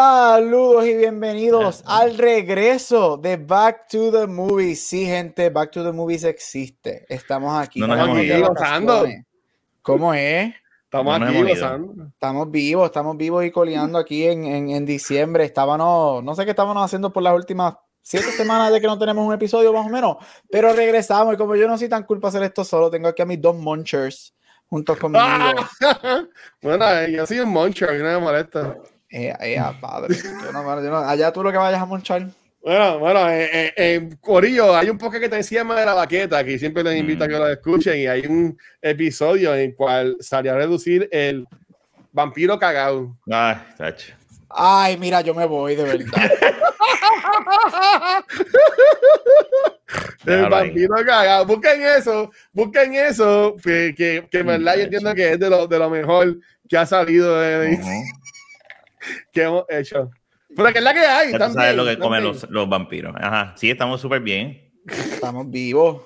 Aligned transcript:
Saludos 0.00 0.86
y 0.86 0.94
bienvenidos 0.94 1.82
al 1.84 2.16
regreso 2.16 3.16
de 3.16 3.36
Back 3.36 3.88
to 3.88 4.12
the 4.12 4.28
Movies. 4.28 4.86
Sí, 4.86 5.04
gente, 5.04 5.50
Back 5.50 5.72
to 5.72 5.82
the 5.82 5.90
Movies 5.90 6.22
existe. 6.22 7.04
Estamos 7.08 7.60
aquí. 7.60 7.80
No 7.80 7.88
nos 7.88 7.98
Estamos 7.98 8.18
aquí 8.18 8.40
vacaciones. 8.40 9.26
¿Cómo 9.82 10.14
es? 10.14 10.54
Estamos 10.84 11.18
No 11.18 11.26
aquí 11.26 11.42
gozando. 11.42 12.04
Estamos 12.12 12.48
vivos, 12.48 12.86
estamos 12.86 13.16
vivos 13.16 13.44
y 13.44 13.50
coleando 13.50 13.98
aquí 13.98 14.24
en, 14.24 14.44
en, 14.44 14.70
en 14.70 14.86
diciembre. 14.86 15.42
Estábamos, 15.42 16.22
no 16.22 16.32
sé 16.36 16.44
qué 16.44 16.50
estábamos 16.52 16.84
haciendo 16.84 17.12
por 17.12 17.24
las 17.24 17.34
últimas 17.34 17.74
siete 18.00 18.30
semanas 18.30 18.72
de 18.72 18.80
que 18.80 18.86
no 18.86 19.00
tenemos 19.00 19.26
un 19.26 19.34
episodio 19.34 19.72
más 19.72 19.84
o 19.84 19.90
menos, 19.90 20.18
pero 20.48 20.72
regresamos 20.74 21.34
y 21.34 21.36
como 21.36 21.56
yo 21.56 21.66
no 21.66 21.76
soy 21.76 21.88
tan 21.88 22.04
culpa 22.04 22.28
hacer 22.28 22.44
esto 22.44 22.62
solo, 22.62 22.88
tengo 22.88 23.08
aquí 23.08 23.22
a 23.22 23.26
mis 23.26 23.42
dos 23.42 23.56
munchers 23.56 24.32
juntos 24.68 24.96
conmigo. 24.96 25.24
bueno, 26.62 26.88
eh, 26.88 27.10
yo 27.10 27.26
soy 27.26 27.40
un 27.40 27.52
mí 27.52 27.72
no 27.80 28.04
me 28.04 28.18
molesta. 28.20 28.76
Eh, 29.10 29.34
eh, 29.40 29.58
ah, 29.58 29.74
padre. 29.80 30.14
Yo 30.16 30.52
no- 30.52 30.82
yo 30.82 30.90
no- 30.90 30.98
allá 30.98 31.32
tú 31.32 31.42
lo 31.42 31.52
que 31.52 31.58
vayas 31.58 31.80
a 31.80 31.86
monchar. 31.86 32.26
Bueno, 32.60 32.98
bueno, 32.98 33.30
eh, 33.30 33.48
eh, 33.52 33.72
eh, 33.76 34.08
Corillo, 34.20 34.76
hay 34.76 34.90
un 34.90 34.98
podcast 34.98 35.22
que 35.22 35.28
te 35.28 35.42
llama 35.42 35.78
de 35.78 35.86
la 35.86 35.94
baqueta, 35.94 36.44
que 36.44 36.58
siempre 36.58 36.82
les 36.82 36.98
invito 36.98 37.24
a 37.24 37.28
que 37.28 37.34
lo 37.34 37.48
escuchen, 37.48 37.98
y 37.98 38.06
hay 38.06 38.26
un 38.26 38.58
episodio 38.82 39.54
en 39.54 39.60
el 39.70 39.74
cual 39.76 40.16
salió 40.20 40.52
a 40.52 40.56
reducir 40.56 41.08
el 41.12 41.46
vampiro 42.12 42.58
cagado. 42.58 43.16
Ay, 43.30 43.56
tacho. 43.78 44.12
Ay, 44.50 44.96
mira, 44.98 45.20
yo 45.20 45.34
me 45.34 45.46
voy 45.46 45.76
de 45.76 45.84
verdad. 45.84 46.06
El 50.26 50.48
vampiro 50.48 50.94
cagado. 51.06 51.46
Busquen 51.46 51.82
eso, 51.82 52.30
busquen 52.52 52.94
eso, 52.94 53.56
que, 53.62 53.94
que, 53.96 54.26
que 54.30 54.38
en 54.40 54.46
verdad 54.46 54.76
yo 54.76 54.82
entiendo 54.82 55.14
que 55.14 55.32
es 55.32 55.38
de 55.38 55.48
lo, 55.48 55.66
de 55.66 55.78
lo 55.78 55.88
mejor 55.88 56.36
que 56.68 56.76
ha 56.76 56.84
salido 56.84 57.38
de. 57.40 57.78
Que 59.32 59.42
hemos 59.42 59.64
hecho. 59.68 60.10
Pero 60.56 60.72
que 60.72 60.78
es 60.78 60.84
la 60.84 60.94
que 60.94 61.00
hay. 61.00 61.32
Ya 61.32 61.46
tú 61.46 61.52
sabes 61.52 61.76
lo 61.76 61.84
que 61.84 61.98
comen 61.98 62.24
los, 62.24 62.48
los 62.50 62.68
vampiros. 62.68 63.14
Ajá, 63.18 63.54
sí, 63.56 63.70
estamos 63.70 64.00
súper 64.00 64.20
bien. 64.20 64.72
Estamos 64.86 65.50
vivos. 65.50 66.02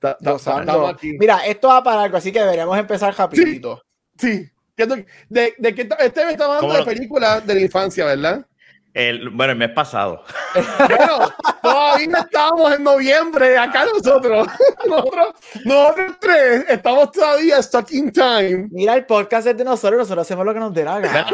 Ta- 0.00 0.16
ta-. 0.18 0.36
Estamos 0.36 0.92
aquí. 0.94 1.16
Mira, 1.18 1.44
esto 1.46 1.68
va 1.68 1.82
para 1.82 2.02
algo, 2.02 2.16
así 2.16 2.32
que 2.32 2.40
deberíamos 2.40 2.76
empezar 2.78 3.14
rapidito. 3.16 3.82
Sí. 4.18 4.48
¿Qué 4.76 4.82
es 4.84 4.88
lo 4.88 4.96
que- 4.96 5.06
De, 5.28 5.54
de 5.58 5.74
que 5.74 5.88
este 6.00 6.24
me 6.24 6.32
está 6.32 6.44
hablando 6.44 6.68
¿Cómo 6.68 6.74
de 6.78 6.84
películas 6.84 7.46
de 7.46 7.54
la 7.54 7.60
infancia, 7.60 8.04
¿verdad? 8.04 8.46
El, 8.94 9.28
bueno, 9.30 9.52
el 9.52 9.58
mes 9.58 9.70
pasado. 9.70 10.24
Bueno, 10.54 11.32
todavía 11.62 12.18
estamos 12.18 12.72
en 12.74 12.82
noviembre, 12.82 13.56
acá 13.56 13.84
nosotros, 13.84 14.48
nosotros, 14.88 15.28
nosotros 15.64 16.12
tres, 16.20 16.64
estamos 16.68 17.12
todavía 17.12 17.62
stuck 17.62 17.92
in 17.92 18.10
time. 18.10 18.66
Mira, 18.72 18.94
el 18.96 19.06
podcast 19.06 19.46
es 19.46 19.56
de 19.56 19.62
nosotros, 19.64 19.98
nosotros 20.00 20.26
hacemos 20.26 20.44
lo 20.44 20.52
que 20.54 20.60
nos 20.60 20.74
dé 20.74 20.84
la 20.84 20.98
gana. 20.98 21.26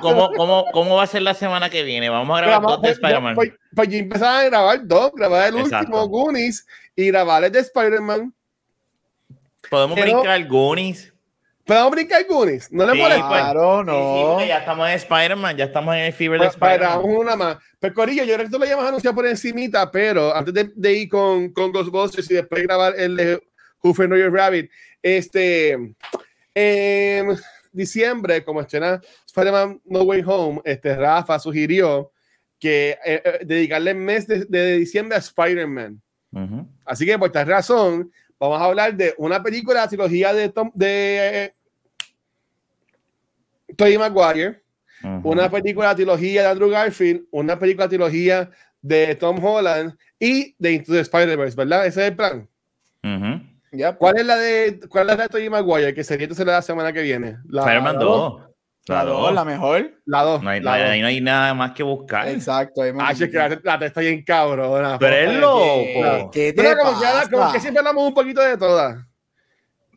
cómo, 0.00 0.30
cómo, 0.36 0.64
cómo 0.72 0.96
va 0.96 1.04
a 1.04 1.06
ser 1.06 1.22
la 1.22 1.34
semana 1.34 1.70
que 1.70 1.82
viene? 1.84 2.08
Vamos 2.08 2.36
a 2.36 2.40
grabar 2.42 2.60
Grabamos- 2.60 2.72
dos 2.76 2.82
de 2.82 2.90
Spider-Man. 2.90 3.34
Pues, 3.36 3.52
pues 3.76 3.88
yo 3.90 3.98
empezaba 3.98 4.38
a 4.40 4.44
grabar 4.44 4.80
dos, 4.84 5.12
grabar 5.14 5.48
el 5.48 5.58
Exacto. 5.58 5.78
último 5.96 6.08
Goonies 6.08 6.66
y 6.96 7.06
grabar 7.08 7.44
el 7.44 7.52
de 7.52 7.60
Spider-Man. 7.60 8.34
Podemos 9.70 9.94
pero- 9.98 10.12
brincar 10.20 10.44
Goonies. 10.48 11.13
¿Podemos 11.64 11.90
brincar 11.92 12.24
Goonies? 12.28 12.70
¿No 12.70 12.84
le 12.86 12.92
Sí, 12.92 12.98
molesta? 12.98 13.28
pues. 13.28 13.40
Claro, 13.40 13.78
Sí, 13.78 13.84
sí, 13.84 13.86
no. 13.92 14.26
porque 14.32 14.48
ya 14.48 14.58
estamos 14.58 14.88
en 14.88 14.94
Spider-Man, 14.94 15.56
ya 15.56 15.64
estamos 15.64 15.94
en 15.94 16.00
el 16.02 16.12
fever 16.12 16.40
de 16.40 16.46
Pa- 16.48 16.52
Para 16.58 16.74
Spider-Man. 16.94 17.16
una 17.16 17.36
más. 17.36 17.56
Pero 17.78 17.94
Corillo, 17.94 18.24
yo 18.24 18.34
creo 18.34 18.46
que 18.46 18.52
tú 18.52 18.58
lo 18.58 18.66
llamas 18.66 18.84
a 18.84 18.88
anunciar 18.88 19.14
por 19.14 19.26
encimita, 19.26 19.90
pero 19.90 20.34
antes 20.34 20.52
de, 20.52 20.70
de 20.74 20.92
ir 20.92 21.08
con, 21.08 21.50
con 21.52 21.72
Ghostbusters 21.72 22.30
y 22.30 22.34
después 22.34 22.62
grabar 22.62 22.94
el 22.98 23.16
de 23.16 23.42
Who 23.82 23.94
Framed 23.94 24.12
Roger 24.12 24.32
Rabbit, 24.32 24.70
este, 25.02 25.78
en 26.54 27.36
diciembre, 27.72 28.44
como 28.44 28.60
estrena 28.60 29.00
Spider-Man 29.26 29.80
No 29.84 30.02
Way 30.02 30.22
Home, 30.26 30.60
este, 30.64 30.94
Rafa 30.96 31.38
sugirió 31.38 32.12
que 32.58 32.90
eh, 33.04 33.22
eh, 33.24 33.38
dedicarle 33.44 33.90
el 33.92 33.96
mes 33.96 34.26
de, 34.26 34.44
de 34.44 34.76
diciembre 34.78 35.16
a 35.16 35.20
Spider-Man. 35.20 36.00
Ujú. 36.32 36.68
Así 36.84 37.04
que 37.06 37.18
por 37.18 37.26
esta 37.28 37.44
razón, 37.44 38.10
vamos 38.38 38.60
a 38.60 38.64
hablar 38.64 38.94
de 38.94 39.14
una 39.18 39.42
película, 39.42 39.80
la 39.80 39.88
trilogía 39.88 40.32
de 40.32 40.48
Tom, 40.48 40.70
de 40.74 41.44
eh, 41.44 41.54
Tobey 43.76 43.98
Maguire, 43.98 44.62
una 45.22 45.50
película 45.50 45.94
trilogía 45.94 46.42
de 46.42 46.48
Andrew 46.48 46.70
Garfield, 46.70 47.24
una 47.30 47.58
película 47.58 47.88
trilogía 47.88 48.50
de 48.80 49.14
Tom 49.16 49.42
Holland 49.44 49.96
y 50.18 50.54
de 50.58 50.72
Into 50.72 50.92
the 50.92 51.00
Spider-Verse, 51.00 51.56
¿verdad? 51.56 51.86
Ese 51.86 52.02
es 52.02 52.08
el 52.08 52.16
plan. 52.16 52.48
Ya, 53.72 53.96
¿Cuál 53.96 54.18
es 54.18 54.26
la 54.26 54.36
de 54.36 54.80
cuál 54.88 55.10
es 55.10 55.16
la 55.16 55.22
de 55.24 55.28
Tobey 55.28 55.50
Maguire? 55.50 55.92
Que 55.92 56.04
sería 56.04 56.24
entonces 56.24 56.46
la 56.46 56.62
semana 56.62 56.92
que 56.92 57.02
viene. 57.02 57.38
La, 57.48 57.62
Spider-Man 57.62 57.94
la 57.96 58.04
2. 58.04 58.42
La 58.86 58.96
La 58.96 59.04
dos, 59.04 59.20
2. 59.22 59.34
la 59.34 59.44
mejor. 59.44 59.90
La 60.04 60.22
2. 60.22 60.38
No 60.40 60.44
no 60.44 60.50
hay- 60.50 60.60
dos. 60.60 60.72
ahí 60.72 61.00
no 61.00 61.06
hay 61.06 61.20
nada 61.20 61.54
más 61.54 61.72
que 61.72 61.82
buscar. 61.82 62.28
Exacto. 62.28 62.82
ahí 62.82 62.92
Ah, 62.98 63.12
es 63.12 63.18
que 63.18 63.28
la, 63.36 63.58
la 63.62 63.78
te 63.78 63.86
está 63.86 64.00
bien 64.00 64.22
cabrona. 64.24 64.98
Pero 64.98 65.16
es 65.16 65.38
loco. 65.40 66.30
¿Qué 66.30 66.52
te 66.52 66.62
Pero 66.62 66.76
como 66.78 67.00
que, 67.00 67.06
pasa? 67.06 67.30
como 67.30 67.52
que 67.52 67.60
siempre 67.60 67.78
hablamos 67.80 68.08
un 68.08 68.14
poquito 68.14 68.40
de 68.42 68.56
todas. 68.58 68.96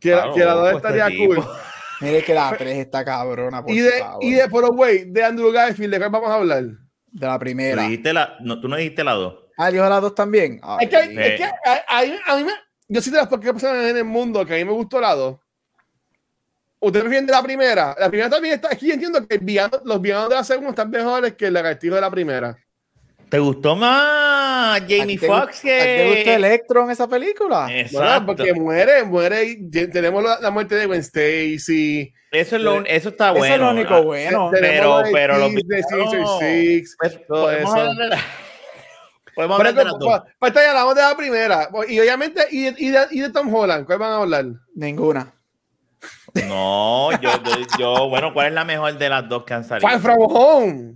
Que, 0.00 0.12
Claro, 0.12 0.32
que 0.34 0.44
la 0.44 0.52
2 0.52 0.64
loco, 0.66 0.76
estaría 0.78 1.06
este 1.08 1.26
cool. 1.26 1.44
Mire 2.00 2.22
que 2.22 2.32
la 2.34 2.54
3 2.56 2.78
está 2.78 3.04
cabrona, 3.04 3.62
por 3.62 3.72
Y 3.72 3.80
de, 3.80 3.90
favor. 3.98 4.24
y 4.24 4.30
de, 4.32 4.48
pero 4.48 4.70
de 5.06 5.24
Andrew 5.24 5.50
Garfield, 5.52 5.92
¿de 5.92 5.98
cuál 5.98 6.10
vamos 6.10 6.30
a 6.30 6.34
hablar? 6.34 6.64
De 7.10 7.26
la 7.26 7.38
primera. 7.38 7.82
dijiste 7.82 8.12
la, 8.12 8.36
no, 8.40 8.60
tú 8.60 8.68
no 8.68 8.76
dijiste 8.76 9.02
la 9.02 9.12
2. 9.14 9.34
Ah, 9.58 9.70
dijo 9.70 9.88
la 9.88 9.98
2 10.00 10.14
también. 10.14 10.60
Ay, 10.62 10.86
Es 10.86 10.90
que, 10.90 11.02
Sí. 11.08 11.14
es 11.18 11.40
que 11.40 11.44
a, 11.44 11.84
a 11.98 12.02
mí, 12.04 12.12
a 12.26 12.36
mí 12.36 12.44
me, 12.44 12.52
yo 12.86 13.02
soy 13.02 13.12
de 13.12 13.18
las 13.18 13.26
pocas 13.26 13.50
personas 13.50 13.84
en 13.86 13.96
el 13.96 14.04
mundo 14.04 14.46
que 14.46 14.54
a 14.54 14.56
mí 14.58 14.64
me 14.64 14.70
gustó 14.72 15.00
la 15.00 15.14
2. 15.14 15.36
¿Ustedes 16.80 17.02
prefieren 17.02 17.26
de 17.26 17.32
la 17.32 17.42
primera? 17.42 17.96
La 17.98 18.08
primera 18.08 18.30
también 18.30 18.54
está. 18.54 18.68
Es 18.68 18.78
que 18.78 18.86
yo 18.86 18.94
entiendo 18.94 19.26
que 19.26 19.38
villano- 19.38 19.80
los 19.84 20.00
villanos 20.00 20.28
de 20.28 20.34
la 20.36 20.44
segunda 20.44 20.70
están 20.70 20.90
mejores 20.90 21.34
que 21.34 21.46
el 21.46 21.54
lagartijo 21.54 21.94
de 21.96 22.00
la 22.00 22.10
primera. 22.10 22.56
¿Te 23.28 23.38
gustó 23.40 23.76
más 23.76 24.80
¿a 24.80 24.86
ti 24.86 24.98
Jamie 24.98 25.18
Foxx 25.18 25.62
gu- 25.62 25.68
¿a 25.68 25.82
ti 25.82 25.86
¿Te 25.86 26.04
gusta 26.08 26.24
que.? 26.24 26.34
Electro 26.34 26.84
en 26.84 26.90
esa 26.92 27.06
película? 27.08 27.64
Bueno, 27.64 27.78
Exacto. 27.80 28.26
porque 28.26 28.54
muere, 28.54 29.04
muere. 29.04 29.58
tenemos 29.92 30.22
la, 30.24 30.40
la 30.40 30.50
muerte 30.50 30.76
de 30.76 30.86
Gwen 30.86 31.00
Stacy. 31.00 32.12
Eso, 32.30 32.56
es 32.56 32.62
lo, 32.62 32.84
eso 32.86 33.08
está 33.10 33.30
Eso 33.30 33.38
bueno. 33.38 33.54
es 33.54 33.60
lo 33.60 33.70
único 33.70 33.94
Ah, 33.94 34.00
bueno. 34.00 34.48
pero- 34.50 34.98
de 35.02 35.10
pero 35.12 35.38
los 35.38 35.52
de 35.54 35.82
Sinister 35.82 36.22
Six. 36.40 36.96
Pues, 36.98 37.26
todo 37.26 37.42
podemos 37.42 37.70
eso. 37.74 37.80
hablar 37.80 37.96
de 37.96 38.08
la- 38.08 38.16
podemos 39.34 39.56
Pero 39.58 39.68
hablar 39.68 39.74
de 39.74 39.84
las 39.84 39.98
dos. 39.98 40.08
pues, 40.38 40.52
pues, 40.52 40.64
ya 40.64 40.70
hablamos 40.70 40.94
de 40.94 41.02
la 41.02 41.16
primera. 41.16 41.68
Y 41.88 42.00
obviamente, 42.00 42.42
y 42.50 42.62
de, 42.62 42.74
y 42.78 42.88
de, 42.90 43.00
y 43.10 43.20
de 43.20 43.30
Tom 43.30 43.52
Holland, 43.54 43.84
¿cuál 43.84 43.98
van 43.98 44.12
a 44.12 44.16
hablar? 44.16 44.46
Ninguna. 44.74 45.34
No, 46.46 47.10
yo, 47.20 47.30
yo, 47.42 47.52
yo- 47.78 48.08
bueno, 48.08 48.32
¿cuál 48.32 48.48
es 48.48 48.52
la 48.52 48.64
mejor 48.64 48.96
de 48.96 49.08
las 49.08 49.28
dos 49.28 49.44
que 49.44 49.54
han 49.54 49.64
salido? 49.64 49.88
Far 49.88 50.00
From 50.00 50.16
Home. 50.20 50.94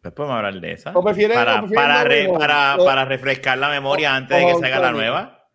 Pues 0.00 0.14
podemos 0.14 0.36
hablar 0.36 0.60
de 0.60 0.72
esa. 0.72 0.92
¿O 0.94 1.02
prefieres- 1.02 1.36
para, 1.36 1.62
para, 1.66 2.04
re- 2.04 2.28
para, 2.38 3.04
refrescar 3.04 3.58
la 3.58 3.68
memoria 3.68 4.12
o- 4.12 4.14
antes 4.14 4.38
de 4.38 4.46
que 4.46 4.52
salga 4.54 4.78
la 4.80 4.92
nueva. 4.92 5.48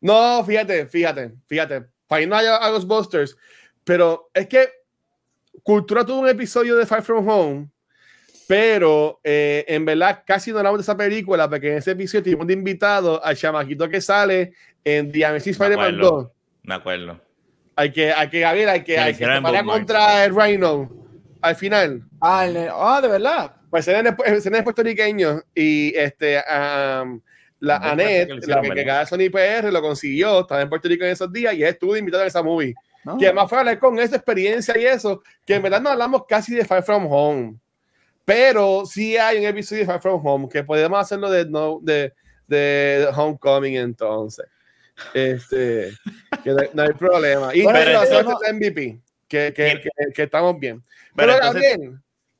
No, 0.00 0.44
fíjate, 0.44 0.86
fíjate, 0.86 1.32
fíjate. 1.46 1.86
Para 2.06 2.22
ir 2.22 2.28
no 2.28 2.36
haya 2.36 2.56
a 2.56 2.70
Ghostbusters, 2.70 3.36
pero 3.84 4.30
es 4.34 4.46
que 4.46 4.68
Cultura 5.62 6.04
tuvo 6.04 6.20
un 6.20 6.28
episodio 6.28 6.76
de 6.76 6.84
Far 6.86 7.02
From 7.02 7.26
Home, 7.28 7.68
pero 8.48 9.20
eh, 9.24 9.64
en 9.68 9.84
verdad 9.84 10.22
casi 10.26 10.50
no 10.50 10.58
hablamos 10.58 10.78
de 10.78 10.82
esa 10.82 10.96
película, 10.96 11.48
porque 11.48 11.70
en 11.72 11.78
ese 11.78 11.92
episodio 11.92 12.22
tuvimos 12.24 12.46
de 12.46 12.52
invitado 12.54 13.24
al 13.24 13.36
chamaquito 13.36 13.88
que 13.88 14.00
sale 14.00 14.52
en 14.84 15.10
The 15.12 15.24
Amazing 15.24 15.52
Spider-Man 15.52 15.94
acuerdo. 15.94 16.10
2. 16.10 16.30
Me 16.64 16.74
acuerdo. 16.74 17.20
Hay 17.76 17.90
que, 17.90 18.12
hay 18.12 18.28
que, 18.28 18.40
Gabriel, 18.40 18.68
hay 18.68 18.82
que, 18.82 18.98
hay 18.98 19.14
que 19.14 19.26
para 19.26 19.64
contra 19.64 20.24
el 20.24 20.34
Rhino 20.34 20.90
al 21.40 21.56
final. 21.56 22.02
Ah, 22.20 22.46
el 22.46 22.68
ah, 22.70 23.00
de 23.00 23.08
verdad. 23.08 23.54
Pues 23.70 23.88
él 23.88 24.06
es, 24.06 24.46
él 24.46 24.54
es 24.54 24.62
puertorriqueño 24.62 25.40
y 25.54 25.96
este, 25.96 26.38
am, 26.46 27.20
la 27.58 27.78
No, 27.78 27.86
Anet, 27.86 28.28
que 28.40 28.46
la 28.46 28.60
que, 28.60 28.70
que 28.70 28.84
cada 28.84 29.06
Sony 29.06 29.30
PR 29.30 29.72
lo 29.72 29.80
consiguió, 29.80 30.40
estaba 30.40 30.60
en 30.60 30.68
Puerto 30.68 30.88
Rico 30.88 31.04
en 31.04 31.12
esos 31.12 31.32
días 31.32 31.54
y 31.54 31.64
estuvo 31.64 31.96
invitado 31.96 32.22
en 32.22 32.28
esa 32.28 32.42
movie. 32.42 32.74
¿no? 33.04 33.18
Que 33.18 33.26
además 33.26 33.48
fue 33.48 33.58
a 33.58 33.60
hablar 33.60 33.78
con 33.78 33.98
esa 33.98 34.16
experiencia 34.16 34.78
y 34.78 34.84
eso, 34.84 35.22
que 35.46 35.54
en 35.54 35.62
verdad 35.62 35.80
no 35.80 35.90
hablamos 35.90 36.24
casi 36.28 36.54
de 36.54 36.64
Far 36.64 36.82
From 36.82 37.06
Home. 37.10 37.56
Pero 38.24 38.84
sí 38.86 39.16
hay 39.16 39.38
un 39.38 39.44
episodio 39.44 39.82
de 39.82 39.86
Far 39.86 40.00
From 40.00 40.24
Home 40.24 40.48
que 40.48 40.62
podemos 40.62 41.00
hacerlo 41.00 41.30
de, 41.30 41.46
no, 41.46 41.80
de, 41.82 42.12
de 42.46 43.08
Homecoming 43.14 43.76
entonces. 43.76 44.46
Este, 45.14 45.92
que 46.44 46.50
no, 46.50 46.56
no 46.74 46.82
hay 46.82 46.92
problema. 46.92 47.54
Y 47.54 47.62
Bueno, 47.62 47.78
pero 47.84 48.00
hacemos 48.00 48.20
entonces- 48.22 48.48
el 48.48 48.54
MVP, 48.56 49.00
que, 49.28 49.52
que, 49.54 49.80
que, 49.82 50.12
que 50.14 50.22
estamos 50.22 50.58
bien. 50.58 50.82
Pero 51.16 51.34
Pero, 51.34 51.46
entonces- 51.46 51.78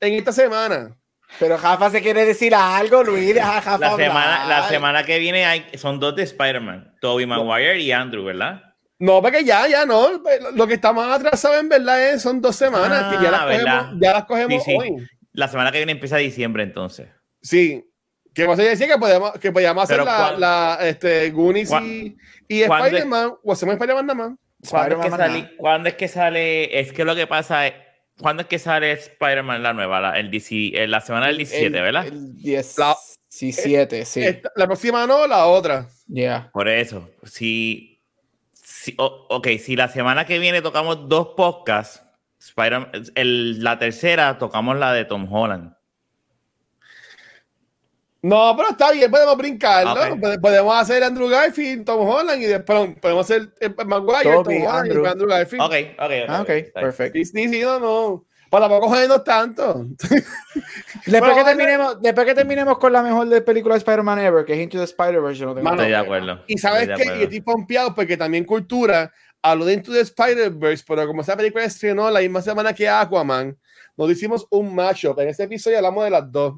en 0.01 0.15
esta 0.15 0.33
semana, 0.33 0.97
Pero 1.39 1.57
Jafa 1.57 1.91
se 1.91 2.03
quiere 2.03 2.25
decir 2.27 2.55
algo, 2.55 3.03
Luis. 3.05 3.35
Deja 3.35 3.59
a 3.59 3.63
Jafa 3.63 3.79
La 3.79 3.97
semana, 3.97 4.47
la 4.47 4.69
semana 4.69 5.05
que 5.05 5.19
viene 5.19 5.47
hay, 5.47 5.65
son 5.77 5.99
dos 6.01 6.15
de 6.17 6.25
Spider-Man, 6.25 6.97
Tobey 7.01 7.25
Maguire 7.27 7.79
y 7.79 7.91
Andrew, 7.93 8.25
¿verdad? 8.25 8.63
No, 8.99 9.21
porque 9.23 9.43
ya, 9.45 9.67
ya 9.67 9.85
no. 9.87 10.23
Lo 10.55 10.67
que 10.67 10.75
está 10.75 10.93
más 10.93 11.19
atrasado 11.19 11.59
en 11.59 11.69
verdad 11.69 12.11
es, 12.11 12.23
son 12.23 12.41
dos 12.41 12.55
semanas 12.57 13.15
que 13.17 13.25
ya 13.25 13.31
las 13.31 13.41
Ah, 13.41 13.45
cogemos, 13.45 13.65
¿verdad? 13.65 13.91
ya 14.01 14.13
las 14.13 14.25
cogemos 14.27 14.63
Sí, 14.65 14.71
sí. 14.71 14.77
hoy. 14.79 15.09
La 15.33 15.49
semana 15.49 15.73
que 15.73 15.79
viene 15.79 15.93
empieza 15.93 16.19
diciembre, 16.19 16.63
entonces. 16.63 17.09
Sí. 17.41 17.85
Que 18.35 18.47
vos 18.47 18.57
decía 18.57 18.87
que 18.87 18.99
podíamos, 18.99 19.33
que 19.33 19.53
podíamos 19.53 19.85
hacer 19.85 19.99
la, 19.99 20.05
¿cuál- 20.05 20.41
la 20.41 20.79
este, 20.83 21.31
Goonies 21.31 21.69
¿cuál- 21.69 21.85
y, 21.87 22.17
y 22.49 22.63
Spider-Man, 22.63 23.35
o 23.43 23.53
hacemos 23.53 23.75
Spider-Man 23.75 24.07
nada 24.07 24.29
más. 24.29 24.39
¿Cuándo 24.69 24.95
es, 24.95 25.01
que 25.01 25.07
Spider-Man 25.09 25.19
sale, 25.43 25.57
¿Cuándo 25.57 25.89
es 25.89 25.95
que 25.97 26.09
sale? 26.09 26.81
Es 26.81 26.93
que 26.93 27.05
lo 27.05 27.15
que 27.17 27.27
pasa 27.27 27.67
es. 27.67 27.75
¿Cuándo 28.21 28.43
es 28.43 28.49
que 28.49 28.59
sale 28.59 28.93
Spider-Man 28.93 29.63
la 29.63 29.73
nueva? 29.73 30.01
La, 30.01 30.19
el 30.19 30.31
DC, 30.31 30.73
eh, 30.75 30.87
la 30.87 31.01
semana 31.01 31.27
del 31.27 31.39
17, 31.39 31.67
El- 31.67 31.73
¿verdad? 31.83 32.07
El 32.07 32.37
10, 32.37 32.79
La- 32.79 32.97
17, 33.31 34.05
sí. 34.05 34.23
Esta- 34.23 34.53
la 34.55 34.67
próxima 34.67 35.07
no, 35.07 35.27
la 35.27 35.47
otra. 35.47 35.89
Yeah. 36.07 36.51
Por 36.53 36.69
eso. 36.69 37.11
Si. 37.25 38.01
si 38.53 38.95
o- 38.99 39.27
ok, 39.31 39.49
si 39.59 39.75
la 39.77 39.89
semana 39.89 40.25
que 40.27 40.39
viene 40.39 40.63
tocamos 40.63 41.09
dos 41.09 41.29
podcasts, 41.37 42.03
Spider 42.39 42.89
el, 43.15 43.63
la 43.63 43.79
tercera 43.79 44.39
tocamos 44.39 44.77
la 44.77 44.93
de 44.93 45.05
Tom 45.05 45.33
Holland. 45.33 45.75
No, 48.23 48.55
pero 48.57 48.71
está 48.71 48.93
bien, 48.93 49.11
podemos 49.11 49.37
brincarlo. 49.37 49.93
Ok. 49.93 50.21
Pode- 50.21 50.39
Podemos 50.41 50.75
hacer 50.77 51.03
Andrew 51.03 51.29
Garfield, 51.29 51.85
Tom 51.85 52.09
Holland 52.09 52.41
y 52.41 52.47
después 52.47 52.91
podemos 53.01 53.25
hacer 53.29 53.53
eh, 53.61 53.69
Maguire, 53.85 54.23
Toby, 54.23 54.45
Tom 54.45 54.63
Holland 54.69 54.79
Andrew. 54.87 55.05
y 55.05 55.09
Andrew 55.09 55.29
Garfield. 55.29 55.63
Ok, 55.65 55.73
ok, 55.73 56.05
ok. 56.05 56.29
Ah, 56.29 56.41
ok, 56.43 56.49
está 56.51 56.51
bien. 56.51 56.71
perfecto. 56.73 57.19
Sí, 57.19 57.25
sí, 57.25 57.49
sí, 57.49 57.61
no, 57.63 57.81
no. 57.81 58.25
Para 58.49 58.69
tampoco 58.69 58.89
jodernos 58.91 59.25
tanto. 59.25 59.87
Después, 59.99 61.21
Bueno, 61.21 61.27
que 61.27 61.33
bueno. 61.33 61.45
terminemos, 61.47 62.03
después 62.03 62.27
que 62.27 62.35
terminemos 62.35 62.79
con 62.79 62.93
la 62.93 63.03
mejor 63.03 63.27
de 63.29 63.41
película 63.41 63.75
de 63.75 63.79
Spider-Man 63.79 64.19
ever, 64.21 64.45
que 64.45 64.53
es 64.53 64.61
Into 64.61 64.79
the 64.79 64.85
Spider-Verse, 64.85 65.41
yo 65.41 65.47
no 65.47 65.55
tengo 65.55 65.65
Mano, 65.65 65.83
Estoy 65.83 65.91
de 65.91 65.97
acuerdo. 65.97 66.45
Y 66.47 66.59
sabes 66.59 66.87
que 66.87 66.93
acuerdo. 66.93 67.15
estoy 67.23 67.41
pompeado 67.41 67.95
porque 67.95 68.17
también 68.17 68.45
Cultura 68.45 69.11
habló 69.41 69.65
de 69.65 69.73
Into 69.73 69.93
the 69.93 70.01
Spider-Verse, 70.01 70.85
pero 70.87 71.07
como 71.07 71.23
esa 71.23 71.37
película 71.37 71.65
estrenó 71.65 72.09
la 72.11 72.21
misma 72.21 72.43
semana 72.43 72.73
que 72.75 72.89
Aquaman, 72.89 73.57
nos 73.97 74.11
hicimos 74.11 74.47
un 74.51 74.75
mashup. 74.75 75.19
En 75.19 75.29
ese 75.29 75.43
episodio 75.45 75.79
hablamos 75.79 76.05
de 76.05 76.11
las 76.11 76.31
dos. 76.31 76.55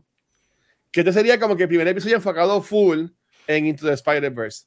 Que 0.95 1.01
este 1.01 1.13
sería 1.13 1.41
como 1.41 1.57
que 1.57 1.65
el 1.65 1.69
primer 1.69 1.89
episodio 1.89 2.15
enfocado 2.17 2.63
full 2.63 3.07
en 3.49 3.67
Into 3.67 3.85
the 3.85 3.95
Spider-Verse. 3.95 4.67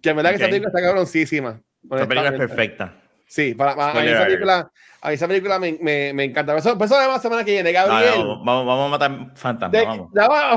Que 0.00 0.10
en 0.10 0.16
verdad 0.16 0.30
que 0.30 0.36
esa 0.36 0.44
Ok. 0.44 0.50
película 0.50 0.68
está 0.68 0.80
cabroncísima. 0.82 1.60
Esta 1.82 2.06
película 2.08 2.30
es 2.30 2.38
perfecta. 2.38 2.94
Sí, 3.26 3.54
para, 3.54 3.74
para- 3.74 3.98
a, 3.98 4.02
mí 4.04 4.08
esa 4.08 4.24
película, 4.26 4.70
a 5.00 5.08
mí 5.08 5.14
esa 5.14 5.26
película 5.26 5.58
me, 5.58 5.78
me, 5.80 6.12
me 6.12 6.24
encanta. 6.24 6.56
Eso, 6.56 6.70
eso 6.80 6.94
además 6.96 7.16
la 7.16 7.22
semana 7.22 7.44
que 7.44 7.52
viene, 7.52 7.72
Gabriel. 7.72 8.18
no, 8.20 8.44
vamos, 8.44 8.66
vamos 8.66 8.86
a 8.86 8.90
matar 8.90 9.36
fantasmas. 9.36 9.72
de- 9.72 9.84
vamos. 9.86 10.10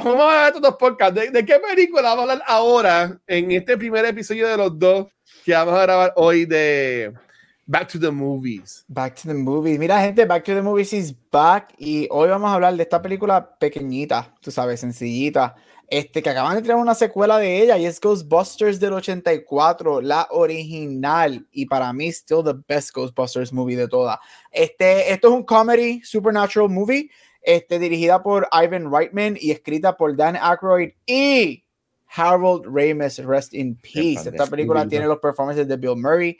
vamos 0.04 0.34
a 0.34 0.38
ver 0.40 0.48
estos 0.48 0.62
dos 0.62 0.76
podcasts. 0.76 1.16
¿De, 1.16 1.32
de 1.32 1.46
qué 1.46 1.58
película 1.60 2.02
vamos 2.04 2.20
a 2.20 2.34
hablar 2.34 2.44
ahora 2.48 3.18
en 3.26 3.50
este 3.52 3.78
primer 3.78 4.06
episodio 4.06 4.48
de 4.48 4.58
los 4.58 4.78
dos 4.78 5.08
que 5.44 5.54
vamos 5.54 5.74
a 5.74 5.82
grabar 5.82 6.14
hoy 6.18 6.46
de 6.46 7.12
Back 7.68 7.88
to 7.94 8.00
the 8.00 8.12
Movies? 8.12 8.86
Back 8.88 9.16
to 9.16 9.28
the 9.28 9.34
Movies. 9.34 9.80
Mira, 9.80 10.00
gente, 10.00 10.24
Back 10.26 10.44
to 10.46 10.54
the 10.54 10.62
Movies 10.62 10.94
is 10.94 11.16
back. 11.32 11.74
Y 11.80 12.08
hoy 12.12 12.30
vamos 12.30 12.52
a 12.52 12.54
hablar 12.54 12.76
de 12.76 12.84
esta 12.84 13.02
película 13.02 13.58
pequeñita, 13.58 14.36
tú 14.40 14.52
sabes, 14.52 14.82
sencillita. 14.82 15.56
Este, 15.88 16.22
que 16.22 16.30
acaban 16.30 16.56
de 16.56 16.62
tener 16.62 16.78
una 16.78 16.94
secuela 16.94 17.40
de 17.40 17.62
ella 17.62 17.78
y 17.78 17.86
es 17.86 18.00
Ghostbusters 18.00 18.80
del 18.80 18.94
84, 18.94 20.02
la 20.02 20.28
original. 20.30 21.48
Y 21.52 21.66
para 21.66 21.92
mí, 21.92 22.10
still 22.10 22.44
the 22.44 22.54
best 22.68 22.92
Ghostbusters 22.94 23.52
movie 23.52 23.76
de 23.76 23.88
todas. 23.88 24.20
Este, 24.52 25.12
esto 25.12 25.30
es 25.30 25.34
un 25.34 25.44
comedy 25.44 26.02
supernatural 26.04 26.70
movie, 26.70 27.10
este, 27.42 27.80
dirigida 27.80 28.22
por 28.22 28.48
Ivan 28.52 28.92
Reitman 28.92 29.38
y 29.40 29.50
escrita 29.50 29.98
por 29.98 30.16
Dan 30.16 30.38
Aykroyd 30.40 30.92
y 31.08 31.64
Harold 32.16 32.66
Ramis, 32.66 33.18
Rest 33.26 33.56
in 33.56 33.76
Peace. 33.76 34.30
Esta 34.30 34.46
película 34.46 34.88
tiene 34.88 35.08
los 35.08 35.18
performances 35.18 35.68
de 35.68 35.78
Bill 35.78 35.96
Murray, 35.98 36.38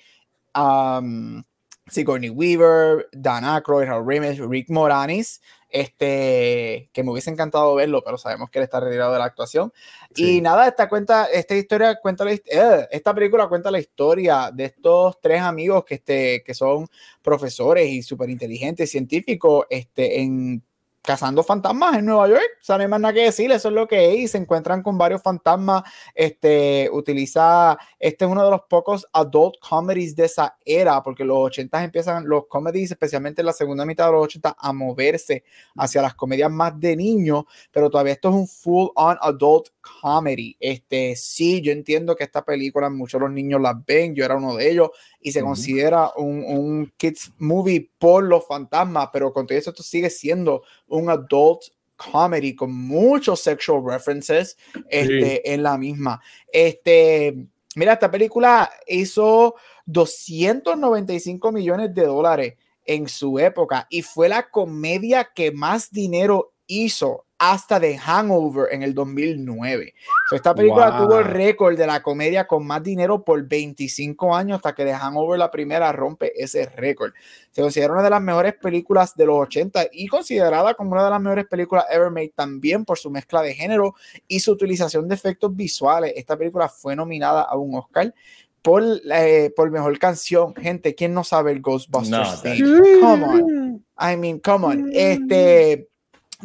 um, 0.56 1.44
Sigourney 1.88 2.30
Weaver, 2.30 3.07
Dan 3.12 3.44
Aykroyd, 3.46 3.88
Harold 3.88 4.07
Ramis, 4.07 4.40
Rick 4.40 4.69
Moranis, 4.69 5.42
este, 5.69 6.90
que 6.94 7.04
me 7.04 7.12
hubiese 7.12 7.30
encantado 7.30 7.75
verlo, 7.75 8.02
pero 8.04 8.18
sabemos 8.18 8.50
que 8.50 8.60
él 8.60 8.63
está 8.63 8.80
retirado 8.80 9.13
de 9.13 9.19
la 9.19 9.25
actuación. 9.25 9.74
Sí. 10.13 10.38
Y 10.38 10.42
nada, 10.42 10.68
esta 10.68 10.88
cuenta, 10.90 11.25
esta 11.25 11.56
historia 11.56 11.96
cuenta 12.02 12.25
la, 12.25 12.31
eh, 12.31 12.88
esta 12.90 13.13
película 13.13 13.48
cuenta 13.48 13.69
la 13.69 13.80
historia 13.80 14.52
de 14.54 14.66
estos 14.66 15.19
tres 15.22 15.42
amigos 15.42 15.84
que, 15.86 15.96
este, 15.96 16.44
que 16.44 16.54
son 16.54 16.88
profesores 17.22 17.88
y 17.88 18.02
súper 18.02 18.30
inteligentes 18.30 18.90
científicos, 18.90 19.66
este, 19.69 20.22
en 20.22 20.63
cazando 21.06 21.44
fantasmas 21.44 21.98
en 21.98 22.06
Nueva 22.06 22.28
York. 22.28 22.57
O 22.60 22.63
sea, 22.63 22.78
no 22.78 22.84
hay 22.84 22.90
más 22.90 23.00
nada 23.00 23.13
que 23.13 23.22
decir, 23.22 23.52
eso 23.52 23.69
es 23.69 23.74
lo 23.74 23.88
que 23.88 24.13
es. 24.13 24.19
Y 24.19 24.28
se 24.28 24.38
encuentran 24.38 24.81
con 24.81 24.98
varios 24.98 25.22
fantasmas. 25.22 25.84
Este 26.13 26.90
utiliza, 26.92 27.78
este 28.00 28.25
es 28.25 28.31
uno 28.31 28.44
de 28.44 28.52
los 28.52 28.62
pocos 28.68 29.07
adult 29.13 29.56
comedies 29.60 30.16
de 30.16 30.25
esa 30.25 30.57
era, 30.66 31.02
porque 31.04 31.24
los 31.24 31.38
80 31.38 31.84
empiezan 31.84 32.28
los 32.28 32.48
comedies, 32.48 32.92
especialmente 32.92 33.42
en 33.42 33.46
la 33.46 33.54
segunda 33.54 33.86
mitad 33.86 34.07
de 34.07 34.13
los 34.13 34.24
80, 34.24 34.56
a 34.57 34.74
moverse 34.74 35.44
hacia 35.75 36.02
las 36.02 36.16
comedias 36.16 36.52
más 36.52 36.78
de 36.80 36.96
niños, 36.96 37.46
pero 37.72 37.90
todavía 37.90 38.13
esto 38.13 38.30
es 38.30 38.36
un 38.36 38.48
full 38.48 38.90
on 38.96 39.18
adult 39.22 39.69
comedy. 40.02 40.57
Este, 40.60 41.16
sí, 41.16 41.62
yo 41.62 41.72
entiendo 41.72 42.16
que 42.16 42.24
esta 42.24 42.44
película 42.44 42.90
muchos 42.90 43.22
los 43.22 43.31
niños 43.31 43.62
la 43.62 43.80
ven, 43.86 44.16
yo 44.16 44.25
era 44.25 44.36
uno 44.36 44.56
de 44.56 44.72
ellos, 44.72 44.90
y 45.19 45.31
se 45.31 45.42
considera 45.42 46.12
un, 46.18 46.44
un 46.46 46.94
kids 46.98 47.31
movie 47.38 47.92
por 47.98 48.24
los 48.24 48.46
fantasmas, 48.46 49.10
pero 49.12 49.34
con 49.34 49.46
todo 49.48 49.57
eso 49.57 49.72
esto 49.72 49.84
sigue 49.84 50.10
siendo 50.10 50.63
un 50.88 50.94
adult 51.09 51.63
comedy 51.95 52.56
con 52.56 52.74
muchos 52.74 53.42
sexual 53.42 53.83
references 53.86 54.57
este, 54.89 55.53
en 55.53 55.63
la 55.63 55.77
misma. 55.77 56.21
Este, 56.51 57.36
mira, 57.75 57.94
esta 57.94 58.12
película 58.12 58.69
hizo 58.88 59.56
295 59.86 61.51
millones 61.51 61.94
de 61.94 62.06
dólares 62.06 62.56
en 62.86 63.07
su 63.07 63.39
época 63.39 63.88
y 63.89 64.01
fue 64.01 64.30
la 64.30 64.50
comedia 64.50 65.30
que 65.33 65.51
más 65.51 65.92
dinero 65.92 66.53
hizo 66.67 67.25
hasta 67.38 67.81
The 67.81 67.97
Hangover 67.97 68.69
en 68.71 68.81
el 68.81 68.94
2009. 68.94 69.94
So, 70.29 70.38
esta 70.38 70.56
película 70.56 70.91
Wow. 70.91 71.06
tuvo 71.06 71.19
el 71.19 71.25
récord 71.25 71.77
de 71.77 71.85
la 71.85 72.01
comedia 72.01 72.47
con 72.47 72.65
más 72.65 72.81
dinero 72.81 73.25
por 73.25 73.45
25 73.45 74.33
años 74.33 74.56
hasta 74.56 74.73
que 74.73 74.85
The 74.85 74.94
Hangover 74.94 75.38
la 75.38 75.51
primera 75.51 75.91
rompe 75.91 76.31
ese 76.41 76.65
récord. 76.67 77.12
Se 77.51 77.62
considera 77.62 77.91
una 77.91 78.03
de 78.03 78.09
las 78.09 78.21
mejores 78.21 78.53
películas 78.53 79.15
de 79.15 79.25
los 79.25 79.35
80 79.38 79.88
y 79.91 80.07
considerada 80.07 80.75
como 80.75 80.91
una 80.94 81.03
de 81.03 81.09
las 81.09 81.21
mejores 81.21 81.45
películas 81.47 81.85
ever 81.91 82.09
made 82.09 82.31
también 82.33 82.85
por 82.85 82.97
su 82.97 83.11
mezcla 83.11 83.41
de 83.41 83.53
género 83.53 83.95
y 84.29 84.39
su 84.39 84.53
utilización 84.53 85.07
de 85.09 85.15
efectos 85.15 85.53
visuales. 85.53 86.13
Esta 86.15 86.38
película 86.38 86.69
fue 86.69 86.95
nominada 86.95 87.41
a 87.41 87.57
un 87.57 87.75
Oscar 87.75 88.13
por, 88.61 88.81
eh, 89.13 89.51
por 89.56 89.69
mejor 89.71 90.00
canción. 90.00 90.56
Gente, 90.56 90.95
¿quién 90.95 91.13
no 91.13 91.25
sabe 91.25 91.51
el 91.51 91.61
Ghostbusters 91.61 92.09
No, 92.09 92.42
theme? 92.42 92.99
Come 93.01 93.25
on. 93.25 93.85
I 93.99 94.16
mean, 94.16 94.40
come 94.40 94.66
on. 94.66 94.90
Este, 94.94 95.90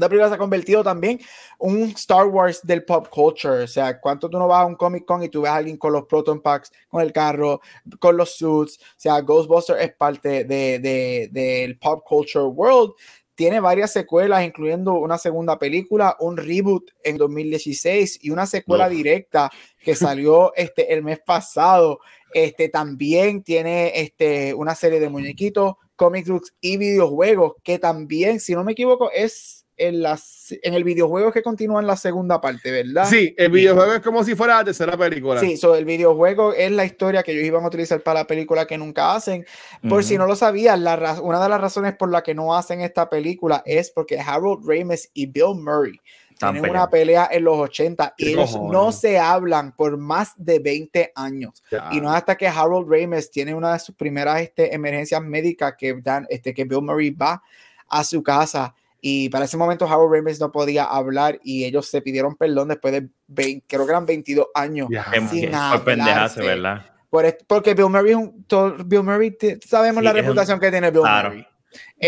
la 0.00 0.08
película 0.08 0.28
se 0.28 0.34
ha 0.34 0.38
convertido 0.38 0.82
también 0.82 1.20
un 1.58 1.82
Star 1.96 2.26
Wars 2.26 2.60
del 2.62 2.84
pop 2.84 3.08
culture. 3.10 3.64
O 3.64 3.68
sea, 3.68 4.00
¿cuánto 4.00 4.28
tú 4.30 4.38
no 4.38 4.48
vas 4.48 4.62
a 4.62 4.66
un 4.66 4.74
Comic 4.74 5.04
Con 5.04 5.22
y 5.22 5.28
tú 5.28 5.42
ves 5.42 5.50
a 5.50 5.56
alguien 5.56 5.76
con 5.76 5.92
los 5.92 6.06
Proton 6.06 6.40
Packs, 6.40 6.72
con 6.88 7.02
el 7.02 7.12
carro, 7.12 7.60
con 7.98 8.16
los 8.16 8.34
suits? 8.36 8.78
O 8.80 8.94
sea, 8.96 9.20
Ghostbusters 9.20 9.82
es 9.82 9.94
parte 9.94 10.44
de, 10.44 10.78
de- 10.78 11.28
del 11.30 11.78
pop 11.78 12.02
culture 12.06 12.46
world. 12.46 12.92
Tiene 13.34 13.60
varias 13.60 13.92
secuelas, 13.92 14.44
incluyendo 14.44 14.94
una 14.94 15.16
segunda 15.16 15.58
película, 15.58 16.14
un 16.20 16.36
reboot 16.36 16.90
en 17.02 17.16
2016 17.16 18.18
y 18.22 18.30
una 18.30 18.46
secuela 18.46 18.86
Uf. 18.86 18.92
directa 18.92 19.50
que 19.82 19.94
salió 19.94 20.52
este, 20.56 20.92
el 20.92 21.02
mes 21.02 21.20
pasado. 21.24 22.00
Este 22.34 22.68
también 22.68 23.42
tiene 23.42 23.92
este, 23.98 24.52
una 24.54 24.74
serie 24.74 25.00
de 25.00 25.08
muñequitos, 25.08 25.74
comic 25.96 26.26
books 26.28 26.54
y 26.60 26.76
videojuegos 26.76 27.54
que 27.62 27.78
también, 27.78 28.40
si 28.40 28.54
no 28.54 28.62
me 28.62 28.72
equivoco, 28.72 29.10
es 29.10 29.59
en, 29.80 30.02
las, 30.02 30.54
en 30.62 30.74
el 30.74 30.84
videojuego 30.84 31.32
que 31.32 31.42
continúa 31.42 31.80
en 31.80 31.86
la 31.86 31.96
segunda 31.96 32.40
parte, 32.40 32.70
¿verdad? 32.70 33.06
Sí, 33.08 33.34
el 33.36 33.50
videojuego 33.50 33.94
es 33.94 34.00
como 34.00 34.22
si 34.22 34.34
fuera 34.34 34.58
la 34.58 34.64
tercera 34.64 34.96
película. 34.96 35.40
Sí, 35.40 35.56
so 35.56 35.74
el 35.74 35.84
videojuego 35.84 36.52
es 36.52 36.70
la 36.70 36.84
historia 36.84 37.22
que 37.22 37.32
ellos 37.32 37.44
iban 37.44 37.64
a 37.64 37.68
utilizar 37.68 38.02
para 38.02 38.20
la 38.20 38.26
película 38.26 38.66
que 38.66 38.76
nunca 38.78 39.14
hacen. 39.14 39.46
Por 39.88 40.04
si 40.04 40.14
Ujú. 40.14 40.22
no 40.22 40.28
lo 40.28 40.36
sabían, 40.36 40.84
la 40.84 41.20
una 41.22 41.42
de 41.42 41.48
las 41.48 41.60
razones 41.60 41.96
por 41.96 42.10
la 42.10 42.22
que 42.22 42.34
no 42.34 42.54
hacen 42.54 42.82
esta 42.82 43.08
película 43.08 43.62
es 43.64 43.90
porque 43.90 44.20
Harold 44.20 44.68
Ramis 44.68 45.10
y 45.14 45.26
Bill 45.26 45.56
Murray 45.56 45.98
tienen 46.38 46.70
una 46.70 46.88
pelea 46.88 47.28
en 47.30 47.44
los 47.44 47.56
80 47.56 48.14
y 48.16 48.24
¿Qué 48.24 48.30
ellos 48.32 48.52
cojones? 48.52 48.72
no 48.72 48.92
se 48.92 49.18
hablan 49.18 49.72
por 49.76 49.96
más 49.96 50.32
de 50.36 50.58
20 50.58 51.12
años. 51.14 51.62
Ya. 51.70 51.88
Y 51.92 52.00
no 52.00 52.10
es 52.10 52.16
hasta 52.16 52.36
que 52.36 52.48
Harold 52.48 52.90
Ramis 52.90 53.30
tiene 53.30 53.54
una 53.54 53.74
de 53.74 53.78
sus 53.78 53.94
primeras 53.94 54.40
este, 54.40 54.74
emergencias 54.74 55.22
médicas 55.22 55.74
que, 55.78 55.94
dan, 56.00 56.26
este, 56.30 56.54
que 56.54 56.64
Bill 56.64 56.82
Murray 56.82 57.10
va 57.10 57.42
a 57.88 58.04
su 58.04 58.22
casa. 58.22 58.74
Y 59.00 59.28
para 59.30 59.44
ese 59.46 59.56
momento 59.56 59.86
Harold 59.86 60.12
Ramis 60.14 60.38
no 60.40 60.52
podía 60.52 60.84
hablar 60.84 61.40
y 61.42 61.64
ellos 61.64 61.86
se 61.86 62.02
pidieron 62.02 62.36
perdón 62.36 62.68
después 62.68 62.92
de 62.92 63.08
20, 63.28 63.64
creo 63.66 63.84
que 63.86 63.92
eran 63.92 64.06
22 64.06 64.46
años. 64.54 64.88
Em- 65.12 65.28
sin 65.28 65.50
Por 65.50 65.84
pendejarse. 65.84 66.40
¿verdad? 66.42 66.86
Por 67.08 67.24
est- 67.24 67.42
porque 67.46 67.74
Bill 67.74 67.88
Murray 67.88 68.10
es 68.12 68.16
un, 68.16 68.44
to- 68.44 68.76
Bill 68.84 69.02
Murray, 69.02 69.30
te- 69.32 69.58
sabemos 69.66 70.00
Sí, 70.00 70.04
la 70.04 70.10
es 70.10 70.16
un- 70.16 70.22
reputación 70.22 70.60
que 70.60 70.70
tiene 70.70 70.90
Bill 70.90 71.00
claro. 71.02 71.28
Murray. 71.30 71.46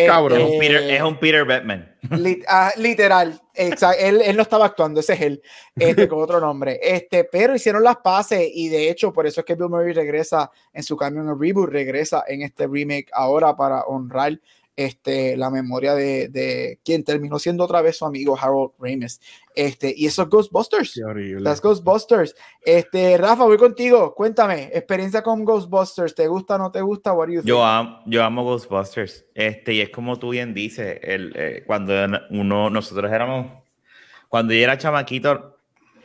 Cabrón. 0.06 0.40
Es 0.40 0.50
un 0.50 0.58
Peter, 0.58 0.82
es 0.90 1.02
un 1.02 1.16
Peter 1.20 1.44
Batman. 1.44 1.94
lit- 2.10 2.44
ah, 2.48 2.72
literal, 2.78 3.40
Exacto, 3.54 3.96
él, 4.00 4.20
él, 4.22 4.34
no 4.36 4.42
estaba 4.42 4.64
actuando, 4.66 4.98
ese 5.00 5.12
es 5.12 5.20
él, 5.20 5.42
este, 5.76 6.08
con 6.08 6.20
otro 6.20 6.40
nombre. 6.40 6.80
Este, 6.82 7.24
pero 7.24 7.54
hicieron 7.54 7.84
las 7.84 7.96
paces 7.98 8.48
y 8.52 8.68
de 8.70 8.90
hecho, 8.90 9.12
por 9.12 9.26
eso 9.26 9.40
es 9.40 9.46
que 9.46 9.54
Bill 9.54 9.68
Murray 9.68 9.92
regresa 9.92 10.50
en 10.72 10.82
su 10.82 10.96
cambio 10.96 11.22
en 11.22 11.28
el 11.28 11.38
reboot, 11.38 11.70
regresa 11.70 12.24
en 12.26 12.42
este 12.42 12.66
remake 12.66 13.06
ahora 13.12 13.54
para 13.54 13.82
honrar 13.82 14.40
este, 14.76 15.36
la 15.36 15.50
memoria 15.50 15.94
de, 15.94 16.28
de, 16.28 16.80
quien 16.84 17.04
terminó 17.04 17.38
siendo 17.38 17.64
otra 17.64 17.82
vez 17.82 17.98
su 17.98 18.06
amigo 18.06 18.38
Harold 18.40 18.72
Ramis. 18.78 19.20
Este, 19.54 19.92
y 19.94 20.06
esos 20.06 20.28
Ghostbusters. 20.28 21.00
Las 21.40 21.60
Ghostbusters. 21.60 22.34
Este, 22.60 23.18
Rafa, 23.18 23.44
voy 23.44 23.58
contigo. 23.58 24.14
Cuéntame, 24.14 24.70
experiencia 24.72 25.22
con 25.22 25.44
Ghostbusters. 25.44 26.14
¿Te 26.14 26.26
gusta 26.26 26.54
o 26.54 26.58
no 26.58 26.72
te 26.72 26.80
gusta? 26.80 27.14
yo, 27.44 27.64
amo, 27.64 28.00
yo 28.06 28.24
amo 28.24 28.44
Ghostbusters. 28.44 29.26
Este, 29.34 29.74
y 29.74 29.80
es 29.82 29.90
como 29.90 30.18
tú 30.18 30.30
bien 30.30 30.54
dices, 30.54 30.98
el, 31.02 31.32
eh, 31.36 31.64
cuando 31.66 31.92
uno, 32.30 32.70
nosotros 32.70 33.12
éramos, 33.12 33.52
cuando 34.28 34.54
yo 34.54 34.60
era 34.60 34.78
chamaquito, 34.78 35.58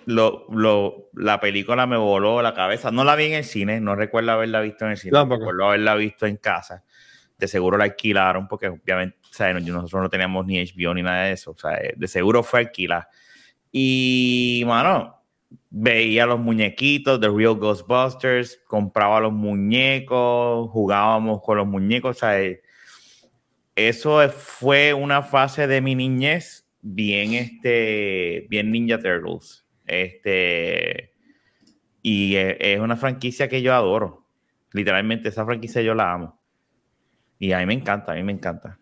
lo, 0.06 0.46
lo, 0.50 1.10
la 1.14 1.40
película 1.40 1.88
me 1.88 1.98
voló 1.98 2.42
la 2.42 2.54
cabeza. 2.54 2.92
No 2.92 3.06
la 3.06 3.16
vi 3.16 3.26
en 3.26 3.34
el 3.34 3.44
cine, 3.46 3.80
no 3.80 3.96
recuerdo 3.96 4.34
haberla 4.34 4.60
visto 4.60 4.86
en 4.86 4.92
el 4.92 4.98
cine, 4.98 5.24
recuerdo 5.24 5.66
haberla 5.66 5.96
visto 5.96 6.26
en 6.26 6.36
casa 6.36 6.84
de 7.38 7.48
seguro 7.48 7.78
la 7.78 7.86
alquilaron 7.86 8.48
porque 8.48 8.68
obviamente 8.68 9.18
nosotros 9.72 10.02
no 10.02 10.10
teníamos 10.10 10.46
ni 10.46 10.64
HBO 10.64 10.94
ni 10.94 11.04
nada 11.04 11.26
de 11.26 11.34
eso, 11.34 11.52
o 11.52 11.58
sea, 11.58 11.80
de 11.96 12.08
seguro 12.08 12.44
fue 12.44 12.62
alquilar. 12.62 13.08
Y, 13.72 14.64
mano, 14.66 15.22
veía 15.70 16.26
los 16.26 16.40
muñequitos 16.40 17.20
de 17.20 17.30
Real 17.30 17.56
Ghostbusters, 17.56 18.60
compraba 18.68 19.20
los 19.20 19.34
muñecos, 19.34 20.70
jugábamos 20.72 21.42
con 21.44 21.58
los 21.58 21.68
muñecos, 21.68 22.18
o 22.18 22.20
sea, 22.20 22.40
eso 23.76 24.28
fue 24.30 24.94
una 24.94 25.22
fase 25.22 25.68
de 25.68 25.82
mi 25.82 25.94
niñez 25.94 26.68
bien, 26.82 27.34
este, 27.34 28.48
bien 28.50 28.72
Ninja 28.72 29.00
Turtles. 29.00 29.66
Este, 29.86 31.14
y 32.02 32.36
es 32.36 32.80
una 32.80 32.96
franquicia 32.96 33.48
que 33.48 33.62
yo 33.62 33.74
adoro. 33.74 34.26
Literalmente, 34.72 35.30
esa 35.30 35.46
franquicia 35.46 35.82
yo 35.82 35.94
la 35.94 36.12
amo. 36.12 36.37
Y 37.40 37.52
a 37.52 37.60
mí 37.60 37.66
me 37.66 37.74
encanta, 37.74 38.12
a 38.12 38.16
mí 38.16 38.24
me 38.24 38.32
encanta. 38.32 38.78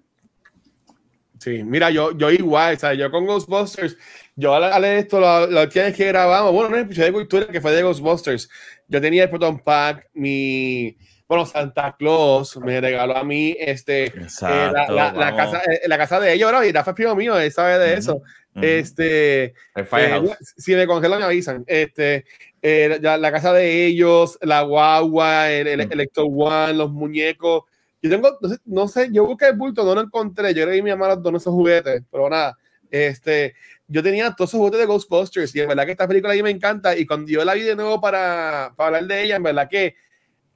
Sí, 1.39 1.63
mira, 1.63 1.91
yo, 1.91 2.17
yo 2.17 2.31
igual, 2.31 2.77
¿sabes? 2.77 2.97
Yo 2.97 3.11
con 3.11 3.25
Ghostbusters, 3.25 3.97
yo 4.35 4.55
al 4.55 4.81
leer 4.81 4.99
esto, 4.99 5.19
lo 5.19 5.69
tienes 5.69 5.95
que 5.95 6.07
grabamos, 6.07 6.51
bueno, 6.53 6.69
no 6.69 6.77
episodio 6.77 7.07
de 7.07 7.13
cultura 7.13 7.47
que 7.47 7.61
fue 7.61 7.71
de 7.71 7.83
Ghostbusters, 7.83 8.49
yo 8.87 9.01
tenía 9.01 9.23
el 9.23 9.29
Proton 9.29 9.59
Pack, 9.59 10.09
mi, 10.13 10.97
bueno, 11.27 11.45
Santa 11.45 11.95
Claus 11.97 12.57
me 12.57 12.79
regaló 12.79 13.17
a 13.17 13.23
mí 13.23 13.55
este, 13.59 14.05
eh, 14.05 14.11
la, 14.41 15.33
casa, 15.35 15.61
eh, 15.65 15.81
la 15.87 15.97
casa 15.97 16.19
de 16.19 16.33
ellos, 16.33 16.51
¿no? 16.51 16.63
y 16.63 16.71
Rafa 16.71 16.91
es 16.91 16.95
primo 16.95 17.15
mío, 17.15 17.37
él 17.37 17.51
sabe 17.51 17.79
de 17.79 17.93
eso. 17.95 18.21
Este, 18.61 19.53
eh, 19.75 20.35
si 20.39 20.75
me 20.75 20.87
congelan, 20.87 21.19
me 21.19 21.25
avisan. 21.25 21.65
Este, 21.67 22.25
la, 22.61 23.31
casa 23.31 23.51
de 23.51 23.85
ellos, 23.85 24.39
la 24.41 24.61
guagua, 24.61 25.51
el, 25.51 25.67
el 25.67 25.81
Electro 25.91 26.25
One, 26.25 26.73
los 26.73 26.91
muñecos 26.91 27.65
yo 28.05 28.11
tengo, 28.11 28.37
no 28.65 28.87
sé, 28.87 29.09
yo 29.11 29.25
busqué 29.25 29.47
el 29.47 29.55
bulto, 29.55 29.83
no 29.83 29.95
lo 29.95 30.01
encontré. 30.01 30.53
Yo 30.53 30.63
creo 30.63 30.75
que 30.75 30.83
mi 30.83 30.91
mamá 30.91 31.15
donó 31.15 31.37
esos 31.37 31.53
juguetes, 31.53 32.03
pero 32.11 32.29
nada. 32.29 32.55
Este, 32.91 33.55
yo 33.87 34.03
tenía 34.03 34.31
todos 34.31 34.51
esos 34.51 34.59
juguetes 34.59 34.79
de 34.79 34.85
Ghostbusters 34.85 35.55
y 35.55 35.61
en 35.61 35.67
verdad 35.69 35.85
que 35.85 35.91
esta 35.91 36.07
película 36.07 36.33
a 36.33 36.35
mí 36.35 36.43
me 36.43 36.51
encanta. 36.51 36.95
Y 36.95 37.05
cuando 37.07 37.31
yo 37.31 37.43
la 37.43 37.55
vi 37.55 37.61
de 37.61 37.75
nuevo 37.75 37.99
para, 37.99 38.73
para 38.75 38.87
hablar 38.87 39.07
de 39.07 39.23
ella, 39.23 39.37
en 39.37 39.43
verdad 39.43 39.67
que 39.67 39.95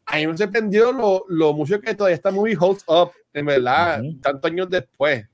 a 0.06 0.18
mí 0.18 0.28
me 0.28 0.38
sorprendió 0.38 0.92
lo, 0.92 1.26
lo 1.28 1.54
mucho 1.54 1.82
que 1.82 1.96
todavía 1.96 2.16
está 2.16 2.30
muy 2.30 2.56
holds 2.60 2.84
up, 2.88 3.12
en 3.34 3.48
verdad, 3.48 4.04
tantos 4.22 4.52
años 4.52 4.70
después. 4.70 5.26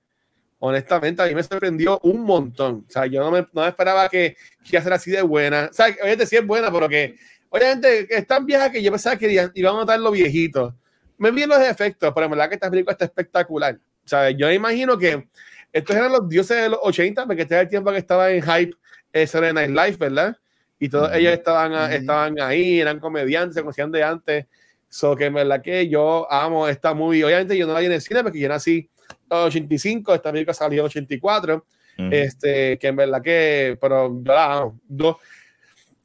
Honestamente, 0.60 1.22
a 1.22 1.26
mí 1.26 1.36
me 1.36 1.44
sorprendió 1.44 2.00
un 2.04 2.22
montón. 2.22 2.86
O 2.88 2.92
sea, 2.92 3.08
yo 3.08 3.20
no 3.20 3.30
me, 3.30 3.42
no 3.52 3.62
me 3.62 3.68
esperaba 3.68 4.08
que, 4.08 4.38
que 4.64 4.70
iba 4.70 4.80
a 4.80 4.84
ser 4.84 4.94
así 4.94 5.12
de 5.12 5.22
buena. 5.22 5.68
O 5.70 5.74
sea, 5.74 5.88
obviamente 5.88 6.26
sí 6.26 6.38
es 6.38 6.48
buena, 6.48 6.72
pero 6.72 6.88
que, 6.88 7.18
obviamente, 7.50 8.08
es 8.10 8.26
tan 8.26 8.46
vieja 8.46 8.72
que 8.72 8.82
yo 8.82 8.90
pensaba 8.90 9.18
que 9.18 9.52
iba 9.54 9.70
a 9.70 9.74
notar 9.74 10.00
lo 10.00 10.12
viejito 10.12 10.74
me 11.18 11.32
vi 11.32 11.46
los 11.46 11.60
efectos, 11.60 12.12
pero 12.14 12.26
en 12.26 12.32
verdad 12.32 12.50
que 12.50 12.56
esta 12.56 12.70
película 12.70 12.94
está 12.94 13.06
espectacular. 13.06 13.76
O 13.76 14.08
sea, 14.08 14.30
yo 14.32 14.52
imagino 14.52 14.98
que 14.98 15.28
estos 15.72 15.96
eran 15.96 16.12
los 16.12 16.30
dioses 16.30 16.62
de 16.62 16.70
los 16.70 16.80
80, 16.82 17.26
porque 17.26 17.42
este 17.42 17.54
era 17.56 17.62
el 17.64 17.70
tiempo 17.70 17.92
que 17.92 17.98
estaba 17.98 18.32
en 18.32 18.42
hype 18.42 18.76
eh, 19.12 19.28
Saturday 19.28 19.54
Night 19.54 19.70
Live, 19.70 19.98
¿verdad? 19.98 20.38
Y 20.80 20.90
todos 20.90 21.14
ellos 21.14 21.34
estaban, 21.34 21.92
estaban 21.92 22.40
ahí, 22.40 22.80
eran 22.80 23.00
comediantes, 23.00 23.56
se 23.56 23.62
conocían 23.62 23.92
de 23.92 24.04
antes. 24.04 24.46
So 24.90 25.16
que 25.16 25.26
en 25.26 25.34
verdad 25.34 25.62
que 25.62 25.90
yo 25.90 26.32
amo 26.32 26.68
esta 26.68 26.94
movie. 26.94 27.24
Obviamente 27.26 27.58
yo 27.58 27.68
no 27.68 27.74
la 27.74 27.80
vi 27.80 27.88
en 27.88 27.94
el 27.94 28.02
cine 28.02 28.24
porque 28.24 28.40
yo 28.40 28.48
nací 28.48 28.90
en 29.30 29.38
85, 29.38 30.14
esta 30.14 30.32
película 30.32 30.54
salió 30.54 30.82
en 30.82 30.86
84. 30.86 31.66
Este, 32.12 32.78
que 32.78 32.88
en 32.88 32.96
verdad 32.98 33.22
que, 33.22 33.78
pero 33.80 34.22
yo 34.22 34.34
la 34.34 34.54
amo. 34.54 34.80
Dos, 34.88 35.18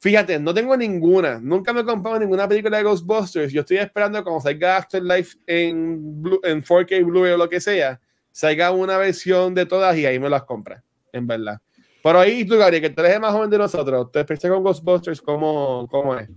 Fíjate, 0.01 0.39
no 0.39 0.51
tengo 0.51 0.75
ninguna, 0.75 1.39
nunca 1.39 1.71
me 1.71 1.81
he 1.81 1.85
comprado 1.85 2.17
ninguna 2.17 2.47
película 2.47 2.75
de 2.75 2.83
Ghostbusters. 2.83 3.53
Yo 3.53 3.61
estoy 3.61 3.77
esperando 3.77 4.23
cuando 4.23 4.41
salga 4.41 4.77
Afterlife 4.77 5.37
en, 5.45 6.23
en 6.41 6.63
4K 6.63 7.05
Blu-ray 7.05 7.33
o 7.33 7.37
lo 7.37 7.47
que 7.47 7.61
sea, 7.61 8.01
salga 8.31 8.71
una 8.71 8.97
versión 8.97 9.53
de 9.53 9.67
todas 9.67 9.95
y 9.95 10.07
ahí 10.07 10.17
me 10.17 10.27
las 10.27 10.41
compra, 10.45 10.83
en 11.13 11.27
verdad. 11.27 11.61
Pero 12.01 12.19
ahí 12.19 12.43
tú, 12.43 12.57
Gabriel, 12.57 12.81
que 12.81 12.89
tú 12.89 13.01
eres 13.03 13.19
más 13.19 13.31
joven 13.31 13.51
de 13.51 13.59
nosotros, 13.59 14.11
¿te 14.11 14.21
expresé 14.21 14.49
con 14.49 14.63
Ghostbusters 14.63 15.21
cómo, 15.21 15.87
cómo 15.91 16.17
es? 16.17 16.27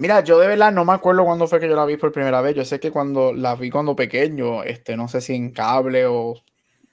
Mira, 0.00 0.24
yo 0.24 0.40
de 0.40 0.48
verdad 0.48 0.72
no 0.72 0.84
me 0.84 0.92
acuerdo 0.92 1.24
cuándo 1.24 1.46
fue 1.46 1.60
que 1.60 1.68
yo 1.68 1.76
la 1.76 1.86
vi 1.86 1.96
por 1.96 2.10
primera 2.10 2.40
vez. 2.40 2.56
Yo 2.56 2.64
sé 2.64 2.80
que 2.80 2.90
cuando 2.90 3.32
la 3.32 3.54
vi 3.54 3.70
cuando 3.70 3.94
pequeño, 3.94 4.64
este, 4.64 4.96
no 4.96 5.06
sé 5.06 5.20
si 5.20 5.36
en 5.36 5.52
cable 5.52 6.06
o 6.06 6.34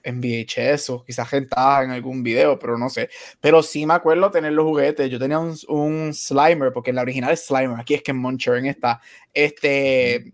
en 0.02 0.20
VHS 0.20 0.90
o 0.90 1.04
quizás 1.04 1.30
rentada 1.30 1.84
en 1.84 1.90
algún 1.90 2.22
video, 2.22 2.58
pero 2.58 2.78
no 2.78 2.88
sé. 2.88 3.10
Pero 3.40 3.62
sí 3.62 3.86
me 3.86 3.94
acuerdo 3.94 4.30
tener 4.30 4.52
los 4.52 4.64
juguetes. 4.64 5.10
Yo 5.10 5.18
tenía 5.18 5.38
un, 5.38 5.56
un 5.68 6.14
Slimer, 6.14 6.72
porque 6.72 6.90
en 6.90 6.96
la 6.96 7.02
original 7.02 7.32
es 7.32 7.46
Slimer, 7.46 7.78
aquí 7.78 7.94
es 7.94 8.02
que 8.02 8.12
en 8.12 8.18
Monchern 8.18 8.66
está. 8.66 9.00
Este, 9.32 10.32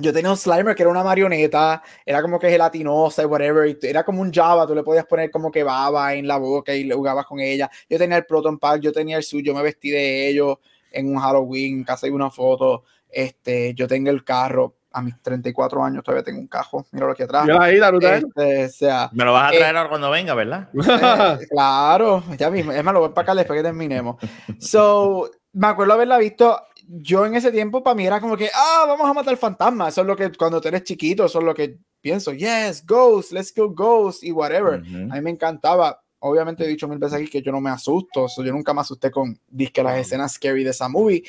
yo 0.00 0.12
tenía 0.12 0.30
un 0.30 0.36
Slimer 0.36 0.74
que 0.74 0.82
era 0.82 0.90
una 0.90 1.02
marioneta, 1.02 1.82
era 2.04 2.22
como 2.22 2.38
que 2.38 2.50
gelatinosa 2.50 3.22
y 3.22 3.26
whatever, 3.26 3.76
era 3.82 4.04
como 4.04 4.22
un 4.22 4.32
Java, 4.32 4.66
tú 4.66 4.74
le 4.74 4.82
podías 4.82 5.06
poner 5.06 5.30
como 5.30 5.50
que 5.50 5.62
baba 5.62 6.14
en 6.14 6.26
la 6.26 6.38
boca 6.38 6.74
y 6.74 6.84
le 6.84 6.94
jugabas 6.94 7.26
con 7.26 7.40
ella. 7.40 7.70
Yo 7.88 7.98
tenía 7.98 8.16
el 8.16 8.26
Proton 8.26 8.58
Pack, 8.58 8.80
yo 8.80 8.92
tenía 8.92 9.16
el 9.16 9.22
suyo, 9.22 9.54
me 9.54 9.62
vestí 9.62 9.90
de 9.90 10.28
ellos 10.28 10.58
en 10.92 11.08
un 11.10 11.18
Halloween, 11.18 11.84
casi 11.84 12.08
una 12.10 12.30
foto. 12.30 12.84
Este, 13.10 13.74
yo 13.74 13.88
tengo 13.88 14.10
el 14.10 14.24
carro 14.24 14.77
a 14.90 15.02
mis 15.02 15.20
34 15.22 15.84
años 15.84 16.02
todavía 16.02 16.24
tengo 16.24 16.40
un 16.40 16.46
cajo. 16.46 16.86
Mira 16.92 17.06
lo 17.06 17.14
que 17.14 17.24
atrás. 17.24 17.46
Este, 17.46 18.68
sea, 18.70 19.10
Me 19.12 19.24
lo 19.24 19.32
vas 19.32 19.48
a 19.48 19.56
traer 19.56 19.74
eh, 19.74 19.78
ahora 19.78 19.88
cuando 19.88 20.10
venga, 20.10 20.34
¿verdad? 20.34 20.68
Eh, 20.78 21.46
claro, 21.50 22.22
ya 22.38 22.50
mismo. 22.50 22.72
Es 22.72 22.82
más, 22.82 22.92
lo 22.94 23.00
voy 23.00 23.06
a 23.06 23.10
empacar 23.10 23.36
después 23.36 23.58
que 23.58 23.62
terminemos. 23.62 24.16
So, 24.58 25.30
me 25.52 25.66
acuerdo 25.66 25.94
haberla 25.94 26.18
visto. 26.18 26.60
Yo 26.86 27.26
en 27.26 27.34
ese 27.34 27.52
tiempo, 27.52 27.82
para 27.82 27.94
mí 27.94 28.06
era 28.06 28.20
como 28.20 28.36
que, 28.36 28.48
ah, 28.54 28.84
vamos 28.88 29.08
a 29.08 29.12
matar 29.12 29.36
fantasmas. 29.36 29.88
Eso 29.92 30.00
es 30.00 30.06
lo 30.06 30.16
que 30.16 30.32
cuando 30.32 30.60
tú 30.60 30.68
eres 30.68 30.84
chiquito, 30.84 31.26
eso 31.26 31.38
es 31.38 31.44
lo 31.44 31.54
que 31.54 31.78
pienso. 32.00 32.32
Yes, 32.32 32.84
ghost, 32.86 33.32
let's 33.32 33.52
go 33.54 33.68
ghost 33.68 34.24
y 34.24 34.32
whatever. 34.32 34.74
A 34.76 35.14
mí 35.14 35.20
me 35.20 35.30
encantaba. 35.30 36.00
Obviamente 36.20 36.64
he 36.64 36.68
dicho 36.68 36.88
mil 36.88 36.98
veces 36.98 37.20
aquí 37.20 37.28
que 37.28 37.42
yo 37.42 37.52
no 37.52 37.60
me 37.60 37.70
asusto. 37.70 38.26
yo 38.38 38.52
nunca 38.52 38.72
me 38.72 38.80
asusté 38.80 39.10
con 39.10 39.38
disque 39.46 39.82
las 39.82 39.98
escenas 39.98 40.32
scary 40.32 40.64
de 40.64 40.70
esa 40.70 40.88
movie. 40.88 41.22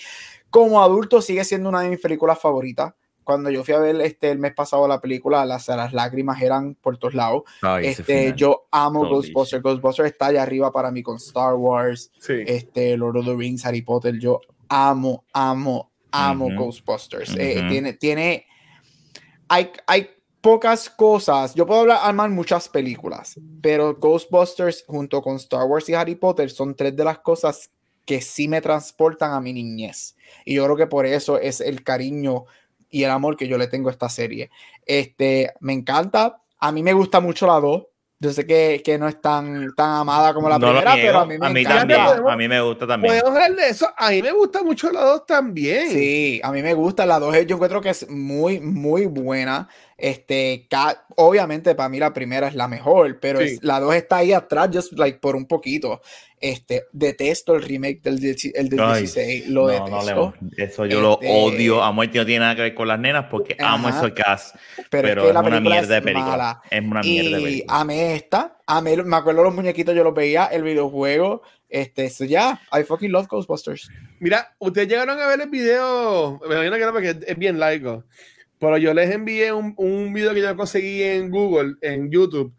Como 0.49 0.81
adulto 0.81 1.21
sigue 1.21 1.43
siendo 1.43 1.69
una 1.69 1.81
de 1.81 1.89
mis 1.89 1.99
películas 1.99 2.39
favoritas 2.39 2.93
cuando 3.29 3.51
yo 3.51 3.63
fui 3.63 3.75
a 3.75 3.79
ver 3.79 4.01
este 4.01 4.31
el 4.31 4.39
mes 4.39 4.55
pasado 4.55 4.87
la 4.87 4.99
película, 4.99 5.45
las, 5.45 5.67
las 5.67 5.93
lágrimas 5.93 6.41
eran 6.41 6.73
por 6.73 6.97
todos 6.97 7.13
lados. 7.13 7.43
este, 7.79 8.33
yo 8.35 8.65
amo 8.71 9.07
Ghostbusters. 9.07 9.61
Ghostbusters 9.61 10.09
está 10.09 10.25
allá 10.27 10.41
arriba 10.41 10.71
para 10.71 10.89
mí 10.89 11.03
con 11.03 11.17
Star 11.17 11.53
Wars, 11.53 12.11
este, 12.27 12.97
Lord 12.97 13.17
of 13.17 13.25
the 13.27 13.35
Rings, 13.35 13.63
Harry 13.67 13.83
Potter. 13.83 14.17
Yo 14.17 14.41
amo, 14.67 15.25
amo, 15.31 15.91
amo 16.11 16.49
Ghostbusters. 16.57 17.35
Eh, 17.37 17.63
tiene, 17.69 17.93
tiene, 17.93 18.47
hay, 19.47 19.73
hay 19.85 20.09
pocas 20.41 20.89
cosas. 20.89 21.53
Yo 21.53 21.67
puedo 21.67 21.81
hablar, 21.81 21.99
armar 22.01 22.31
muchas 22.31 22.67
películas, 22.67 23.39
pero 23.61 23.93
Ghostbusters 23.95 24.85
junto 24.87 25.21
con 25.21 25.35
Star 25.35 25.67
Wars 25.67 25.87
y 25.87 25.93
Harry 25.93 26.15
Potter 26.15 26.49
son 26.49 26.73
tres 26.73 26.95
de 26.95 27.03
las 27.03 27.19
cosas 27.19 27.69
que 28.05 28.21
sí 28.21 28.47
me 28.47 28.59
transportan 28.59 29.33
a 29.33 29.39
mi 29.39 29.53
niñez. 29.53 30.15
Y 30.43 30.55
yo 30.55 30.63
creo 30.65 30.75
que 30.75 30.87
por 30.87 31.05
eso 31.05 31.37
es 31.37 31.61
el 31.61 31.83
cariño 31.83 32.45
y 32.89 33.03
el 33.03 33.11
amor 33.11 33.37
que 33.37 33.47
yo 33.47 33.57
le 33.57 33.67
tengo 33.67 33.89
a 33.89 33.91
esta 33.91 34.09
serie. 34.09 34.49
Este, 34.85 35.53
me 35.59 35.73
encanta. 35.73 36.41
A 36.59 36.71
mí 36.71 36.83
me 36.83 36.93
gusta 36.93 37.19
mucho 37.19 37.47
la 37.47 37.59
2. 37.59 37.83
Yo 38.21 38.33
sé 38.33 38.45
que, 38.45 38.81
que, 38.83 38.97
no 38.97 39.07
es 39.07 39.21
tan, 39.21 39.73
tan 39.75 39.91
amada 39.91 40.33
como 40.33 40.49
la 40.49 40.59
primera, 40.59 40.93
pero 40.95 41.19
a 41.19 41.25
mí 41.25 41.37
me 41.37 41.47
a 41.47 41.49
mí 41.51 41.63
También, 41.63 42.01
a 42.01 42.35
mí 42.35 42.47
me 42.49 42.59
gusta 42.59 42.85
también. 42.85 43.13
Podemos 43.13 43.31
hablar 43.31 43.55
de 43.55 43.69
eso. 43.69 43.87
A 43.95 44.09
mí 44.09 44.21
me 44.21 44.33
gusta 44.33 44.61
mucho 44.61 44.91
la 44.91 45.01
2 45.05 45.25
también. 45.25 45.89
Sí, 45.89 46.41
a 46.43 46.51
mí 46.51 46.61
me 46.61 46.73
gusta 46.73 47.05
la 47.05 47.17
2. 47.17 47.45
Yo 47.45 47.55
encuentro 47.55 47.79
que 47.79 47.91
es 47.91 48.09
muy, 48.09 48.59
muy 48.59 49.05
buena. 49.05 49.69
Este, 49.99 50.67
obviamente 51.17 51.75
para 51.75 51.89
mí 51.89 51.99
la 51.99 52.13
primera 52.13 52.47
es 52.47 52.55
la 52.55 52.69
mejor, 52.69 53.19
pero 53.19 53.39
la 53.61 53.81
dos 53.81 53.93
está 53.93 54.17
ahí 54.17 54.31
atrás, 54.31 54.69
just 54.73 54.93
like 54.93 55.19
por 55.19 55.35
un 55.35 55.45
poquito. 55.45 56.01
Este, 56.41 56.85
detesto 56.93 57.55
el 57.55 57.63
remake 57.63 58.01
del, 58.01 58.15
el 58.15 58.69
del 58.69 58.79
16, 58.79 59.49
lo 59.49 59.67
detesto. 59.67 60.33
eso 60.55 60.85
yo 60.85 61.01
lo 61.01 61.19
este, 61.21 61.27
odio 61.29 61.83
a 61.83 61.91
muerte, 61.91 62.17
no 62.17 62.25
tiene 62.25 62.39
nada 62.39 62.55
que 62.55 62.61
ver 62.61 62.75
con 62.75 62.87
las 62.87 62.97
nenas 62.97 63.25
porque 63.29 63.57
amo 63.59 63.89
ese 63.89 64.13
cast, 64.13 64.55
pero, 64.89 65.29
es, 65.29 65.35
una 65.35 65.59
mierda 65.59 65.95
de 65.95 66.01
película. 66.01 66.61
Es 66.71 66.81
una 66.81 67.01
mierda 67.01 67.37
de 67.37 67.43
película. 67.43 67.79
Amé 67.79 68.15
esta, 68.15 68.57
amé, 68.65 68.95
me 69.03 69.17
acuerdo 69.17 69.43
los 69.43 69.53
muñequitos, 69.53 69.93
yo 69.93 70.03
los 70.03 70.13
veía, 70.13 70.45
el 70.45 70.63
videojuego, 70.63 71.41
este, 71.67 72.05
eso 72.05 72.23
ya, 72.23 72.61
I 72.71 72.83
fucking 72.83 73.11
love 73.11 73.27
Ghostbusters. 73.27 73.89
Mira, 74.19 74.55
ustedes 74.59 74.87
llegaron 74.87 75.19
a 75.19 75.27
ver 75.27 75.41
el 75.41 75.49
video, 75.49 76.39
me 76.47 76.55
imagino 76.55 76.77
que 76.77 76.85
no, 76.85 76.93
porque 76.93 77.19
es 77.27 77.37
bien 77.37 77.59
laico, 77.59 78.05
pero 78.59 78.77
yo 78.77 78.93
les 78.93 79.13
envié 79.13 79.51
un, 79.51 79.73
un 79.75 80.13
video 80.13 80.33
que 80.33 80.41
yo 80.41 80.55
conseguí 80.55 81.03
en 81.03 81.29
Google, 81.29 81.75
en 81.81 82.09
YouTube, 82.09 82.53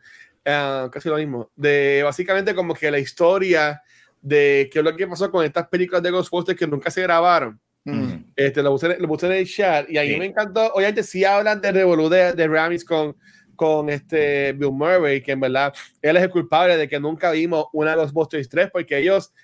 uh, 0.47 0.91
casi 0.91 1.09
lo 1.09 1.17
mismo, 1.17 1.51
de 1.57 2.03
básicamente 2.05 2.55
como 2.55 2.75
que 2.75 2.91
la 2.91 2.99
historia 2.99 3.83
de 4.21 4.69
qué 4.73 4.81
es 4.81 4.85
lo 4.85 4.95
que 4.95 5.07
pasó 5.07 5.31
con 5.31 5.45
estas 5.45 5.69
películas 5.69 6.03
de 6.03 6.11
Ghostbusters 6.11 6.59
que 6.59 6.67
nunca 6.67 6.91
se 6.91 7.03
grabaron. 7.03 7.61
Mm. 7.85 8.33
Este, 8.37 8.63
lo, 8.63 8.73
puse, 8.73 8.99
lo 8.99 9.09
puse 9.09 9.27
en 9.27 9.33
el 9.33 9.47
chat 9.47 9.89
y 9.89 9.97
a 9.97 10.03
mí 10.03 10.17
me 10.17 10.27
encantó. 10.27 10.73
Obviamente, 10.75 11.03
sí 11.03 11.25
hablan 11.25 11.61
de 11.61 11.73
Revolu 11.73 12.09
de, 12.09 12.35
de 12.35 12.49
Ramis 12.49 12.85
con 12.85 13.17
con 13.61 13.91
este 13.91 14.55
Bill 14.55 14.73
Murray, 14.73 15.21
que 15.23 15.33
en 15.33 15.41
verdad 15.41 15.75
él 16.01 16.17
es 16.17 16.23
el 16.23 16.31
culpable 16.31 16.79
de 16.79 16.89
que 16.89 16.99
nunca 16.99 17.31
vimos 17.31 17.67
una 17.75 17.95
Ghostbusters 17.95 18.49
3, 18.49 18.71
porque 18.73 18.97
ellos 18.97 19.35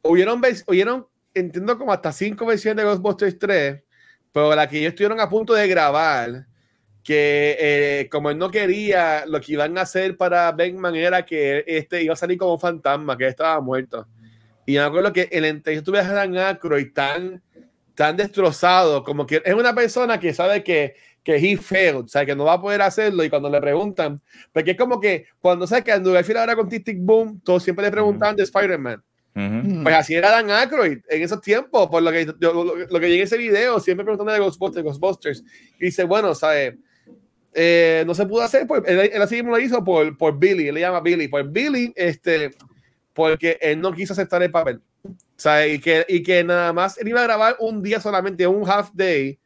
hubieron, 0.00 0.40
hubieron 0.66 1.06
entiendo 1.34 1.76
como 1.76 1.92
hasta 1.92 2.12
cinco 2.12 2.46
versiones 2.46 2.82
de 2.82 2.90
Ghostbusters 2.90 3.38
3, 3.38 3.82
pero 4.32 4.54
la 4.54 4.66
que 4.66 4.78
ellos 4.78 4.92
estuvieron 4.92 5.20
a 5.20 5.28
punto 5.28 5.52
de 5.52 5.68
grabar, 5.68 6.46
que 7.02 7.56
eh, 7.58 8.08
como 8.10 8.30
él 8.30 8.38
no 8.38 8.50
quería, 8.50 9.24
lo 9.26 9.40
que 9.40 9.52
iban 9.52 9.76
a 9.78 9.82
hacer 9.82 10.16
para 10.16 10.52
Beckman 10.52 10.94
era 10.94 11.24
que 11.24 11.64
este 11.66 12.02
iba 12.02 12.14
a 12.14 12.16
salir 12.16 12.38
como 12.38 12.54
un 12.54 12.60
fantasma, 12.60 13.16
que 13.16 13.26
estaba 13.26 13.60
muerto. 13.60 14.06
Y 14.66 14.74
me 14.74 14.80
acuerdo 14.80 15.12
que 15.12 15.28
el 15.32 15.44
entrevista 15.44 15.84
tuve 15.84 15.98
a 15.98 16.12
Dan 16.12 16.36
Aykroyd 16.36 16.92
tan, 16.92 17.42
tan 17.94 18.16
destrozado, 18.16 19.02
como 19.02 19.26
que 19.26 19.42
es 19.44 19.54
una 19.54 19.74
persona 19.74 20.20
que 20.20 20.32
sabe 20.32 20.62
que 20.62 20.94
que 21.22 21.36
he 21.36 21.56
failed, 21.56 22.04
o 22.04 22.08
sea, 22.08 22.26
que 22.26 22.34
no 22.34 22.44
va 22.44 22.54
a 22.54 22.60
poder 22.60 22.82
hacerlo 22.82 23.22
y 23.22 23.30
cuando 23.30 23.48
le 23.48 23.60
preguntan, 23.60 24.20
porque 24.52 24.72
es 24.72 24.76
como 24.76 24.98
que 24.98 25.26
cuando 25.40 25.66
sabes 25.66 25.84
que 25.84 25.92
Andrew 25.92 26.14
Garfield 26.14 26.38
ahora 26.38 26.56
con 26.56 26.68
Tic 26.68 26.98
Boom, 26.98 27.40
todos 27.44 27.62
siempre 27.62 27.84
le 27.84 27.92
preguntaban 27.92 28.36
de 28.36 28.42
Spider-Man. 28.42 29.02
Pues 29.34 29.94
así 29.94 30.14
era 30.14 30.30
Dan 30.30 30.50
Aykroyd 30.50 30.98
en 31.08 31.22
esos 31.22 31.40
tiempos, 31.40 31.88
por 31.88 32.02
lo 32.02 32.10
que, 32.10 32.26
lo, 32.38 33.00
que 33.00 33.08
llegué 33.08 33.22
ese 33.22 33.38
video, 33.38 33.80
siempre 33.80 34.04
preguntando 34.04 34.32
de 34.32 34.40
Ghostbusters, 34.40 34.84
Ghostbusters. 34.84 35.44
Y 35.78 35.86
dice, 35.86 36.04
bueno, 36.04 36.34
¿sabes? 36.34 36.74
Eh, 37.54 38.04
no 38.06 38.14
se 38.14 38.26
pudo 38.26 38.42
hacer, 38.42 38.66
pues, 38.66 38.82
él, 38.86 39.20
así 39.20 39.36
mismo 39.36 39.50
lo 39.50 39.58
hizo 39.58 39.84
por, 39.84 40.16
por 40.16 40.38
Billy, 40.38 40.72
le 40.72 40.80
llama 40.80 41.00
Billy, 41.00 41.28
por 41.28 41.46
Billy, 41.50 41.92
este, 41.96 42.50
porque 43.12 43.58
él 43.60 43.80
no 43.80 43.92
quiso 43.92 44.14
aceptar 44.14 44.42
el 44.42 44.50
papel. 44.50 44.80
O 45.04 45.66
y 45.66 45.78
que, 45.80 46.06
y 46.08 46.22
que 46.22 46.44
nada 46.44 46.72
más 46.72 46.96
él 46.98 47.08
iba 47.08 47.20
a 47.20 47.24
grabar 47.24 47.56
un 47.58 47.82
día 47.82 48.00
solamente, 48.00 48.46
un 48.46 48.68
half 48.68 48.90
day, 48.94 49.38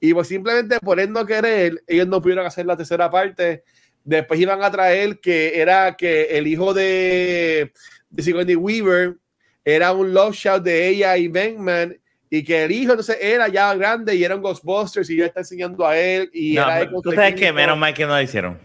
y 0.00 0.12
pues 0.14 0.28
simplemente 0.28 0.78
por 0.80 1.00
él 1.00 1.12
no 1.12 1.24
querer, 1.24 1.82
ellos 1.86 2.06
no 2.06 2.20
pudieron 2.20 2.46
hacer 2.46 2.66
la 2.66 2.76
tercera 2.76 3.10
parte. 3.10 3.62
Después 4.04 4.38
iban 4.38 4.62
a 4.62 4.70
traer 4.70 5.20
que 5.20 5.60
era 5.60 5.96
que 5.96 6.38
el 6.38 6.46
hijo 6.46 6.74
de, 6.74 7.72
de 8.10 8.22
Sigourney 8.22 8.56
Weaver 8.56 9.16
era 9.64 9.92
un 9.92 10.14
love 10.14 10.34
shout 10.34 10.62
de 10.62 10.88
ella 10.88 11.16
y 11.16 11.28
Bankman 11.28 11.98
y 12.28 12.42
que 12.42 12.64
el 12.64 12.72
hijo 12.72 12.92
entonces 12.92 13.18
era 13.20 13.48
ya 13.48 13.72
grande 13.74 14.14
y 14.14 14.24
era 14.24 14.34
un 14.34 14.42
Ghostbusters 14.42 15.08
y 15.10 15.16
yo 15.16 15.24
está 15.24 15.40
enseñando 15.40 15.86
a 15.86 15.96
él 15.96 16.30
y 16.32 16.54
no, 16.54 16.70
era 16.70 16.90
tú 16.90 17.12
sabes 17.12 17.34
que 17.34 17.52
menos 17.52 17.78
mal 17.78 17.94
que 17.94 18.04
no 18.04 18.14
lo 18.14 18.22
hicieron. 18.22 18.58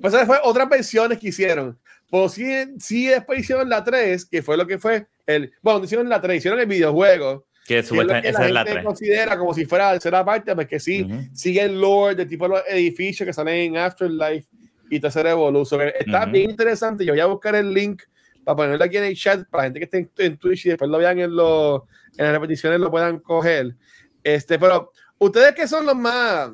Pues 0.00 0.14
esa 0.14 0.26
fue 0.26 0.38
otras 0.42 0.68
versiones 0.68 1.18
que 1.18 1.28
hicieron. 1.28 1.78
Pues 2.08 2.32
sí, 2.32 2.46
sí 2.78 3.06
después 3.06 3.40
hicieron 3.40 3.68
la 3.68 3.84
3 3.84 4.24
que 4.26 4.42
fue 4.42 4.56
lo 4.56 4.66
que 4.66 4.78
fue 4.78 5.06
el 5.26 5.52
bueno 5.60 5.84
hicieron 5.84 6.08
la 6.08 6.20
3 6.20 6.38
hicieron 6.38 6.60
el 6.60 6.66
videojuego. 6.66 7.46
Que 7.66 7.82
supuestamente 7.82 8.28
es 8.28 8.38
la, 8.52 8.64
gente 8.64 8.84
considera 8.84 9.36
como 9.36 9.52
si 9.52 9.66
fuera 9.66 9.86
la 9.86 9.92
tercera 9.94 10.24
parte, 10.24 10.54
porque 10.54 10.78
sí, 10.78 11.04
sigue 11.34 11.62
el 11.62 11.80
lore 11.80 12.14
de 12.14 12.24
tipo 12.24 12.46
los 12.46 12.62
edificios 12.68 13.26
que 13.26 13.32
salen 13.32 13.74
en 13.74 13.76
Afterlife 13.76 14.46
y 14.88 15.00
tercera 15.00 15.32
evolución. 15.32 15.90
Está 15.98 16.26
bien 16.26 16.50
interesante. 16.50 17.04
Yo 17.04 17.12
voy 17.12 17.20
a 17.20 17.26
buscar 17.26 17.56
el 17.56 17.74
link 17.74 18.02
para 18.44 18.56
ponerlo 18.56 18.84
aquí 18.84 18.96
en 18.96 19.04
el 19.04 19.16
chat 19.16 19.44
para 19.48 19.64
la 19.64 19.66
gente 19.66 19.80
que 19.80 19.84
esté 19.84 20.24
en, 20.24 20.36
Twitch 20.36 20.66
y 20.66 20.68
después 20.68 20.88
lo 20.88 20.98
vean 20.98 21.18
en, 21.18 21.34
los 21.34 21.82
en 22.16 22.24
las 22.24 22.32
repeticiones, 22.32 22.80
lo 22.80 22.90
puedan 22.90 23.18
coger. 23.18 23.74
Este, 24.22 24.58
pero 24.58 24.92
ustedes 25.18 25.54
que 25.54 25.68
son 25.68 25.86
los 25.86 25.96
más, 25.96 26.50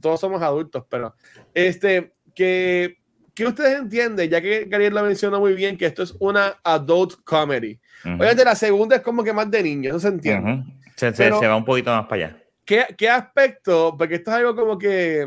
todos 0.00 0.20
somos 0.20 0.40
adultos, 0.42 0.84
pero 0.88 1.14
este, 1.54 2.12
que, 2.34 2.98
que 3.34 3.46
ustedes 3.46 3.78
entienden, 3.78 4.30
ya 4.30 4.40
que 4.40 4.64
Gabriel 4.66 4.94
lo 4.94 5.02
mencionó 5.02 5.40
muy 5.40 5.54
bien, 5.54 5.76
que 5.76 5.86
esto 5.86 6.02
es 6.02 6.14
una 6.20 6.56
adult 6.62 7.16
comedy. 7.24 7.78
Obviamente 8.04 8.44
la 8.44 8.54
segunda 8.54 8.96
es 8.96 9.02
como 9.02 9.24
que 9.24 9.32
más 9.32 9.50
de 9.50 9.62
niño, 9.62 9.90
eso 9.90 10.00
se 10.00 10.08
entiende. 10.08 10.64
se, 10.96 11.30
va 11.30 11.56
un 11.56 11.64
poquito 11.64 11.90
más 11.90 12.06
para 12.06 12.26
allá. 12.26 12.36
¿qué, 12.68 12.84
¿Qué 12.98 13.08
aspecto? 13.08 13.96
Porque 13.96 14.16
esto 14.16 14.30
es 14.30 14.36
algo 14.36 14.54
como 14.54 14.78
que, 14.78 15.26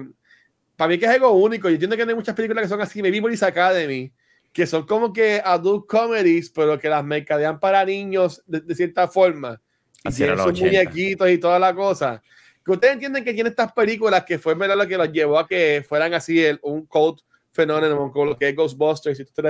para 0.76 0.90
mí 0.90 1.00
que 1.00 1.06
es 1.06 1.12
algo 1.12 1.32
único. 1.32 1.68
Yo 1.70 1.74
entiendo 1.74 1.96
que 1.96 2.04
hay 2.04 2.14
muchas 2.14 2.36
películas 2.36 2.64
que 2.64 2.70
son 2.70 2.80
así, 2.80 3.02
me 3.02 3.10
vi 3.10 3.20
Police 3.20 3.44
Academy, 3.44 4.14
que 4.54 4.68
son 4.68 4.86
como 4.86 5.14
que 5.14 5.42
adult 5.44 5.88
comedies, 5.88 6.50
pero 6.50 6.78
que 6.78 6.90
las 6.90 7.04
mercadean 7.04 7.60
para 7.60 7.86
niños 7.86 8.44
de, 8.46 8.76
cierta 8.76 9.08
forma. 9.08 9.62
Y 10.04 10.12
tienen 10.12 10.38
sus 10.38 10.60
muñequitos 10.60 11.30
y 11.30 11.38
toda 11.38 11.60
la 11.60 11.74
cosa. 11.74 12.22
Que 12.66 12.72
ustedes 12.72 12.94
entienden 12.94 13.24
que 13.24 13.34
tiene 13.34 13.50
estas 13.50 13.72
películas 13.72 14.24
que 14.24 14.38
fue 14.38 14.56
lo 14.56 14.88
que 14.88 14.98
los 14.98 15.12
llevó 15.12 15.40
a 15.40 15.48
que 15.48 15.84
fueran 15.88 16.14
así 16.14 16.44
el, 16.44 16.60
un 16.64 16.86
cult 16.86 17.22
fenómeno 17.52 18.12
con 18.12 18.30
lo 18.30 18.38
que 18.38 18.50
es 18.50 18.56
Ghostbusters 18.56 19.20
y 19.20 19.26
te 19.26 19.42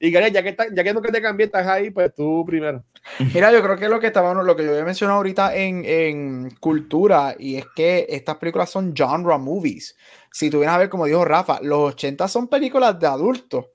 Y 0.00 0.10
Gary, 0.10 0.30
ya 0.30 0.42
que, 0.42 0.56
ya 0.72 0.84
que 0.84 0.92
no 0.92 1.00
que 1.00 1.10
te 1.10 1.22
cambié, 1.22 1.46
estás 1.46 1.66
ahí, 1.66 1.90
pues 1.90 2.14
tú 2.14 2.44
primero. 2.46 2.84
Mira, 3.34 3.50
yo 3.52 3.62
creo 3.62 3.76
que 3.76 3.88
lo 3.88 3.98
que 3.98 4.08
estábamos, 4.08 4.44
lo 4.44 4.54
que 4.54 4.64
yo 4.64 4.70
había 4.70 4.84
mencionado 4.84 5.18
ahorita 5.18 5.56
en, 5.56 5.84
en, 5.84 6.50
cultura, 6.60 7.34
y 7.38 7.56
es 7.56 7.66
que 7.74 8.06
estas 8.08 8.36
películas 8.36 8.70
son 8.70 8.94
genre 8.94 9.38
movies. 9.38 9.96
Si 10.30 10.50
tú 10.50 10.58
vienes 10.58 10.74
a 10.74 10.78
ver, 10.78 10.88
como 10.88 11.06
dijo 11.06 11.24
Rafa, 11.24 11.60
los 11.62 11.94
80 11.94 12.28
son 12.28 12.48
películas 12.48 12.98
de 13.00 13.06
adultos, 13.06 13.66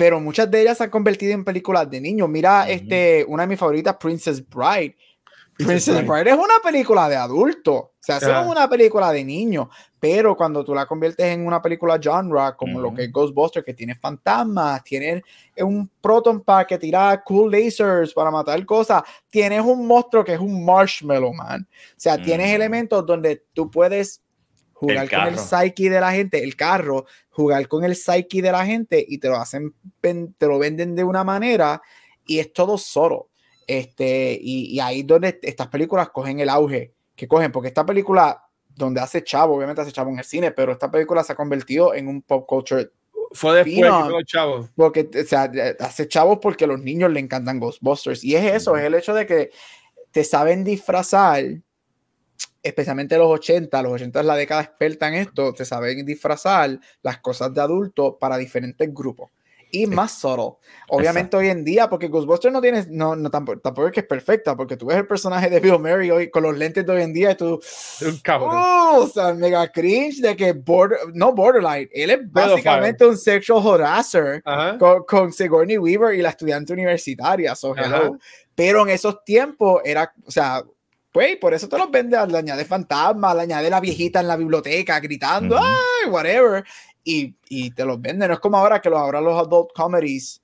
pero 0.00 0.18
muchas 0.18 0.50
de 0.50 0.62
ellas 0.62 0.78
se 0.78 0.84
han 0.84 0.88
convertido 0.88 1.34
en 1.34 1.44
películas 1.44 1.90
de 1.90 2.00
niños. 2.00 2.26
Mira, 2.26 2.66
este, 2.70 3.22
una 3.28 3.42
de 3.42 3.48
mis 3.48 3.58
favoritas, 3.58 3.98
Princess 4.00 4.42
Bride. 4.48 4.96
Princess 5.58 6.06
Bride 6.06 6.30
es 6.30 6.36
una 6.36 6.54
película 6.64 7.06
de 7.06 7.16
adultos. 7.16 7.74
O 7.76 7.90
sea, 7.98 8.16
es 8.16 8.46
una 8.48 8.66
película 8.66 9.12
de 9.12 9.22
niños, 9.22 9.68
pero 10.00 10.34
cuando 10.34 10.64
tú 10.64 10.74
la 10.74 10.86
conviertes 10.86 11.26
en 11.26 11.46
una 11.46 11.60
película 11.60 12.00
genre, 12.02 12.56
como 12.56 12.80
lo 12.80 12.94
que 12.94 13.04
es 13.04 13.12
Ghostbusters, 13.12 13.62
que 13.62 13.74
tiene 13.74 13.94
fantasmas, 13.94 14.82
tiene 14.84 15.22
un 15.58 15.90
proton 16.00 16.40
pack 16.40 16.68
que 16.68 16.78
tira 16.78 17.22
cool 17.22 17.52
lasers 17.52 18.14
para 18.14 18.30
matar 18.30 18.64
cosas, 18.64 19.02
tienes 19.28 19.60
un 19.60 19.86
monstruo 19.86 20.24
que 20.24 20.32
es 20.32 20.40
un 20.40 20.64
marshmallow 20.64 21.34
man. 21.34 21.68
O 21.70 21.94
sea, 21.98 22.16
tienes 22.16 22.54
elementos 22.54 23.04
donde 23.04 23.44
tú 23.52 23.70
puedes 23.70 24.22
jugar 24.80 25.10
con 25.10 25.20
el 25.28 25.38
psyche 25.38 25.90
de 25.90 26.00
la 26.00 26.10
gente, 26.10 26.42
el 26.42 26.56
carro, 26.56 27.04
jugar 27.28 27.68
con 27.68 27.84
el 27.84 27.94
psyche 27.94 28.40
de 28.40 28.50
la 28.50 28.64
gente 28.64 29.04
y 29.06 29.18
te 29.18 29.28
lo 29.28 29.36
hacen, 29.36 29.74
te 30.00 30.46
lo 30.46 30.58
venden 30.58 30.96
de 30.96 31.04
una 31.04 31.22
manera 31.22 31.82
y 32.24 32.38
es 32.38 32.50
todo 32.54 32.78
solo. 32.78 33.28
Este, 33.66 34.38
y, 34.40 34.74
y 34.74 34.80
ahí 34.80 35.02
donde 35.02 35.38
estas 35.42 35.68
películas 35.68 36.08
cogen 36.08 36.40
el 36.40 36.48
auge 36.48 36.94
que 37.14 37.28
cogen, 37.28 37.52
porque 37.52 37.68
esta 37.68 37.84
película 37.84 38.42
donde 38.74 39.02
hace 39.02 39.22
chavo, 39.22 39.54
obviamente 39.54 39.82
hace 39.82 39.92
chavo 39.92 40.10
en 40.10 40.18
el 40.18 40.24
cine, 40.24 40.50
pero 40.50 40.72
esta 40.72 40.90
película 40.90 41.22
se 41.22 41.34
ha 41.34 41.36
convertido 41.36 41.94
en 41.94 42.08
un 42.08 42.22
pop 42.22 42.46
culture. 42.46 42.90
Fue 43.32 43.62
después 43.62 43.76
de 43.76 44.24
chavo. 44.24 44.68
Porque, 44.74 45.10
o 45.14 45.24
sea, 45.26 45.52
hace 45.78 46.08
chavos 46.08 46.38
porque 46.40 46.64
a 46.64 46.68
los 46.68 46.80
niños 46.80 47.10
le 47.10 47.20
encantan 47.20 47.60
Ghostbusters. 47.60 48.24
Y 48.24 48.34
es 48.34 48.54
eso, 48.54 48.76
es 48.78 48.84
el 48.84 48.94
hecho 48.94 49.12
de 49.12 49.26
que 49.26 49.50
te 50.10 50.24
saben 50.24 50.64
disfrazar, 50.64 51.44
especialmente 52.62 53.16
los 53.16 53.28
80, 53.28 53.82
los 53.82 53.92
80 53.92 54.20
es 54.20 54.26
la 54.26 54.36
década 54.36 54.62
experta 54.62 55.08
en 55.08 55.14
esto, 55.14 55.52
te 55.52 55.64
saben 55.64 56.04
disfrazar 56.04 56.78
las 57.02 57.18
cosas 57.18 57.52
de 57.54 57.60
adulto 57.60 58.18
para 58.18 58.36
diferentes 58.36 58.92
grupos. 58.92 59.30
Y 59.72 59.86
más 59.86 60.18
solo. 60.18 60.58
Obviamente 60.88 61.36
hoy 61.36 61.48
en 61.48 61.64
día, 61.64 61.88
porque 61.88 62.08
Ghostbusters 62.08 62.52
no 62.52 62.60
tiene, 62.60 62.86
no, 62.88 63.14
no 63.14 63.30
tampoco, 63.30 63.60
tampoco, 63.60 63.86
es 63.86 63.92
que 63.92 64.00
es 64.00 64.06
perfecta, 64.06 64.56
porque 64.56 64.76
tú 64.76 64.86
ves 64.86 64.96
el 64.96 65.06
personaje 65.06 65.48
de 65.48 65.60
Bill 65.60 65.78
Murray 65.78 66.10
hoy 66.10 66.28
con 66.28 66.42
los 66.42 66.56
lentes 66.56 66.84
de 66.84 66.92
hoy 66.92 67.02
en 67.02 67.12
día 67.12 67.30
y 67.30 67.36
tú, 67.36 67.60
un 68.04 68.18
cabrón. 68.18 68.50
Oh, 68.52 69.02
o 69.04 69.06
sea, 69.06 69.32
mega 69.32 69.68
cringe 69.68 70.20
de 70.20 70.34
que 70.34 70.52
border, 70.52 70.98
no 71.14 71.32
borderline, 71.32 71.88
él 71.92 72.10
es 72.10 72.32
básicamente 72.32 73.06
un 73.06 73.16
sexual 73.16 73.80
harasser 73.80 74.42
con, 74.78 75.04
con, 75.04 75.32
Sigourney 75.32 75.78
Weaver 75.78 76.14
y 76.14 76.22
la 76.22 76.30
estudiante 76.30 76.72
universitaria, 76.72 77.54
so 77.54 77.74
Pero 78.56 78.82
en 78.82 78.90
esos 78.90 79.22
tiempos 79.24 79.82
era, 79.84 80.12
o 80.24 80.30
sea, 80.32 80.64
pues 81.12 81.36
por 81.36 81.54
eso 81.54 81.68
te 81.68 81.76
los 81.76 81.90
vende, 81.90 82.16
le 82.26 82.38
añade 82.38 82.64
fantasma, 82.64 83.34
le 83.34 83.42
añade 83.42 83.68
la 83.68 83.80
viejita 83.80 84.20
en 84.20 84.28
la 84.28 84.36
biblioteca 84.36 85.00
gritando, 85.00 85.58
ay, 85.58 86.08
whatever 86.08 86.64
y, 87.04 87.34
y, 87.48 87.70
te 87.70 87.84
los 87.84 88.00
venden. 88.00 88.28
No 88.28 88.34
es 88.34 88.40
como 88.40 88.56
ahora 88.56 88.80
que 88.80 88.90
los, 88.90 88.98
ahora 88.98 89.20
los 89.20 89.38
adult 89.38 89.70
comedies 89.74 90.42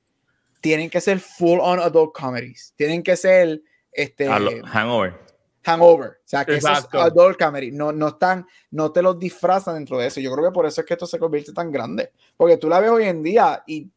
tienen 0.60 0.90
que 0.90 1.00
ser 1.00 1.20
full 1.20 1.58
on 1.60 1.78
adult 1.78 2.12
comedies. 2.12 2.72
Tienen 2.76 3.02
que 3.02 3.16
ser 3.16 3.62
este 3.92 4.26
hangover. 4.26 5.14
hangover. 5.62 6.10
O 6.10 6.28
sea, 6.28 6.44
que 6.44 6.54
Exacto. 6.54 6.98
esos 6.98 7.12
adult 7.12 7.38
comedy 7.38 7.70
no, 7.70 7.92
no 7.92 8.08
están, 8.08 8.46
no 8.70 8.90
te 8.90 9.02
los 9.02 9.18
disfrazan 9.18 9.74
dentro 9.74 9.98
de 9.98 10.08
eso. 10.08 10.20
Yo 10.20 10.32
creo 10.32 10.46
que 10.46 10.54
por 10.54 10.66
eso 10.66 10.80
es 10.80 10.86
que 10.86 10.94
esto 10.94 11.06
se 11.06 11.18
convierte 11.18 11.52
tan 11.52 11.70
grande. 11.70 12.10
Porque 12.36 12.56
tú 12.56 12.68
la 12.68 12.80
ves 12.80 12.90
hoy 12.90 13.04
en 13.04 13.22
día 13.22 13.62
y 13.66 13.88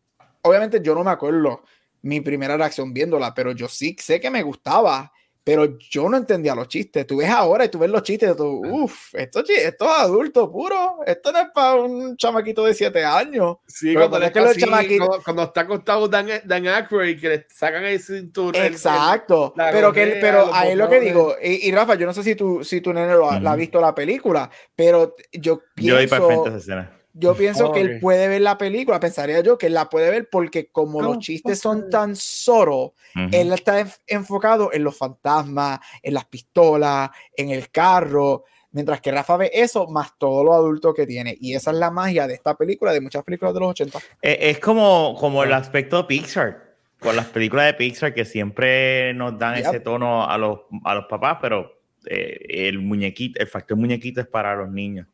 obviamente 0.41 0.79
yo 0.83 0.93
no 0.93 1.03
me 1.03 1.11
acuerdo 1.11 1.63
mi 2.01 2.21
primera 2.21 2.55
reacción 2.55 2.93
viéndola, 2.93 3.33
pero 3.33 3.51
yo 3.51 3.67
sí 3.67 3.95
sé 3.99 4.19
que 4.19 4.29
me 4.29 4.41
gustaba, 4.41 5.11
pero 5.49 5.79
yo 5.79 6.07
no 6.07 6.15
entendía 6.17 6.53
los 6.53 6.67
chistes. 6.67 7.07
Tú 7.07 7.17
ves 7.17 7.29
ahora 7.31 7.65
y 7.65 7.69
tú 7.69 7.79
ves 7.79 7.89
los 7.89 8.03
chistes 8.03 8.35
tú, 8.37 8.61
uff, 8.63 9.15
esto, 9.15 9.39
esto 9.39 9.85
es 9.85 9.91
adulto 9.97 10.51
puro, 10.51 10.99
esto 11.07 11.31
no 11.31 11.39
es 11.39 11.47
para 11.51 11.73
un 11.81 12.15
chamaquito 12.17 12.63
de 12.65 12.75
7 12.75 13.03
años. 13.03 13.57
Sí, 13.65 13.87
Pero 13.95 14.09
cuando, 14.11 14.17
es 14.17 14.23
le 14.29 14.31
que 14.33 14.39
los 14.41 14.49
está 14.51 14.65
así, 14.77 14.87
chamaquitos- 14.87 15.07
cuando, 15.07 15.23
cuando 15.23 15.43
está 15.43 15.61
acostado 15.61 16.07
Dan, 16.07 16.27
Dan 16.45 16.67
Aykroyd 16.67 17.19
que 17.19 17.29
le 17.29 17.47
sacan 17.49 17.83
el 17.83 17.99
cinturón. 17.99 18.61
el- 18.63 18.73
Exacto, 18.73 19.55
pero 19.71 19.91
que 19.91 20.17
pero 20.21 20.53
ahí 20.53 20.69
es 20.71 20.77
lo 20.77 20.87
que 20.87 20.99
digo, 20.99 21.35
y, 21.41 21.67
y 21.67 21.71
Rafa, 21.71 21.95
yo 21.95 22.05
no 22.05 22.13
sé 22.13 22.21
si 22.21 22.35
tu, 22.35 22.63
si 22.63 22.79
tu 22.81 22.93
nene 22.93 23.13
lo 23.13 23.31
ha, 23.31 23.39
la 23.39 23.53
ha 23.53 23.55
visto 23.55 23.81
la 23.81 23.95
película, 23.95 24.51
pero 24.75 25.15
yo 25.33 25.61
Yo 25.77 25.95
voy 25.95 26.05
para 26.05 26.27
pienso, 26.27 26.55
escena. 26.57 26.98
Yo 27.19 27.35
pienso 27.35 27.71
que 27.71 27.81
él 27.81 27.99
puede 27.99 28.27
ver 28.27 28.41
la 28.41 28.57
película, 28.57 28.99
pensaría 28.99 29.41
yo 29.41 29.57
que 29.57 29.67
él 29.67 29.73
la 29.73 29.89
puede 29.89 30.09
ver 30.09 30.29
porque 30.31 30.67
como 30.67 31.01
los 31.01 31.19
chistes 31.19 31.59
son 31.59 31.89
tan 31.89 32.15
soros, 32.15 32.91
él 33.31 33.51
está 33.53 33.81
enf- 33.81 33.99
enfocado 34.07 34.71
en 34.73 34.83
los 34.83 34.97
fantasmas, 34.97 35.79
en 36.01 36.13
las 36.13 36.25
pistolas, 36.25 37.09
en 37.35 37.49
el 37.49 37.69
carro, 37.71 38.45
mientras 38.71 39.01
que 39.01 39.11
Rafa 39.11 39.37
ve 39.37 39.51
eso 39.53 39.87
más 39.87 40.17
todo 40.17 40.43
lo 40.43 40.53
adulto 40.53 40.93
que 40.93 41.05
tiene, 41.07 41.35
y 41.39 41.53
esa 41.55 41.71
es 41.71 41.77
la 41.77 41.91
magia 41.91 42.27
de 42.27 42.35
esta 42.35 42.55
película, 42.55 42.93
de 42.93 43.01
muchas 43.01 43.23
películas 43.23 43.53
de 43.53 43.59
los 43.59 43.69
80. 43.71 43.99
Eh, 44.21 44.37
Es 44.41 44.59
como, 44.59 45.15
como 45.19 45.43
el 45.43 45.53
aspecto 45.53 45.97
de 45.97 46.03
Pixar, 46.05 46.69
con 46.99 47.15
las 47.15 47.25
películas 47.27 47.65
de 47.67 47.73
Pixar 47.75 48.13
que 48.13 48.25
siempre 48.25 49.13
nos 49.13 49.37
dan 49.39 49.55
Yep. 49.55 49.65
ese 49.65 49.79
tono 49.79 50.29
a 50.29 50.37
los, 50.37 50.59
a 50.83 50.95
los 50.95 51.05
papás, 51.05 51.37
pero 51.41 51.71
eh, 52.05 52.67
el 52.67 52.79
muñequito, 52.79 53.39
el 53.41 53.47
factor 53.47 53.77
muñequito 53.77 54.21
es 54.21 54.27
para 54.27 54.55
los 54.55 54.69
niños. 54.69 55.07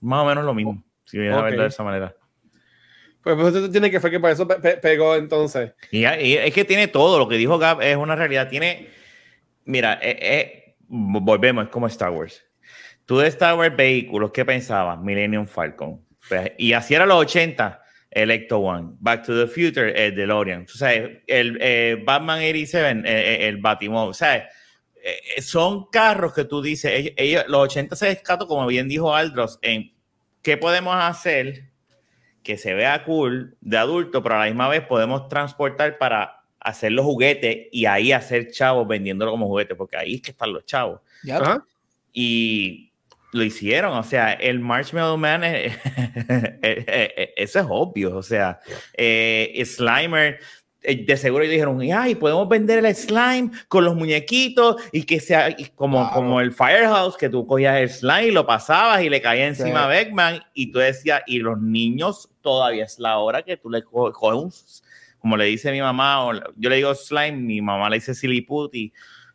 Más 0.00 0.22
o 0.22 0.26
menos 0.26 0.44
lo 0.44 0.52
mismo, 0.54 0.82
si 1.04 1.18
vienes 1.18 1.36
a 1.36 1.42
verlo 1.42 1.62
de 1.62 1.68
esa 1.68 1.82
manera. 1.82 2.14
Pues, 3.22 3.36
pues 3.36 3.54
eso 3.54 3.70
tiene 3.70 3.90
que 3.90 4.00
fue 4.00 4.10
que 4.10 4.18
por 4.18 4.30
eso 4.30 4.48
pe- 4.48 4.56
pe- 4.56 4.76
pegó 4.78 5.14
entonces. 5.14 5.72
Y, 5.92 6.00
y 6.06 6.36
es 6.36 6.52
que 6.52 6.64
tiene 6.64 6.88
todo, 6.88 7.18
lo 7.18 7.28
que 7.28 7.36
dijo 7.36 7.58
Gab 7.58 7.80
es 7.80 7.96
una 7.96 8.16
realidad. 8.16 8.48
Tiene, 8.48 8.88
mira, 9.64 9.98
eh, 10.02 10.18
eh, 10.20 10.74
volvemos, 10.88 11.64
es 11.64 11.70
como 11.70 11.86
Star 11.86 12.10
Wars. 12.10 12.42
Tú 13.06 13.18
de 13.18 13.28
Star 13.28 13.56
Wars 13.56 13.76
vehículos, 13.76 14.32
¿qué 14.32 14.44
pensabas? 14.44 14.98
Millennium 15.00 15.46
Falcon. 15.46 16.04
Pues, 16.28 16.52
y 16.58 16.72
así 16.72 16.94
era 16.94 17.06
los 17.06 17.18
80, 17.18 17.80
el 18.10 18.30
Ecto 18.32 18.58
One. 18.58 18.96
Back 18.98 19.24
to 19.24 19.38
the 19.38 19.46
Future, 19.46 20.06
el 20.06 20.14
DeLorean. 20.16 20.64
O 20.64 20.76
sea, 20.76 20.92
el 20.92 21.58
eh, 21.60 22.02
Batman 22.04 22.38
87, 22.38 22.90
eh, 22.90 23.02
eh, 23.06 23.48
el 23.48 23.58
Batimóvil. 23.58 24.10
O 24.10 24.14
sea, 24.14 24.48
son 25.40 25.86
carros 25.90 26.32
que 26.34 26.44
tú 26.44 26.62
dices, 26.62 26.92
ellos, 26.92 27.12
ellos- 27.16 27.44
los 27.48 27.60
80 27.62 27.96
se 27.96 28.06
descató, 28.06 28.46
como 28.46 28.66
bien 28.66 28.88
dijo 28.88 29.14
Aldros, 29.14 29.58
en 29.62 29.92
qué 30.42 30.56
podemos 30.56 30.94
hacer 30.96 31.70
que 32.42 32.58
se 32.58 32.74
vea 32.74 33.04
cool 33.04 33.56
de 33.60 33.78
adulto, 33.78 34.22
pero 34.22 34.34
a 34.34 34.38
la 34.40 34.44
misma 34.46 34.68
vez 34.68 34.82
podemos 34.82 35.28
transportar 35.28 35.98
para 35.98 36.42
hacer 36.60 36.92
los 36.92 37.04
juguetes 37.04 37.68
y 37.72 37.86
ahí 37.86 38.12
hacer 38.12 38.50
chavos 38.50 38.86
vendiéndolo 38.86 39.30
como 39.32 39.46
juguete, 39.46 39.74
porque 39.74 39.96
ahí 39.96 40.16
es 40.16 40.22
que 40.22 40.32
están 40.32 40.52
los 40.52 40.64
chavos. 40.64 41.00
¿ya? 41.22 41.38
Ajá. 41.38 41.64
Y 42.12 42.92
lo 43.32 43.42
hicieron, 43.42 43.96
o 43.96 44.02
sea, 44.02 44.32
el 44.32 44.60
Marshmallow 44.60 45.16
Man, 45.16 45.42
eh, 45.44 45.76
eh, 46.62 46.84
eh, 46.86 47.34
eso 47.36 47.60
es 47.60 47.66
obvio, 47.68 48.16
o 48.16 48.22
sea, 48.22 48.60
eh, 48.92 49.62
Slimer, 49.64 50.38
de 50.82 51.16
seguro 51.16 51.44
ellos 51.44 51.52
dijeron, 51.52 51.80
ay, 51.94 52.14
podemos 52.16 52.48
vender 52.48 52.84
el 52.84 52.94
slime 52.94 53.50
con 53.68 53.84
los 53.84 53.94
muñequitos 53.94 54.76
y 54.92 55.04
que 55.04 55.20
sea 55.20 55.50
y 55.50 55.66
como, 55.74 55.98
Wow. 56.04 56.10
como 56.12 56.40
el 56.40 56.52
Firehouse, 56.52 57.16
que 57.16 57.28
tú 57.28 57.46
cogías 57.46 57.76
el 57.76 57.88
slime 57.88 58.26
y 58.26 58.30
lo 58.32 58.46
pasabas 58.46 59.02
y 59.02 59.08
le 59.08 59.20
caía 59.22 59.46
encima 59.46 59.68
Sí. 59.80 59.84
a 59.84 59.86
Beckman 59.86 60.42
y 60.54 60.72
tú 60.72 60.78
decías, 60.80 61.22
y 61.26 61.38
los 61.38 61.60
niños 61.60 62.28
todavía 62.40 62.84
es 62.84 62.98
la 62.98 63.18
hora 63.18 63.42
que 63.42 63.56
tú 63.56 63.70
le 63.70 63.82
co- 63.82 64.12
coges 64.12 64.80
un, 64.80 64.80
como 65.20 65.36
le 65.36 65.44
dice 65.44 65.70
mi 65.70 65.80
mamá, 65.80 66.26
o 66.26 66.32
yo 66.56 66.68
le 66.68 66.76
digo 66.76 66.94
slime, 66.94 67.32
mi 67.38 67.60
mamá 67.60 67.88
le 67.88 67.96
dice 67.96 68.12
silly 68.14 68.40
putty. 68.40 68.92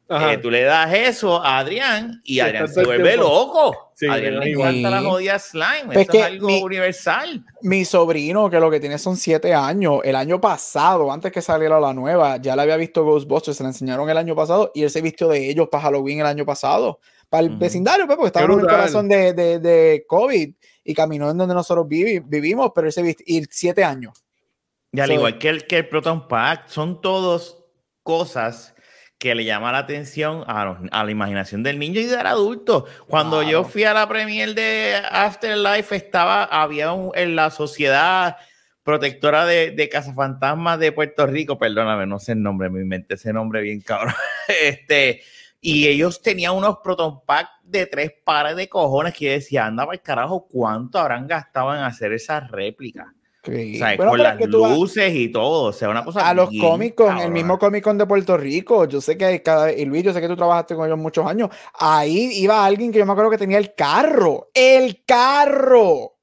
Eh, 0.10 0.38
tú 0.42 0.50
le 0.50 0.64
das 0.64 0.94
eso 0.94 1.44
a 1.44 1.60
Adrián 1.60 2.22
y 2.24 2.36
Sí, 2.36 2.40
Adrián 2.40 2.68
se 2.68 2.84
vuelve 2.84 3.10
tiempo. 3.10 3.24
loco. 3.28 3.92
Sí, 3.96 4.06
Adrián 4.08 4.40
le 4.40 4.52
encanta 4.52 4.90
la 4.90 5.02
jodida 5.02 5.40
slime. 5.40 5.86
Pues 5.94 5.98
Eso 6.00 6.12
que 6.12 6.18
es 6.20 6.24
algo 6.26 6.48
mi- 6.48 6.62
universal. 6.64 7.44
Mi 7.62 7.84
sobrino, 7.84 8.50
que 8.50 8.60
lo 8.60 8.70
que 8.72 8.80
tiene 8.80 8.98
son 9.00 9.18
siete 9.18 9.54
años, 9.54 10.00
el 10.04 10.16
año 10.16 10.40
pasado, 10.40 11.12
antes 11.12 11.32
que 11.32 11.42
saliera 11.42 11.80
la 11.80 11.94
nueva, 11.94 12.38
ya 12.38 12.56
le 12.56 12.62
había 12.62 12.78
visto 12.78 13.04
Ghostbusters, 13.04 13.58
se 13.58 13.64
la 13.64 13.70
enseñaron 13.70 14.10
el 14.10 14.18
año 14.18 14.36
pasado 14.36 14.72
y 14.76 14.84
él 14.84 14.90
se 14.90 15.02
vistió 15.02 15.28
de 15.28 15.50
ellos 15.50 15.68
para 15.72 15.84
Halloween 15.84 16.20
el 16.20 16.26
año 16.28 16.46
pasado, 16.46 17.00
para 17.30 17.44
el 17.44 17.58
vecindario, 17.58 18.06
pues, 18.06 18.16
porque 18.18 18.28
estábamos 18.28 18.58
en 18.60 18.64
el 18.66 18.70
corazón 18.70 19.10
de, 19.10 19.34
de, 19.34 19.60
de 19.60 20.06
COVID 20.08 20.54
y 20.86 20.94
caminó 20.94 21.30
en 21.32 21.38
donde 21.38 21.54
nosotros 21.56 21.86
vivi- 21.88 22.24
vivimos, 22.26 22.72
pero 22.74 22.88
él 22.88 22.94
se 22.94 23.02
vistió, 23.02 23.26
y 23.28 23.44
siete 23.50 23.84
años. 23.84 24.14
Y 24.94 25.00
al 25.02 25.08
So- 25.08 25.14
igual 25.16 25.38
que 25.38 25.50
el, 25.50 25.66
que 25.68 25.78
el 25.80 25.90
Proton 25.90 26.28
Pack, 26.30 26.70
son 26.70 27.02
todos 27.02 27.58
cosas 28.04 28.74
que 29.18 29.34
le 29.34 29.46
llama 29.46 29.72
la 29.72 29.80
atención 29.80 30.44
a, 30.48 30.66
los- 30.66 30.78
a 30.92 31.04
la 31.04 31.12
imaginación 31.12 31.64
del 31.64 31.80
niño 31.80 32.00
y 32.00 32.06
del 32.06 32.26
adulto. 32.28 32.86
Cuando 33.08 33.42
yo 33.44 33.64
fui 33.64 33.84
a 33.84 33.94
la 33.94 34.08
premier 34.08 34.54
de 34.54 34.96
Afterlife, 35.12 35.96
estaba, 35.96 36.44
había 36.44 36.94
un- 36.94 37.12
en 37.16 37.36
la 37.36 37.50
sociedad 37.50 38.38
protectora 38.84 39.46
de, 39.46 39.72
de 39.72 39.90
cazafantasmas 39.90 40.80
de 40.80 40.92
Puerto 40.92 41.26
Rico, 41.28 41.58
perdóname, 41.58 42.06
no 42.06 42.20
sé 42.20 42.34
el 42.34 42.42
nombre, 42.44 42.70
me 42.70 42.82
inventé 42.82 43.16
ese 43.16 43.34
nombre 43.34 43.62
bien 43.62 43.82
cabrón. 43.82 44.14
Este, 44.64 45.22
y 45.60 45.88
ellos 45.88 46.22
tenían 46.22 46.54
unos 46.56 46.78
Proton 46.84 47.20
Pack 47.26 47.50
de 47.64 47.86
tres 47.88 48.12
pares 48.24 48.56
de 48.56 48.70
cojones 48.70 49.14
que 49.14 49.32
decía, 49.32 49.66
anda 49.66 49.84
para 49.86 49.96
el 49.98 50.02
carajo, 50.02 50.48
¿cuánto 50.48 51.00
habrán 51.00 51.28
gastado 51.28 51.74
en 51.76 51.82
hacer 51.82 52.14
esas 52.14 52.50
réplicas? 52.50 53.08
Sí. 53.48 53.76
O 53.76 53.78
sea, 53.80 53.96
Bueno, 53.96 54.12
con 54.12 54.24
las 54.24 54.38
que 54.38 54.48
tú 54.48 54.62
vas- 54.62 54.72
luces 54.78 55.14
y 55.16 55.30
todo. 55.32 55.64
O 55.70 55.74
sea, 55.74 55.90
una 55.90 56.04
cosa. 56.04 56.28
a 56.28 56.34
los 56.34 56.50
Comic 56.60 56.94
Con, 56.96 57.18
el 57.18 57.32
mismo 57.32 57.58
Comic 57.58 57.84
Con 57.84 57.98
de 57.98 58.06
Puerto 58.06 58.38
Rico, 58.38 58.86
yo 58.86 59.00
sé 59.02 59.18
que 59.18 59.26
hay 59.26 59.40
cada, 59.40 59.72
y 59.72 59.86
Luis, 59.86 60.04
yo 60.04 60.14
sé 60.14 60.20
que 60.22 60.28
tú 60.28 60.36
trabajaste 60.36 60.76
con 60.76 60.86
ellos 60.86 61.00
muchos 61.00 61.26
años, 61.26 61.50
ahí 61.74 62.30
iba 62.42 62.66
alguien 62.66 62.92
que 62.92 63.00
yo 63.00 63.06
me 63.06 63.14
acuerdo 63.14 63.32
que 63.32 63.38
tenía 63.38 63.58
el 63.58 63.74
carro, 63.74 64.50
el 64.54 65.02
carro. 65.06 66.18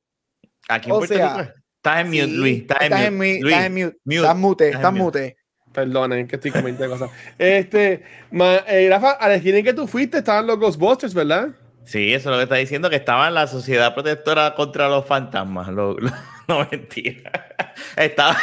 Aquí 0.68 0.88
en 0.90 0.94
o 0.94 0.98
Puerto 0.98 1.14
sea, 1.14 1.36
Rico. 1.38 1.52
Estás 1.76 2.00
en 2.00 2.06
mute, 2.08 2.24
Sí, 2.24 2.30
Luis. 2.36 2.60
Estás 2.62 2.82
en 2.82 2.90
mute. 2.92 3.10
mute, 3.10 3.40
Luis, 3.40 3.52
estás 3.54 3.66
en 3.66 3.74
mute, 3.74 3.96
mute, 4.04 4.16
estás 4.16 4.36
mute, 4.36 4.64
estás 4.68 4.74
en 4.74 4.76
estás 4.76 4.92
mute. 4.92 5.20
mute. 5.22 5.36
Perdonen 5.74 6.28
que 6.28 6.36
estoy 6.36 6.50
comentando 6.52 6.88
cosas. 6.98 7.10
Este, 7.38 8.02
ma, 8.30 8.56
eh, 8.68 8.86
Rafa, 8.88 9.10
a 9.12 9.28
la 9.28 9.34
esquina 9.34 9.58
en 9.58 9.64
que 9.64 9.72
tú 9.74 9.86
fuiste 9.88 10.18
estaban 10.18 10.46
los 10.46 10.58
Ghostbusters, 10.58 11.12
¿verdad? 11.14 11.48
Sí, 11.84 12.14
eso 12.14 12.30
es 12.30 12.32
lo 12.32 12.36
que 12.38 12.44
está 12.44 12.54
diciendo, 12.54 12.88
que 12.88 12.96
estaba 12.96 13.28
en 13.28 13.34
la 13.34 13.46
Sociedad 13.46 13.92
Protectora 13.92 14.54
contra 14.54 14.88
los 14.88 15.04
Fantasmas. 15.04 15.68
Lo- 15.68 15.94
lo- 15.98 16.10
no, 16.48 16.66
mentira. 16.70 17.54
Estaba, 17.96 18.36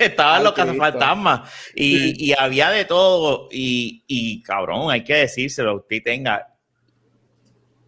estaban 0.00 0.44
los 0.44 0.52
cazafantasmas 0.52 1.50
y, 1.74 2.30
y 2.30 2.34
había 2.38 2.70
de 2.70 2.84
todo. 2.84 3.48
Y, 3.50 4.04
y, 4.06 4.42
cabrón, 4.42 4.90
hay 4.90 5.04
que 5.04 5.14
decírselo, 5.14 5.76
usted 5.76 6.02
tenga. 6.02 6.48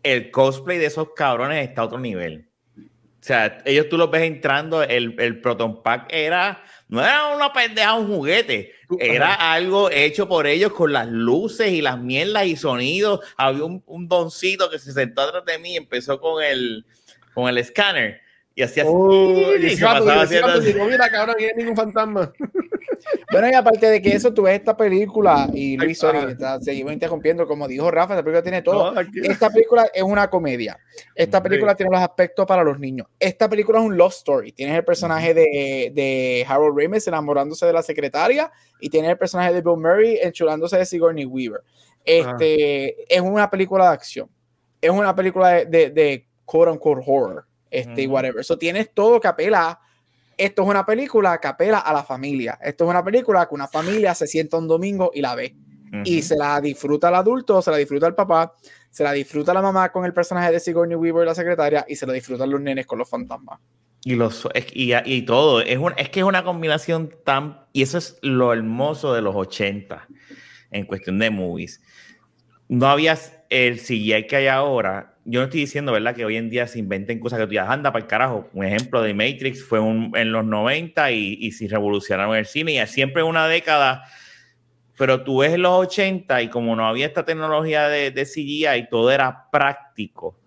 El 0.02 0.30
cosplay 0.30 0.76
de 0.76 0.86
esos 0.86 1.14
cabrones 1.14 1.66
está 1.66 1.80
a 1.82 1.84
otro 1.86 1.98
nivel. 1.98 2.50
O 2.76 3.26
sea, 3.26 3.62
ellos 3.64 3.88
tú 3.88 3.96
los 3.96 4.10
ves 4.10 4.22
entrando, 4.22 4.82
el, 4.82 5.16
el 5.18 5.40
Proton 5.40 5.82
Pack 5.82 6.08
era, 6.10 6.62
no 6.88 7.00
era 7.00 7.34
una 7.34 7.54
pendeja, 7.54 7.94
un 7.94 8.08
juguete, 8.08 8.74
era 9.00 9.32
algo 9.54 9.90
hecho 9.90 10.28
por 10.28 10.46
ellos 10.46 10.74
con 10.74 10.92
las 10.92 11.08
luces 11.08 11.72
y 11.72 11.80
las 11.80 11.98
mierdas 11.98 12.44
y 12.44 12.56
sonidos. 12.56 13.20
Había 13.38 13.64
un, 13.64 13.82
un 13.86 14.08
doncito 14.08 14.68
que 14.68 14.78
se 14.78 14.92
sentó 14.92 15.22
atrás 15.22 15.42
de 15.46 15.58
mí 15.58 15.72
y 15.72 15.76
empezó 15.78 16.20
con 16.20 16.42
el, 16.42 16.84
con 17.32 17.48
el 17.48 17.56
escáner 17.56 18.23
y 18.54 18.62
hacía 18.62 18.82
así, 18.84 18.92
Oh, 18.94 19.54
y 19.60 19.66
y 19.66 19.76
se 19.76 19.84
pasaba 19.84 20.22
haciendo 20.22 20.84
mira, 20.86 21.08
cabrón, 21.10 21.36
no 21.38 21.44
hay 21.46 21.52
ningún 21.56 21.76
fantasma. 21.76 22.32
Bueno, 23.30 23.50
y 23.50 23.54
aparte 23.54 23.90
de 23.90 24.00
que 24.00 24.10
eso, 24.14 24.32
tú 24.32 24.42
ves 24.42 24.54
esta 24.58 24.76
película, 24.76 25.48
y 25.52 25.76
Luis, 25.76 25.98
sorry, 25.98 26.18
ah. 26.20 26.30
está- 26.30 26.60
seguimos 26.60 26.92
interrumpiendo, 26.92 27.46
como 27.46 27.66
dijo 27.68 27.90
Rafa, 27.90 28.14
esta 28.14 28.22
película 28.22 28.42
tiene 28.42 28.62
todo. 28.62 28.92
No, 28.94 29.00
Esta 29.24 29.50
película 29.50 29.90
es 29.92 30.02
una 30.02 30.30
comedia. 30.30 30.78
Esta 31.14 31.42
película 31.42 31.72
Sí. 31.72 31.78
tiene 31.78 31.90
los 31.92 32.00
aspectos 32.00 32.46
para 32.46 32.62
los 32.62 32.78
niños. 32.78 33.08
Esta 33.18 33.48
película 33.48 33.80
es 33.80 33.84
un 33.84 33.96
love 33.96 34.12
story. 34.12 34.52
Tienes 34.52 34.76
el 34.76 34.84
personaje 34.84 35.34
de, 35.34 35.90
de 35.92 36.46
Harold 36.48 36.78
Ramis 36.78 37.06
enamorándose 37.08 37.66
de 37.66 37.72
la 37.74 37.82
secretaria 37.82 38.50
y 38.80 38.88
tienes 38.88 39.10
el 39.10 39.18
personaje 39.18 39.52
de 39.52 39.60
Bill 39.60 39.76
Murray 39.78 40.18
enchulándose 40.22 40.78
de 40.78 40.86
Sigourney 40.86 41.26
Weaver. 41.26 41.60
Este 42.04 43.14
es 43.14 43.20
una 43.20 43.50
película 43.50 43.88
de 43.88 43.94
acción. 43.94 44.28
Es 44.80 44.90
una 44.90 45.14
película 45.14 45.48
de, 45.50 45.66
de, 45.66 45.90
de 45.90 46.26
quote 46.44 46.70
unquote 46.70 47.02
horror. 47.06 47.46
Este, 47.70 48.02
y 48.02 48.06
whatever. 48.06 48.40
Eso 48.40 48.56
tienes 48.58 48.92
todo 48.94 49.20
que 49.20 49.28
apela. 49.28 49.80
Esto 50.36 50.62
es 50.62 50.68
una 50.68 50.84
película 50.84 51.38
que 51.40 51.48
apela 51.48 51.78
a 51.78 51.92
la 51.92 52.02
familia. 52.04 52.58
Esto 52.62 52.84
es 52.84 52.90
una 52.90 53.04
película 53.04 53.46
que 53.48 53.54
una 53.54 53.68
familia 53.68 54.14
se 54.14 54.26
sienta 54.26 54.56
un 54.58 54.66
domingo 54.68 55.10
y 55.14 55.20
la 55.20 55.34
ve 55.34 55.54
y 56.04 56.22
se 56.22 56.36
la 56.36 56.60
disfruta 56.60 57.08
el 57.08 57.14
adulto, 57.14 57.62
se 57.62 57.70
la 57.70 57.76
disfruta 57.76 58.08
el 58.08 58.14
papá, 58.16 58.52
se 58.90 59.04
la 59.04 59.12
disfruta 59.12 59.54
la 59.54 59.62
mamá 59.62 59.92
con 59.92 60.04
el 60.04 60.12
personaje 60.12 60.50
de 60.50 60.58
Sigourney 60.58 60.96
Weaver, 60.96 61.24
la 61.24 61.36
secretaria, 61.36 61.84
y 61.88 61.94
se 61.94 62.04
la 62.04 62.12
disfrutan 62.12 62.50
los 62.50 62.60
nenes 62.60 62.84
con 62.86 62.98
los 62.98 63.08
fantasmas. 63.08 63.60
Y, 64.04 64.16
los, 64.16 64.46
y, 64.72 64.92
y 64.92 65.22
todo. 65.22 65.60
Es, 65.60 65.78
un- 65.78 65.94
es 65.96 66.10
que 66.10 66.18
es 66.20 66.26
una 66.26 66.42
combinación 66.42 67.10
tan. 67.24 67.60
Y 67.72 67.82
eso 67.82 67.98
es 67.98 68.18
lo 68.22 68.52
hermoso 68.52 69.14
de 69.14 69.22
los 69.22 69.34
80 69.36 70.06
en 70.72 70.84
cuestión 70.86 71.18
de 71.20 71.30
movies. 71.30 71.80
no 72.68 72.88
había 72.88 73.16
el 73.50 73.78
CGI 73.78 74.26
que 74.26 74.34
hay 74.36 74.46
ahora. 74.48 75.13
Yo 75.24 75.40
no 75.40 75.44
estoy 75.44 75.60
diciendo, 75.60 75.92
¿verdad? 75.92 76.14
Que 76.14 76.24
hoy 76.24 76.36
en 76.36 76.50
día 76.50 76.66
se 76.66 76.78
inventen 76.78 77.18
cosas 77.18 77.38
que 77.38 77.46
tú 77.46 77.50
digas, 77.50 77.70
anda 77.70 77.92
para 77.92 78.04
el 78.04 78.08
carajo. 78.08 78.48
Un 78.52 78.64
ejemplo 78.64 79.02
de 79.02 79.14
Matrix 79.14 79.64
fue 79.64 79.78
en 79.78 80.32
los 80.32 80.44
90 80.44 81.12
y, 81.12 81.38
y 81.40 81.52
se 81.52 81.66
revolucionaron 81.66 82.36
el 82.36 82.46
cine. 82.46 82.74
Y 82.74 82.86
siempre 82.86 83.22
una 83.22 83.48
década 83.48 84.04
pero 84.96 85.24
tú 85.24 85.38
ves 85.38 85.52
en 85.52 85.62
los 85.62 85.72
80 85.72 86.42
y 86.42 86.48
como 86.48 86.76
no 86.76 86.86
había 86.86 87.06
esta 87.06 87.24
tecnología 87.24 87.88
de, 87.88 88.10
de 88.10 88.24
CGI, 88.24 88.88
todo 88.90 89.10
era 89.10 89.50
práctico. 89.50 90.38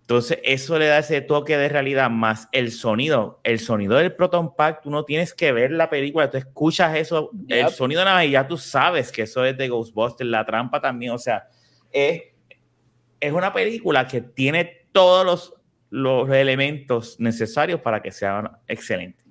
Entonces, 0.00 0.38
eso 0.42 0.78
le 0.78 0.86
da 0.86 0.98
ese 0.98 1.22
toque 1.22 1.56
de 1.56 1.68
realidad 1.68 2.10
más 2.10 2.48
el 2.52 2.72
sonido. 2.72 3.40
El 3.42 3.58
sonido 3.58 3.96
del 3.96 4.14
Proton 4.14 4.54
Pack, 4.54 4.82
tú 4.82 4.90
no 4.90 5.04
tienes 5.04 5.32
que 5.32 5.50
ver 5.52 5.70
la 5.70 5.88
película, 5.88 6.30
tú 6.30 6.36
escuchas 6.36 6.96
eso, 6.96 7.30
el 7.48 7.70
sonido 7.70 8.04
nada 8.04 8.16
más 8.16 8.26
y 8.26 8.32
ya 8.32 8.46
tú 8.46 8.58
sabes 8.58 9.10
que 9.10 9.22
eso 9.22 9.44
es 9.44 9.56
de 9.56 9.68
Ghostbusters, 9.68 10.28
la 10.28 10.44
trampa 10.44 10.80
también. 10.80 11.12
O 11.12 11.18
sea, 11.18 11.48
es, 11.90 12.22
es 13.26 13.32
una 13.32 13.52
película 13.52 14.06
que 14.06 14.20
tiene 14.20 14.86
todos 14.92 15.24
los, 15.24 15.54
los 15.90 16.30
elementos 16.30 17.18
necesarios 17.18 17.80
para 17.80 18.02
que 18.02 18.12
sea 18.12 18.60
excelente 18.66 19.24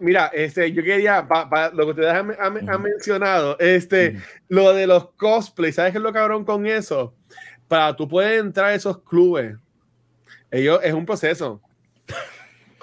mira, 0.00 0.26
este, 0.32 0.72
yo 0.72 0.82
quería, 0.82 1.26
lo 1.72 1.84
que 1.84 1.90
ustedes 1.90 2.12
han, 2.12 2.82
mencionado, 2.82 3.58
este, 3.58 4.18
lo 4.48 4.72
de 4.72 4.86
los 4.86 5.10
cosplays, 5.12 5.76
¿sabes 5.76 5.92
qué 5.92 5.98
es 5.98 6.02
lo 6.02 6.12
cabrón 6.12 6.44
con 6.44 6.66
eso? 6.66 7.14
Para 7.68 7.96
tú 7.96 8.08
puedes 8.08 8.40
entrar 8.40 8.66
a 8.66 8.74
esos 8.74 9.02
clubes, 9.02 9.56
ellos, 10.50 10.80
es 10.82 10.92
un 10.92 11.06
proceso. 11.06 11.60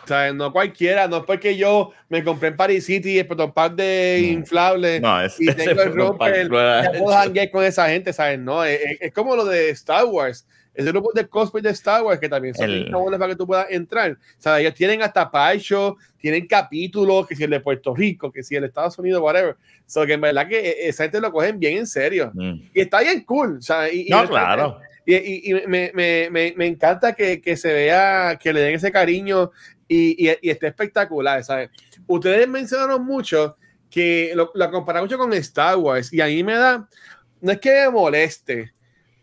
Sea, 0.09 0.33
no 0.33 0.51
cualquiera, 0.51 1.07
no 1.07 1.17
es 1.17 1.23
porque 1.23 1.55
yo 1.55 1.91
me 2.09 2.23
compré 2.23 2.47
en 2.47 2.57
Paris 2.57 2.85
City 2.85 3.19
el 3.19 3.27
Proton 3.27 3.53
Pack 3.53 3.75
de 3.75 4.27
inflable 4.31 4.99
no, 4.99 5.21
es, 5.21 5.39
y 5.39 5.45
tengo 5.55 5.83
el 5.83 5.93
romper, 5.93 6.49
puedo 6.49 7.51
con 7.51 7.63
esa 7.63 7.87
gente, 7.87 8.11
¿sabes? 8.11 8.39
No, 8.39 8.65
es, 8.65 8.79
es, 8.99 9.13
como 9.13 9.35
lo 9.35 9.45
de 9.45 9.69
Star 9.69 10.05
Wars 10.05 10.47
ese 10.73 10.91
grupo 10.91 11.11
de 11.13 11.27
cosplay 11.27 11.61
de 11.61 11.69
Star 11.69 12.01
Wars 12.01 12.19
que 12.19 12.27
también 12.27 12.55
son 12.55 12.69
el... 12.71 12.89
para 12.89 13.27
que 13.27 13.35
tú 13.35 13.45
puedas 13.45 13.67
entrar. 13.69 14.17
Sea, 14.37 14.59
ellos 14.59 14.73
tienen 14.73 15.01
hasta 15.01 15.29
Pacho, 15.29 15.97
tienen 16.17 16.47
capítulos, 16.47 17.27
que 17.27 17.35
si 17.35 17.43
el 17.43 17.49
de 17.49 17.59
Puerto 17.59 17.93
Rico, 17.93 18.31
que 18.31 18.41
si 18.41 18.55
el 18.55 18.61
de 18.61 18.67
Estados 18.67 18.97
Unidos, 18.97 19.21
whatever. 19.21 19.51
O 19.51 19.57
sea, 19.85 20.05
que 20.05 20.13
en 20.13 20.21
verdad 20.21 20.47
que 20.47 20.57
e, 20.57 20.87
esa 20.87 21.03
gente 21.03 21.19
lo 21.19 21.31
cogen 21.31 21.59
bien 21.59 21.77
en 21.77 21.85
serio. 21.85 22.31
Mm. 22.33 22.61
Y 22.73 22.81
está 22.81 23.01
bien 23.01 23.23
cool. 23.25 23.59
Y, 23.91 24.09
no, 24.09 24.27
claro. 24.27 24.79
Y, 25.05 25.51
y 25.51 25.53
me, 25.67 25.91
me, 25.93 26.29
me, 26.29 26.53
me, 26.55 26.67
encanta 26.67 27.13
que, 27.13 27.41
que, 27.41 27.57
se 27.57 27.73
vea, 27.73 28.37
que 28.41 28.53
le 28.53 28.61
den 28.61 28.75
ese 28.75 28.91
cariño 28.91 29.51
y, 29.89 30.29
y 30.41 30.49
esté 30.49 30.67
espectacular, 30.67 31.43
¿sabes? 31.43 31.69
Ustedes 32.07 32.47
mencionaron 32.47 33.03
mucho 33.03 33.57
que 33.89 34.31
lo, 34.35 34.51
lo 34.53 34.71
comparan 34.71 35.03
mucho 35.03 35.17
con 35.17 35.33
Star 35.33 35.75
Wars 35.77 36.13
y 36.13 36.21
a 36.21 36.27
mí 36.27 36.43
me 36.43 36.55
da, 36.55 36.87
no 37.41 37.51
es 37.51 37.59
que 37.59 37.71
me 37.71 37.89
moleste, 37.89 38.71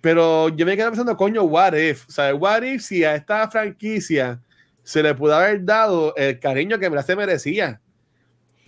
pero 0.00 0.48
yo 0.50 0.66
me 0.66 0.76
quedé 0.76 0.86
pensando, 0.86 1.16
coño, 1.16 1.44
what 1.44 1.74
if? 1.74 2.04
Sea, 2.08 2.34
what 2.34 2.62
if 2.62 2.82
si 2.82 3.04
a 3.04 3.14
esta 3.14 3.48
franquicia 3.48 4.40
se 4.82 5.02
le 5.02 5.14
pudo 5.14 5.34
haber 5.34 5.64
dado 5.64 6.14
el 6.16 6.38
cariño 6.38 6.78
que 6.78 6.88
me 6.88 7.02
se 7.02 7.16
merecía. 7.16 7.80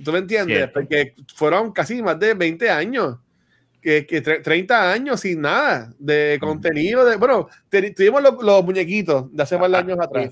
¿Tú 0.03 0.11
me 0.13 0.19
entiendes? 0.19 0.69
Porque 0.75 1.15
fueron 1.35 1.71
casi 1.71 2.03
más 2.03 2.19
de 2.19 2.35
20 2.35 2.69
años, 2.71 3.19
que, 3.89 4.07
que 4.07 4.21
30 4.21 4.93
años 4.93 5.21
sin 5.21 5.41
nada 5.41 5.91
de 5.99 6.37
contenido. 6.41 7.07
De, 7.07 7.17
bueno, 7.17 7.49
tuvimos 7.71 8.23
los, 8.23 8.65
muñequitos 8.65 9.35
de 9.35 9.43
hace 9.43 9.57
varios 9.57 9.79
años 9.79 9.99
atrás. 9.99 10.31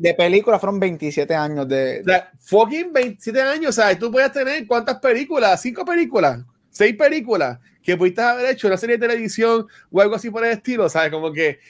de, 0.00 0.14
películas 0.14 0.60
fueron 0.60 0.80
27 0.80 1.34
años 1.34 1.68
de... 1.68 2.00
O 2.00 2.04
sea, 2.04 2.30
fucking 2.40 2.92
27 2.92 3.40
años, 3.40 3.68
o 3.68 3.80
sea, 3.80 3.96
tú 3.96 4.10
puedes 4.10 4.32
tener 4.32 4.66
cuántas 4.66 4.98
películas, 4.98 5.62
cinco 5.62 5.84
películas, 5.84 6.40
seis 6.68 6.96
películas 6.96 7.58
que 7.80 7.96
pudiste 7.96 8.20
haber 8.20 8.50
hecho 8.50 8.66
una 8.66 8.76
serie 8.76 8.98
de 8.98 9.06
televisión 9.06 9.66
o 9.90 10.00
algo 10.00 10.16
así 10.16 10.28
por 10.28 10.44
el 10.44 10.50
estilo, 10.50 10.88
¿sabes? 10.88 11.12
Como 11.12 11.32
que, 11.32 11.60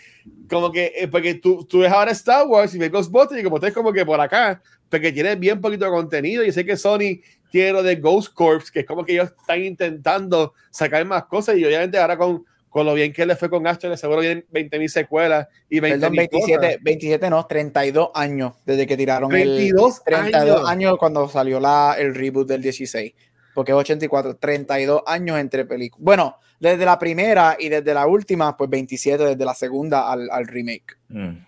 como 0.49 0.73
que, 0.73 0.93
eh, 0.97 1.09
porque 1.09 1.35
tú, 1.35 1.67
tú 1.67 1.81
ves 1.81 1.93
ahora 1.93 2.13
Star 2.13 2.47
Wars 2.47 2.75
y 2.75 2.79
ves 2.79 2.91
Ghostbusters 2.91 3.41
y 3.41 3.45
como 3.45 3.59
es 3.59 3.75
como 3.75 3.93
que 3.93 4.07
por 4.07 4.21
acá, 4.21 4.63
porque 4.89 5.13
tiene 5.13 5.37
bien 5.37 5.61
poquito 5.61 5.85
de 5.85 5.91
contenido 5.91 6.45
y 6.45 6.51
sé 6.51 6.65
que 6.65 6.77
Sony 6.77 7.21
tiene 7.51 7.73
lo 7.73 7.83
de 7.83 7.97
Ghost 7.97 8.35
Corps, 8.35 8.71
que 8.71 8.81
es 8.81 8.87
como 8.87 9.05
que 9.05 9.13
ellos 9.13 9.33
están 9.39 9.63
intentando 9.63 10.55
sacar 10.71 11.05
más 11.05 11.25
cosas 11.25 11.57
y 11.57 11.65
obviamente 11.65 11.99
ahora 11.99 12.17
con, 12.17 12.45
con 12.69 12.87
lo 12.87 12.95
bien 12.95 13.13
que 13.13 13.27
le 13.27 13.37
fue 13.37 13.49
con 13.49 13.67
Astro, 13.67 13.97
seguro 13.97 14.21
vienen 14.21 14.45
20.000 14.53 14.89
secuelas 14.89 15.49
y 15.69 15.81
20 15.81 15.99
Perdón, 15.99 16.17
27, 16.17 16.79
27 16.83 17.31
no, 17.31 17.47
32 17.47 18.11
años 18.15 18.53
desde 18.65 18.87
que 18.87 18.97
tiraron 18.97 19.31
22 19.31 20.03
el 20.07 20.15
32 20.15 20.69
años. 20.69 20.99
cuando 20.99 21.29
salió 21.29 21.61
la, 21.61 21.97
el 21.99 22.15
reboot 22.15 22.49
del 22.49 22.63
16 22.63 23.15
porque 23.59 23.73
es 23.73 23.77
84, 23.77 24.37
32 24.37 25.03
años 25.05 25.37
entre 25.37 25.65
películas. 25.65 26.05
Bueno, 26.05 26.37
desde 26.61 26.85
la 26.85 26.97
primera 26.97 27.57
y 27.59 27.69
desde 27.69 27.93
la 27.93 28.07
última, 28.07 28.57
pues 28.57 28.71
27 28.71 29.25
desde 29.25 29.45
la 29.45 29.53
segunda 29.53 30.13
al, 30.13 30.31
al 30.31 30.47
remake. 30.47 30.97
Mm. 31.09 31.48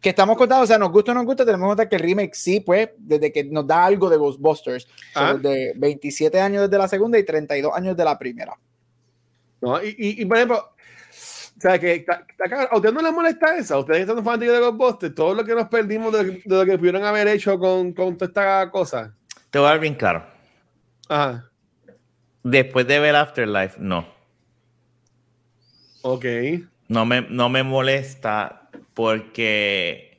Que 0.00 0.10
estamos 0.10 0.36
contando, 0.36 0.64
o 0.64 0.66
sea, 0.66 0.78
nos 0.78 0.90
gusta 0.90 1.12
o 1.12 1.14
no 1.14 1.20
nos 1.20 1.26
gusta, 1.26 1.44
tenemos 1.44 1.66
que 1.66 1.70
contar 1.70 1.88
que 1.88 1.96
el 1.96 2.02
remake 2.02 2.34
sí, 2.34 2.60
pues, 2.60 2.90
desde 2.96 3.30
que 3.30 3.44
nos 3.44 3.66
da 3.66 3.84
algo 3.84 4.08
de 4.08 4.16
Ghostbusters. 4.16 4.88
Ah. 5.14 5.34
de 5.34 5.72
27 5.76 6.40
años 6.40 6.62
desde 6.62 6.78
la 6.78 6.88
segunda 6.88 7.18
y 7.18 7.24
32 7.24 7.72
años 7.74 7.96
de 7.96 8.04
la 8.04 8.18
primera. 8.18 8.54
No, 9.60 9.82
y, 9.82 9.94
y, 9.98 10.24
por 10.24 10.38
ejemplo, 10.38 10.56
o 10.58 11.60
sea, 11.60 11.78
que 11.78 12.06
a 12.08 12.74
ustedes 12.74 12.94
no 12.94 13.02
les 13.02 13.12
molesta 13.12 13.56
eso, 13.56 13.74
a 13.74 13.78
ustedes 13.80 14.00
están 14.00 14.24
fanáticos 14.24 14.54
de 14.54 14.60
Ghostbusters, 14.60 15.14
todo 15.14 15.34
lo 15.34 15.44
que 15.44 15.54
nos 15.54 15.68
perdimos 15.68 16.12
de, 16.12 16.24
de, 16.24 16.42
lo 16.46 16.64
que 16.64 16.78
pudieron 16.78 17.04
haber 17.04 17.28
hecho 17.28 17.58
con, 17.58 17.92
con 17.92 18.16
toda 18.16 18.28
esta 18.28 18.70
cosa. 18.70 19.14
Te 19.50 19.58
voy 19.58 19.66
a 19.66 19.70
dar 19.72 19.80
bien 19.80 19.94
claro 19.94 20.24
Después 22.42 22.86
de 22.86 23.00
ver 23.00 23.16
Afterlife, 23.16 23.76
no. 23.78 24.06
Ok. 26.02 26.24
No 26.88 27.04
me, 27.04 27.22
no 27.22 27.48
me 27.48 27.62
molesta 27.62 28.59
porque 28.94 30.10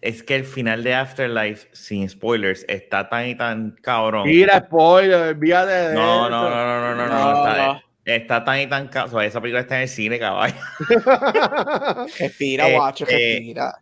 es 0.00 0.22
que 0.22 0.36
el 0.36 0.44
final 0.44 0.82
de 0.82 0.94
Afterlife, 0.94 1.68
sin 1.72 2.08
spoilers, 2.08 2.64
está 2.68 3.08
tan 3.08 3.28
y 3.28 3.34
tan 3.34 3.72
cabrón. 3.82 4.26
Mira, 4.26 4.64
spoiler, 4.66 5.34
vía 5.34 5.66
de. 5.66 5.94
No, 5.94 6.30
no, 6.30 6.48
no, 6.48 6.94
no, 6.94 6.94
no, 6.94 7.06
no, 7.06 7.82
Está, 8.04 8.44
tan 8.44 8.60
y 8.60 8.66
tan 8.66 8.88
cabrón. 8.88 9.24
esa 9.24 9.40
película 9.40 9.60
está 9.60 9.76
en 9.76 9.82
el 9.82 9.88
cine, 9.88 10.18
caballo. 10.18 10.56
respira, 12.18 12.68
guacho, 12.70 13.04
este, 13.04 13.14
respira. 13.14 13.74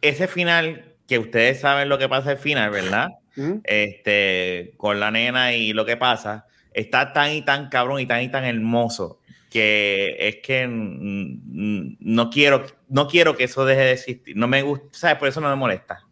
Ese 0.00 0.28
final, 0.28 0.94
que 1.08 1.18
ustedes 1.18 1.60
saben 1.60 1.88
lo 1.88 1.98
que 1.98 2.08
pasa 2.08 2.30
al 2.30 2.38
final, 2.38 2.70
¿verdad? 2.70 3.08
este, 3.64 4.74
con 4.76 4.98
la 4.98 5.10
nena 5.10 5.52
y 5.54 5.72
lo 5.72 5.84
que 5.84 5.96
pasa, 5.96 6.46
está 6.72 7.12
tan 7.12 7.32
y 7.32 7.42
tan 7.42 7.68
cabrón 7.68 8.00
y 8.00 8.06
tan 8.06 8.22
y 8.22 8.28
tan 8.28 8.44
hermoso 8.44 9.17
que 9.50 10.16
es 10.18 10.36
que 10.36 10.66
no 10.68 12.30
quiero, 12.30 12.64
no 12.88 13.08
quiero 13.08 13.36
que 13.36 13.44
eso 13.44 13.64
deje 13.64 13.80
de 13.80 13.92
existir. 13.92 14.36
No 14.36 14.48
me 14.48 14.62
gusta, 14.62 14.86
¿sabes? 14.92 15.18
Por 15.18 15.28
eso 15.28 15.40
no 15.40 15.48
me 15.48 15.56
molesta. 15.56 16.04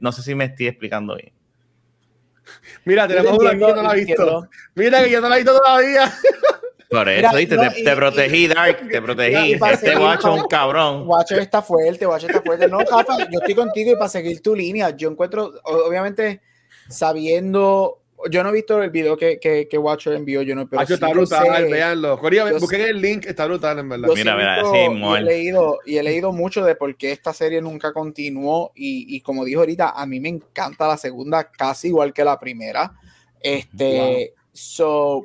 no 0.00 0.12
sé 0.12 0.22
si 0.22 0.34
me 0.34 0.44
estoy 0.44 0.68
explicando 0.68 1.16
bien. 1.16 1.32
Mira, 2.84 3.08
tenemos 3.08 3.38
una 3.38 3.50
que 3.50 3.56
no 3.56 3.82
la 3.82 3.90
ha 3.90 3.94
visto. 3.94 4.48
Mira 4.74 5.02
que 5.02 5.10
yo 5.10 5.20
no 5.20 5.28
la 5.28 5.36
he 5.36 5.38
visto 5.38 5.58
todavía. 5.58 6.12
Por 6.88 7.08
eso, 7.08 7.30
te, 7.34 7.96
protegí, 7.96 8.46
Dark, 8.46 8.88
te 8.88 9.02
protegí. 9.02 9.54
este 9.54 9.96
guacho 9.96 10.36
es 10.36 10.42
un 10.42 10.48
cabrón. 10.48 11.04
Guacho 11.04 11.36
está 11.36 11.60
fuerte, 11.60 12.06
guacho 12.06 12.28
está 12.28 12.40
fuerte. 12.42 12.68
No, 12.68 12.78
Rafa, 12.78 13.18
yo 13.28 13.40
estoy 13.40 13.54
contigo 13.56 13.92
y 13.92 13.96
para 13.96 14.08
seguir 14.08 14.40
tu 14.40 14.54
línea, 14.54 14.90
yo 14.90 15.10
encuentro, 15.10 15.52
obviamente, 15.64 16.40
sabiendo 16.88 18.02
yo 18.30 18.42
no 18.42 18.48
he 18.48 18.52
visto 18.52 18.82
el 18.82 18.90
video 18.90 19.16
que, 19.16 19.38
que, 19.38 19.68
que 19.68 19.78
Watcher 19.78 20.14
envió, 20.14 20.42
yo 20.42 20.54
no 20.54 20.68
pero 20.68 20.86
sí 20.86 20.94
está 20.94 21.08
brutal, 21.08 21.64
veanlo. 21.70 22.18
busquen 22.58 22.80
el 22.80 23.00
link, 23.00 23.26
está 23.26 23.46
brutal 23.46 23.78
en 23.78 23.88
verdad. 23.88 24.08
Mira, 24.14 24.36
mira, 24.36 24.64
sí, 24.64 24.78
y, 24.78 25.16
he 25.16 25.20
leído, 25.20 25.78
y 25.84 25.98
he 25.98 26.02
leído 26.02 26.32
mucho 26.32 26.64
de 26.64 26.74
por 26.74 26.96
qué 26.96 27.12
esta 27.12 27.32
serie 27.32 27.60
nunca 27.60 27.92
continuó 27.92 28.72
y, 28.74 29.14
y, 29.14 29.20
como 29.20 29.44
dijo 29.44 29.60
ahorita, 29.60 29.90
a 29.90 30.06
mí 30.06 30.18
me 30.20 30.30
encanta 30.30 30.88
la 30.88 30.96
segunda 30.96 31.50
casi 31.50 31.88
igual 31.88 32.12
que 32.12 32.24
la 32.24 32.38
primera. 32.38 32.94
Este, 33.40 34.34
so, 34.52 35.24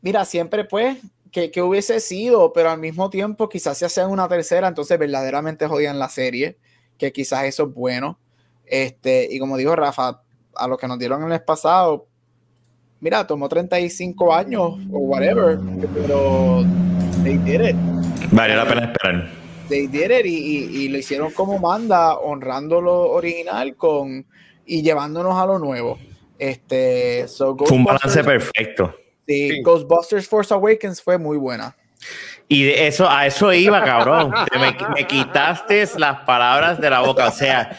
mira, 0.00 0.24
siempre 0.24 0.64
pues, 0.64 0.98
que, 1.30 1.50
que, 1.50 1.62
hubiese 1.62 2.00
sido, 2.00 2.52
pero 2.52 2.70
al 2.70 2.78
mismo 2.78 3.10
tiempo 3.10 3.48
quizás 3.48 3.76
se 3.76 3.84
hacen 3.84 4.08
una 4.08 4.28
tercera, 4.28 4.66
entonces 4.66 4.98
verdaderamente 4.98 5.66
jodían 5.66 5.98
la 5.98 6.08
serie, 6.08 6.58
que 6.96 7.12
quizás 7.12 7.44
eso 7.44 7.64
es 7.64 7.74
bueno. 7.74 8.18
Este, 8.66 9.28
y 9.30 9.38
como 9.38 9.58
dijo 9.58 9.76
Rafa, 9.76 10.23
a 10.56 10.68
lo 10.68 10.76
que 10.76 10.86
nos 10.86 10.98
dieron 10.98 11.22
el 11.22 11.28
mes 11.28 11.40
pasado, 11.40 12.06
mira, 13.00 13.26
tomó 13.26 13.48
35 13.48 14.34
años 14.34 14.62
o 14.62 14.98
whatever, 14.98 15.58
pero 15.94 16.64
they 17.22 17.36
did 17.38 17.60
it. 17.60 17.76
Vale 18.30 18.56
la 18.56 18.66
pena 18.66 18.84
esperar. 18.84 19.30
They 19.68 19.86
did 19.86 20.10
it 20.10 20.26
y, 20.26 20.88
lo 20.88 20.98
hicieron 20.98 21.32
como 21.32 21.58
manda, 21.58 22.16
honrando 22.16 22.80
lo 22.80 23.10
original 23.10 23.76
con 23.76 24.26
y 24.66 24.82
llevándonos 24.82 25.38
a 25.38 25.46
lo 25.46 25.58
nuevo. 25.58 25.98
Este, 26.38 27.28
so 27.28 27.56
fue 27.56 27.76
un 27.76 27.84
balance 27.84 28.24
perfecto. 28.24 28.94
Sí, 29.26 29.62
Ghostbusters 29.62 30.28
Force 30.28 30.52
Awakens 30.52 31.00
fue 31.00 31.18
muy 31.18 31.38
buena. 31.38 31.76
Y 32.48 32.64
de 32.64 32.86
eso, 32.86 33.08
a 33.08 33.26
eso 33.26 33.52
iba, 33.52 33.82
cabrón. 33.82 34.32
me, 34.52 34.76
me, 34.94 35.06
quitaste 35.06 35.86
las 35.96 36.20
palabras 36.20 36.78
de 36.78 36.90
la 36.90 37.00
boca. 37.00 37.28
O 37.28 37.30
sea, 37.30 37.78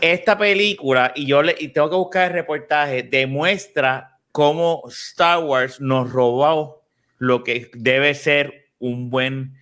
esta 0.00 0.36
película, 0.36 1.12
y 1.14 1.26
yo 1.26 1.42
le, 1.42 1.54
y 1.58 1.68
tengo 1.68 1.90
que 1.90 1.96
buscar 1.96 2.26
el 2.28 2.32
reportaje, 2.32 3.02
demuestra 3.02 4.18
cómo 4.32 4.82
Star 4.88 5.44
Wars 5.44 5.80
nos 5.80 6.10
robó 6.10 6.84
lo 7.18 7.44
que 7.44 7.70
debe 7.74 8.14
ser 8.14 8.70
un 8.78 9.08
buen, 9.10 9.54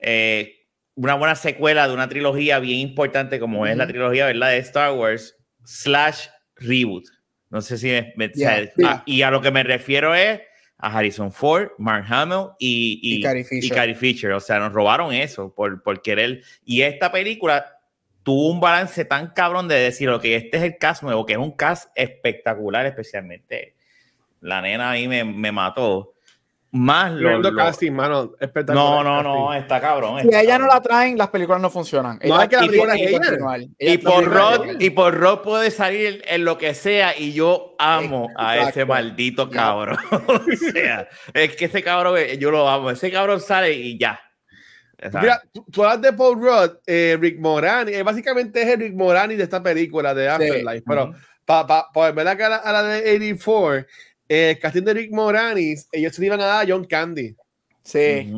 eh, 0.00 0.66
una 0.94 1.14
buena 1.14 1.34
secuela 1.34 1.88
de 1.88 1.94
una 1.94 2.08
trilogía 2.08 2.58
bien 2.58 2.80
importante 2.80 3.40
como 3.40 3.66
es 3.66 3.76
la 3.76 3.86
trilogía, 3.86 4.26
¿verdad? 4.26 4.50
De 4.50 4.58
Star 4.58 4.92
Wars 4.92 5.36
slash 5.64 6.26
reboot. 6.56 7.04
No 7.48 7.60
sé 7.60 7.78
si 7.78 7.88
me, 8.16 8.32
ah, 8.84 9.02
y 9.06 9.22
a 9.22 9.30
lo 9.30 9.40
que 9.40 9.50
me 9.50 9.62
refiero 9.62 10.14
es 10.14 10.40
a 10.78 10.98
Harrison 10.98 11.32
Ford, 11.32 11.70
Mark 11.78 12.04
Hamill 12.08 12.48
y, 12.58 12.98
y, 13.02 13.22
Carrie 13.70 13.94
Fisher. 13.94 14.32
O 14.32 14.40
sea, 14.40 14.58
nos 14.58 14.72
robaron 14.72 15.14
eso 15.14 15.54
por, 15.54 15.82
por 15.82 16.02
querer. 16.02 16.42
Y 16.64 16.82
esta 16.82 17.12
película 17.12 17.78
tuvo 18.22 18.50
un 18.50 18.60
balance 18.60 19.04
tan 19.04 19.28
cabrón 19.28 19.68
de 19.68 19.76
decir, 19.76 20.08
ok, 20.08 20.24
este 20.24 20.56
es 20.58 20.62
el 20.62 20.78
cast 20.78 21.02
nuevo, 21.02 21.26
que 21.26 21.34
es 21.34 21.38
un 21.38 21.52
cast 21.52 21.90
espectacular, 21.94 22.86
especialmente 22.86 23.74
la 24.40 24.60
nena 24.60 24.90
a 24.90 24.94
mí 24.94 25.06
me, 25.08 25.24
me 25.24 25.52
mató 25.52 26.12
más 26.72 27.12
lo, 27.12 27.54
casting, 27.54 27.92
mano, 27.92 28.32
No, 28.68 29.04
no, 29.04 29.22
no, 29.22 29.52
está 29.52 29.78
cabrón. 29.78 30.22
Si 30.22 30.34
a 30.34 30.40
ella 30.40 30.58
no 30.58 30.66
la 30.66 30.80
traen, 30.80 31.18
las 31.18 31.28
películas 31.28 31.60
no 31.60 31.68
funcionan. 31.68 32.18
No 32.24 32.38
hay 32.38 32.48
que 32.48 32.56
la 32.56 33.58
y, 33.78 33.98
por 33.98 34.24
Rod, 34.24 34.80
y 34.80 34.88
por 34.88 35.14
Rod 35.14 35.42
puede 35.42 35.70
salir 35.70 36.22
en 36.26 36.46
lo 36.46 36.56
que 36.56 36.72
sea 36.72 37.14
y 37.16 37.34
yo 37.34 37.76
amo 37.78 38.30
a 38.36 38.56
ese 38.56 38.86
maldito 38.86 39.50
cabrón. 39.50 39.98
o 40.26 40.40
sea, 40.72 41.08
es 41.34 41.56
que 41.56 41.66
ese 41.66 41.82
cabrón, 41.82 42.18
yo 42.38 42.50
lo 42.50 42.66
amo. 42.66 42.90
Ese 42.90 43.10
cabrón 43.10 43.40
sale 43.40 43.74
y 43.74 43.98
ya. 43.98 44.18
Mira, 45.20 45.42
tú, 45.52 45.84
hablas 45.84 46.00
de 46.00 46.12
Paul 46.12 46.40
Rudd, 46.40 46.78
eh, 46.86 47.16
Rick 47.20 47.40
Morani, 47.40 47.92
eh, 47.92 48.02
básicamente 48.02 48.62
es 48.62 48.68
el 48.68 48.80
Rick 48.80 48.94
Morani 48.94 49.34
de 49.34 49.42
esta 49.42 49.62
película 49.62 50.14
de 50.14 50.28
Afterlife, 50.28 50.84
pero 50.86 51.12
para 51.44 51.66
pa, 51.66 51.90
pa, 51.92 52.10
ver 52.12 52.28
a 52.28 52.34
la, 52.34 52.56
a 52.56 52.72
la 52.72 52.82
de 52.84 53.14
84 53.16 53.86
el 54.28 54.58
casting 54.58 54.82
de 54.82 54.94
Rick 54.94 55.12
Moranis, 55.12 55.88
ellos 55.92 56.14
se 56.14 56.24
iban 56.24 56.40
a 56.40 56.46
dar 56.46 56.64
a 56.64 56.68
John 56.68 56.84
Candy. 56.84 57.36
Sí. 57.82 58.32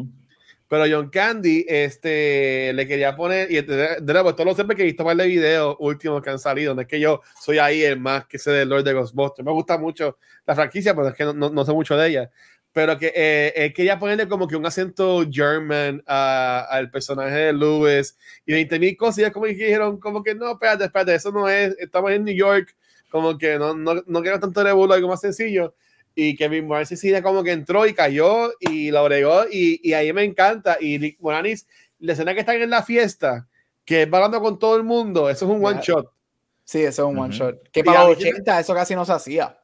Pero 0.67 0.85
John 0.91 1.09
Candy 1.09 1.65
este, 1.69 2.73
le 2.73 2.87
quería 2.89 3.15
poner, 3.15 3.51
y 3.53 3.57
de, 3.57 3.63
de, 3.63 3.87
de 4.01 4.13
todos 4.33 4.45
los 4.45 4.57
que 4.57 4.83
he 4.83 4.87
visto 4.87 5.05
para 5.05 5.23
el 5.23 5.29
video 5.31 5.77
último 5.79 6.21
que 6.21 6.31
han 6.31 6.39
salido, 6.39 6.75
no 6.75 6.81
es 6.81 6.89
que 6.89 6.99
yo 6.99 7.21
soy 7.41 7.59
ahí 7.59 7.83
el 7.83 8.01
más 8.01 8.27
que 8.27 8.39
sé 8.39 8.51
del 8.51 8.71
Lord 8.71 8.83
de 8.83 8.93
Ghostbusters. 8.95 9.47
Me 9.47 9.53
gusta 9.53 9.79
mucho 9.79 10.19
la 10.47 10.57
franquicia, 10.57 10.97
pero 10.97 11.09
es 11.09 11.15
que 11.15 11.25
no, 11.25 11.33
no, 11.33 11.65
sé 11.65 11.73
mucho 11.73 11.97
de 11.97 12.09
ella. 12.09 12.31
Pero 12.75 12.99
que 12.99 13.11
eh, 13.15 13.53
él 13.57 13.73
quería 13.73 13.99
ponerle 13.99 14.29
como 14.29 14.47
que 14.47 14.57
un 14.57 14.67
acento 14.67 15.25
German 15.31 16.03
al 16.07 16.91
personaje 16.91 17.35
de 17.35 17.53
Lewis 17.55 18.19
y 18.45 18.53
20 18.53 18.79
mil 18.79 18.97
cosas. 18.97 19.27
Y 19.27 19.31
como 19.31 19.47
que 19.47 19.55
dijeron, 19.55 19.99
como 19.99 20.23
que 20.23 20.35
no, 20.35 20.53
espérate, 20.53 20.85
espérate, 20.85 21.15
eso 21.15 21.33
no 21.33 21.49
es, 21.49 21.75
estamos 21.79 22.11
en 22.11 22.25
New 22.25 22.35
York, 22.35 22.77
como 23.09 23.39
que 23.39 23.59
no, 23.59 23.75
no, 23.75 24.03
no 24.07 24.21
quiero 24.21 24.39
tanto 24.39 24.63
revuelo, 24.63 24.93
algo 24.93 25.09
más 25.09 25.23
sencillo 25.23 25.75
y 26.15 26.37
Kevin 26.37 26.67
Moranis 26.67 27.01
sí 27.01 27.13
como 27.23 27.43
que 27.43 27.53
entró 27.53 27.87
y 27.87 27.95
cayó 27.95 28.53
y 28.61 28.91
lo 28.91 29.01
agregó 29.01 29.45
y, 29.51 29.81
y 29.83 29.95
ahí 29.95 30.13
me 30.13 30.23
encanta 30.23 30.79
y 30.81 30.99
Rick 30.99 31.19
Moranis 31.21 31.67
la 31.99 32.13
escena 32.13 32.35
que 32.35 32.41
están 32.41 32.61
en 32.63 32.71
la 32.71 32.83
fiesta 32.83 33.49
que 33.85 34.07
va 34.07 34.19
hablando 34.19 34.41
con 34.41 34.59
todo 34.59 34.77
el 34.77 34.85
mundo 34.85 35.29
eso 35.29 35.45
es 35.45 35.51
un 35.51 35.65
one 35.65 35.81
shot. 35.83 36.11
Sí 36.65 36.83
eso 36.83 37.03
es 37.03 37.13
un 37.13 37.19
one 37.19 37.35
shot. 37.35 37.69
Que 37.71 37.85
para 37.85 38.05
80 38.07 38.61
eso 38.61 38.75
casi 38.75 38.95
no 38.95 39.05
se 39.05 39.13
hacía 39.13 39.59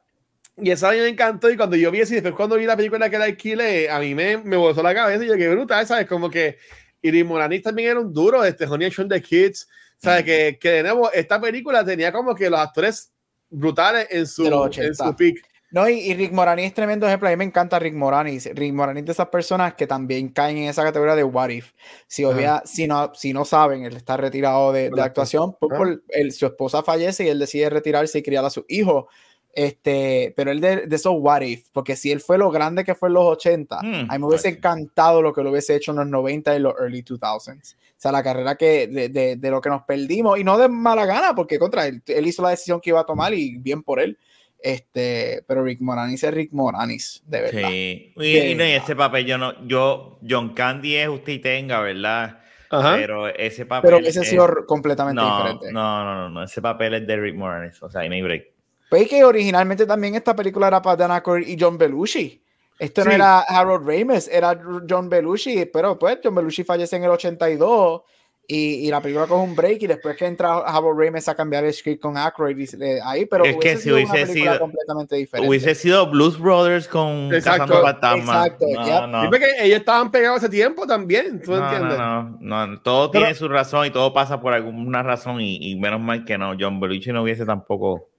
y 0.57 0.71
eso 0.71 0.87
a 0.87 0.91
mí 0.91 0.97
me 0.97 1.07
encantó 1.07 1.49
y 1.49 1.57
cuando 1.57 1.75
yo 1.75 1.91
vi 1.91 2.01
eso 2.01 2.13
y 2.13 2.15
después 2.15 2.33
cuando 2.35 2.55
vi 2.55 2.65
la 2.65 2.75
película 2.75 3.09
que 3.09 3.17
la 3.17 3.25
alquilé 3.25 3.89
a 3.89 3.99
mí 3.99 4.13
me, 4.13 4.37
me 4.37 4.57
voló 4.57 4.81
la 4.83 4.93
cabeza 4.93 5.23
y 5.23 5.27
yo 5.27 5.35
qué 5.35 5.49
brutal 5.49 5.85
¿sabes? 5.87 6.07
como 6.07 6.29
que 6.29 6.57
y 7.01 7.11
Rick 7.11 7.25
Moranis 7.25 7.63
también 7.63 7.91
era 7.91 7.99
un 7.99 8.13
duro 8.13 8.43
este 8.43 8.65
Honey 8.65 8.87
Action 8.87 9.07
the 9.07 9.21
Kids 9.21 9.67
¿sabes? 9.97 10.23
que, 10.23 10.57
que 10.59 10.69
de 10.69 10.83
nuevo 10.83 11.11
esta 11.11 11.39
película 11.39 11.85
tenía 11.85 12.11
como 12.11 12.35
que 12.35 12.49
los 12.49 12.59
actores 12.59 13.11
brutales 13.49 14.07
en 14.09 14.27
su, 14.27 14.45
en 14.45 14.95
su 14.95 15.15
peak 15.15 15.41
no, 15.71 15.87
y, 15.87 16.13
Rick 16.13 16.33
Moranis 16.33 16.65
es 16.65 16.73
tremendo 16.73 17.07
ejemplo. 17.07 17.29
A 17.29 17.31
mí 17.31 17.37
me 17.37 17.45
encanta 17.45 17.79
Rick 17.79 17.93
Moranis. 17.93 18.49
Rick 18.53 18.73
Moranis 18.73 19.05
de 19.05 19.13
esas 19.13 19.29
personas 19.29 19.73
que 19.75 19.87
también 19.87 20.27
caen 20.27 20.57
en 20.57 20.69
esa 20.69 20.83
categoría 20.83 21.15
de 21.15 21.23
what 21.23 21.49
if. 21.49 21.71
Si, 22.07 22.25
obvia, 22.25 22.61
si, 22.65 22.87
no, 22.87 23.13
si 23.15 23.31
no 23.31 23.45
saben, 23.45 23.85
él 23.85 23.95
está 23.95 24.17
retirado 24.17 24.73
de, 24.73 24.89
de 24.89 25.01
actuación, 25.01 25.55
pues, 25.57 25.77
por, 25.77 26.01
su 26.33 26.45
esposa 26.45 26.83
fallece 26.83 27.23
y 27.23 27.29
él 27.29 27.39
decide 27.39 27.69
retirarse 27.69 28.19
y 28.19 28.21
criar 28.21 28.43
a 28.43 28.49
su 28.49 28.65
hijo. 28.67 29.07
Este, 29.53 30.33
pero 30.35 30.51
él 30.51 30.61
de, 30.61 30.87
de 30.87 30.95
esos 30.95 31.13
what 31.17 31.41
if, 31.41 31.67
porque 31.73 31.95
si 31.95 32.11
él 32.11 32.21
fue 32.21 32.37
lo 32.37 32.49
grande 32.51 32.85
que 32.85 32.95
fue 32.95 33.09
en 33.09 33.15
los 33.15 33.25
80, 33.25 33.79
hmm, 33.81 33.93
a 34.09 34.13
mí 34.13 34.19
me 34.19 34.25
hubiese 34.25 34.49
encantado 34.49 35.21
lo 35.21 35.33
que 35.33 35.43
lo 35.43 35.51
hubiese 35.51 35.75
hecho 35.75 35.91
en 35.91 35.97
los 35.97 36.07
90 36.07 36.55
y 36.55 36.59
los 36.59 36.73
early 36.79 37.03
2000s. 37.03 37.75
O 37.75 37.77
sea, 37.97 38.11
la 38.11 38.23
carrera 38.23 38.55
que 38.55 38.87
de, 38.87 39.09
de, 39.09 39.35
de 39.35 39.51
lo 39.51 39.61
que 39.61 39.69
nos 39.69 39.83
perdimos, 39.83 40.39
y 40.39 40.43
no 40.43 40.57
de 40.57 40.69
mala 40.69 41.05
gana, 41.05 41.35
porque 41.35 41.59
contra 41.59 41.85
él, 41.85 42.01
él 42.07 42.27
hizo 42.27 42.41
la 42.41 42.49
decisión 42.49 42.79
que 42.79 42.91
iba 42.91 43.01
a 43.01 43.05
tomar 43.05 43.33
y 43.33 43.57
bien 43.57 43.83
por 43.83 43.99
él 43.99 44.17
este, 44.61 45.43
pero 45.47 45.63
Rick 45.63 45.81
Moranis 45.81 46.23
es 46.23 46.33
Rick 46.33 46.51
Moranis, 46.53 47.23
de 47.25 47.41
verdad. 47.41 47.69
Sí, 47.69 48.13
y, 48.15 48.55
no, 48.55 48.63
este 48.63 48.95
papel 48.95 49.25
yo 49.25 49.37
no, 49.37 49.67
yo, 49.67 50.19
John 50.27 50.53
Candy 50.53 50.95
es 50.95 51.09
usted 51.09 51.33
y 51.33 51.39
tenga, 51.39 51.81
¿verdad? 51.81 52.39
Pero 52.69 53.27
ese 53.27 53.65
papel. 53.65 53.91
Pero 53.91 54.05
ese 54.05 54.21
ha 54.21 54.23
sido 54.23 54.65
completamente 54.65 55.21
diferente. 55.21 55.71
No, 55.71 56.05
no, 56.05 56.15
no, 56.15 56.29
no, 56.29 56.43
ese 56.43 56.61
papel 56.61 56.93
es 56.93 57.07
de 57.07 57.17
Rick 57.17 57.35
Moranis, 57.35 57.81
o 57.81 57.89
sea, 57.89 58.05
y 58.05 58.09
no 58.09 58.15
hay 58.15 58.21
break. 58.21 58.45
Pues 58.91 59.07
que 59.07 59.23
originalmente 59.23 59.85
también 59.85 60.15
esta 60.15 60.35
película 60.35 60.67
era 60.67 60.81
para 60.81 60.97
Dan 60.97 61.11
Aykroyd 61.11 61.47
y 61.47 61.55
John 61.57 61.77
Belushi. 61.77 62.43
Esto 62.77 63.05
no 63.05 63.11
era 63.11 63.39
Harold 63.39 63.87
Ramis, 63.87 64.27
era 64.27 64.61
John 64.89 65.07
Belushi, 65.07 65.65
pero 65.67 65.97
pues 65.97 66.19
John 66.21 66.35
Belushi 66.35 66.65
fallece 66.65 66.97
en 66.97 67.05
el 67.05 67.11
82 67.11 68.01
y, 68.49 68.85
y, 68.85 68.89
la 68.89 68.99
película 68.99 69.27
coge 69.27 69.43
un 69.45 69.55
break 69.55 69.83
y 69.83 69.87
después 69.87 70.17
que 70.17 70.25
entra 70.25 70.57
Harold 70.57 70.99
Ramis 70.99 71.29
a 71.29 71.35
cambiar 71.35 71.63
el 71.63 71.73
script 71.73 72.01
con 72.01 72.17
Aykroyd 72.17 72.67
ahí, 73.05 73.25
pero 73.27 73.45
es 73.45 73.55
que 73.55 73.77
si 73.77 73.93
hubiese 73.93 74.27
sido 74.27 74.59
completamente 74.59 75.15
diferente. 75.15 75.47
Hubiese 75.47 75.73
sido 75.73 76.11
Blues 76.11 76.37
Brothers 76.37 76.89
con 76.89 77.33
Exacto, 77.33 77.87
Exacto, 77.87 78.65
no, 78.75 79.07
no. 79.07 79.29
porque 79.29 79.53
ellos 79.61 79.79
estaban 79.79 80.11
pegados 80.11 80.39
hace 80.39 80.49
tiempo 80.49 80.85
también, 80.85 81.41
¿tú 81.41 81.51
no, 81.51 81.63
entiendes? 81.63 81.97
No, 81.97 82.37
no, 82.41 82.81
todo 82.81 83.09
tiene 83.09 83.33
su 83.35 83.47
razón 83.47 83.85
y 83.85 83.91
todo 83.91 84.11
pasa 84.11 84.41
por 84.41 84.53
alguna 84.53 85.01
razón 85.01 85.39
y, 85.39 85.71
y 85.71 85.77
menos 85.77 86.01
mal 86.01 86.25
que 86.25 86.37
no, 86.37 86.57
John 86.59 86.81
Belushi 86.81 87.13
no 87.13 87.23
hubiese 87.23 87.45
tampoco... 87.45 88.11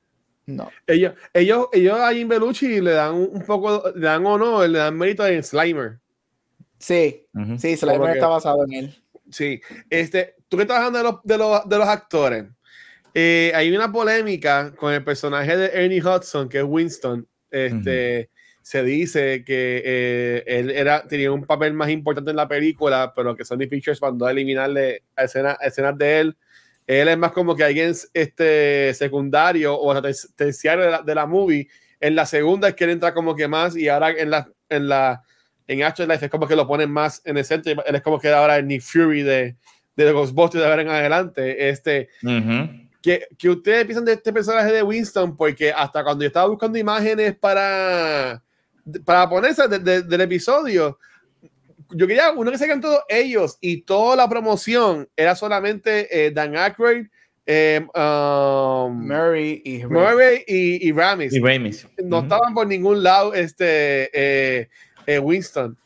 No. 0.46 0.70
Ellos, 0.86 1.14
ellos, 1.32 1.68
ellos 1.72 1.98
a 1.98 2.12
Jim 2.12 2.28
Belushi 2.28 2.80
le 2.80 2.92
dan 2.92 3.14
un 3.14 3.44
poco, 3.46 3.92
le 3.94 4.06
dan 4.06 4.26
honor, 4.26 4.68
le 4.68 4.78
dan 4.78 4.96
mérito 4.96 5.26
en 5.26 5.42
Slimer. 5.42 5.98
Sí, 6.78 7.26
uh 7.34 7.40
-huh. 7.40 7.58
sí, 7.58 7.76
Slimer 7.76 8.16
está 8.16 8.28
basado 8.28 8.64
en 8.64 8.72
él. 8.72 9.04
Sí, 9.30 9.60
este, 9.88 10.34
tú 10.48 10.56
que 10.56 10.64
estás 10.64 10.78
hablando 10.78 10.98
de 10.98 11.04
los, 11.04 11.22
de 11.22 11.38
los, 11.38 11.68
de 11.68 11.78
los 11.78 11.88
actores, 11.88 12.44
eh, 13.14 13.52
hay 13.54 13.74
una 13.74 13.90
polémica 13.92 14.72
con 14.74 14.92
el 14.92 15.04
personaje 15.04 15.56
de 15.56 15.66
Ernie 15.72 16.02
Hudson, 16.02 16.48
que 16.48 16.58
es 16.58 16.64
Winston. 16.64 17.26
Este, 17.50 18.18
uh 18.18 18.22
-huh. 18.22 18.28
Se 18.62 18.84
dice 18.84 19.42
que 19.44 19.82
eh, 19.84 20.44
él 20.46 20.70
era, 20.70 21.02
tenía 21.08 21.32
un 21.32 21.44
papel 21.44 21.74
más 21.74 21.90
importante 21.90 22.30
en 22.30 22.36
la 22.36 22.46
película, 22.46 23.12
pero 23.14 23.34
que 23.34 23.44
Sony 23.44 23.66
Pictures 23.68 24.00
mandó 24.00 24.24
a 24.24 24.30
eliminarle 24.30 25.02
a 25.16 25.24
escenas, 25.24 25.56
a 25.60 25.66
escenas 25.66 25.98
de 25.98 26.20
él. 26.20 26.36
Él 26.86 27.08
es 27.08 27.18
más 27.18 27.32
como 27.32 27.54
que 27.54 27.64
alguien 27.64 27.94
este, 28.12 28.92
secundario 28.94 29.78
o 29.78 30.02
terciario 30.34 30.84
de 30.84 30.90
la, 30.90 31.02
de 31.02 31.14
la 31.14 31.26
movie. 31.26 31.68
En 32.00 32.16
la 32.16 32.26
segunda 32.26 32.68
es 32.68 32.74
que 32.74 32.84
él 32.84 32.90
entra 32.90 33.14
como 33.14 33.34
que 33.34 33.46
más 33.46 33.76
y 33.76 33.88
ahora 33.88 34.10
en 34.10 34.30
la, 34.30 34.48
en 34.68 34.88
la 34.88 35.22
en 35.66 35.82
Afterlife 35.82 36.26
es 36.26 36.30
como 36.30 36.46
que 36.46 36.56
lo 36.56 36.66
ponen 36.66 36.90
más 36.90 37.22
en 37.24 37.36
el 37.38 37.44
centro. 37.44 37.72
Él 37.84 37.94
es 37.94 38.02
como 38.02 38.18
que 38.18 38.28
ahora 38.28 38.56
el 38.56 38.66
Nick 38.66 38.82
Fury 38.82 39.22
de, 39.22 39.56
de 39.96 40.04
los 40.04 40.12
Ghostbusters 40.12 40.62
de 40.62 40.68
ahora 40.68 40.82
en 40.82 40.88
adelante. 40.88 41.68
Este, 41.68 42.08
uh 42.22 42.28
-huh. 42.28 42.90
que, 43.00 43.28
que 43.38 43.48
ustedes 43.48 43.84
piensan 43.84 44.04
de 44.04 44.14
este 44.14 44.32
personaje 44.32 44.72
de 44.72 44.82
Winston, 44.82 45.36
porque 45.36 45.72
hasta 45.72 46.02
cuando 46.02 46.22
yo 46.24 46.28
estaba 46.28 46.48
buscando 46.48 46.78
imágenes 46.78 47.36
para, 47.36 48.42
para 49.04 49.28
ponerse 49.28 49.68
de, 49.68 49.78
de, 49.78 50.02
del 50.02 50.20
episodio, 50.22 50.98
yo 51.94 52.06
quería 52.06 52.32
uno 52.32 52.50
que 52.50 52.58
se 52.58 52.78
todos 52.78 53.02
ellos 53.08 53.58
y 53.60 53.82
toda 53.82 54.16
la 54.16 54.28
promoción 54.28 55.08
era 55.16 55.34
solamente 55.34 56.26
eh, 56.26 56.30
Dan 56.30 56.56
Aykroyd, 56.56 57.06
eh, 57.46 57.80
um, 57.94 59.06
Murray 59.06 59.62
y 59.64 59.84
Murray 59.84 60.44
y, 60.46 60.88
y 60.88 60.92
Ramis. 60.92 61.32
Y 61.32 61.40
Ramis. 61.40 61.86
No 62.04 62.18
uh 62.18 62.20
-huh. 62.20 62.22
estaban 62.24 62.54
por 62.54 62.66
ningún 62.66 63.02
lado 63.02 63.34
este, 63.34 64.10
eh, 64.12 64.68
eh, 65.06 65.18
Winston. 65.18 65.76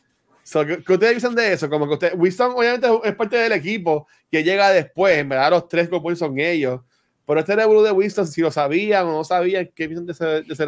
So, 0.42 0.64
¿qué, 0.64 0.82
¿qué, 0.82 0.92
ustedes 0.92 1.14
dicen 1.14 1.34
de 1.34 1.52
eso? 1.52 1.68
Como 1.68 1.88
que 1.88 1.94
usted, 1.94 2.12
Winston 2.16 2.52
obviamente 2.54 2.88
es 3.04 3.14
parte 3.16 3.36
del 3.36 3.52
equipo 3.52 4.06
que 4.30 4.44
llega 4.44 4.70
después, 4.70 5.18
en 5.18 5.28
verdad 5.28 5.50
los 5.50 5.68
tres 5.68 5.88
que 5.88 6.16
son 6.16 6.38
ellos. 6.38 6.80
Pero 7.26 7.40
este 7.40 7.56
revolú 7.56 7.82
de 7.82 7.90
Winston, 7.90 8.26
si 8.26 8.40
lo 8.40 8.52
sabían 8.52 9.06
o 9.06 9.12
no 9.12 9.24
sabían, 9.24 9.68
¿qué 9.74 9.86
piensan 9.88 10.06
de 10.06 10.12
ese, 10.12 10.24
de 10.24 10.46
ese? 10.48 10.66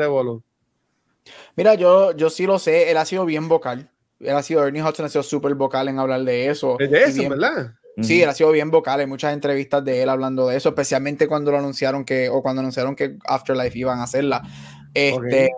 Mira, 1.55 1.74
yo, 1.74 2.16
yo 2.16 2.31
sí 2.31 2.46
lo 2.46 2.59
sé, 2.59 2.90
él 2.90 2.96
ha 2.96 3.05
sido 3.05 3.24
bien 3.24 3.48
vocal. 3.48 3.88
Él 4.20 4.37
ha 4.37 4.42
sido, 4.42 4.66
Ernie 4.66 4.83
Hudson 4.83 5.07
ha 5.07 5.09
sido 5.09 5.22
súper 5.22 5.54
vocal 5.54 5.88
en 5.88 5.98
hablar 5.98 6.22
de 6.22 6.48
eso. 6.48 6.76
De 6.78 7.04
eso, 7.04 7.14
bien, 7.14 7.31
¿verdad? 7.31 7.74
Sí, 8.00 8.22
él 8.22 8.28
ha 8.28 8.35
sido 8.35 8.52
bien 8.52 8.70
vocal, 8.70 9.00
hay 9.00 9.07
muchas 9.07 9.33
entrevistas 9.33 9.85
de 9.85 10.02
él 10.02 10.09
hablando 10.09 10.46
de 10.46 10.57
eso, 10.57 10.68
especialmente 10.68 11.26
cuando 11.26 11.50
lo 11.50 11.59
anunciaron 11.59 12.04
que, 12.04 12.28
o 12.28 12.42
cuando 12.42 12.61
anunciaron 12.61 12.94
que 12.94 13.16
Afterlife 13.26 13.77
iban 13.77 13.98
a 13.98 14.04
hacerla. 14.04 14.42
Este, 14.94 15.16
okay. 15.16 15.48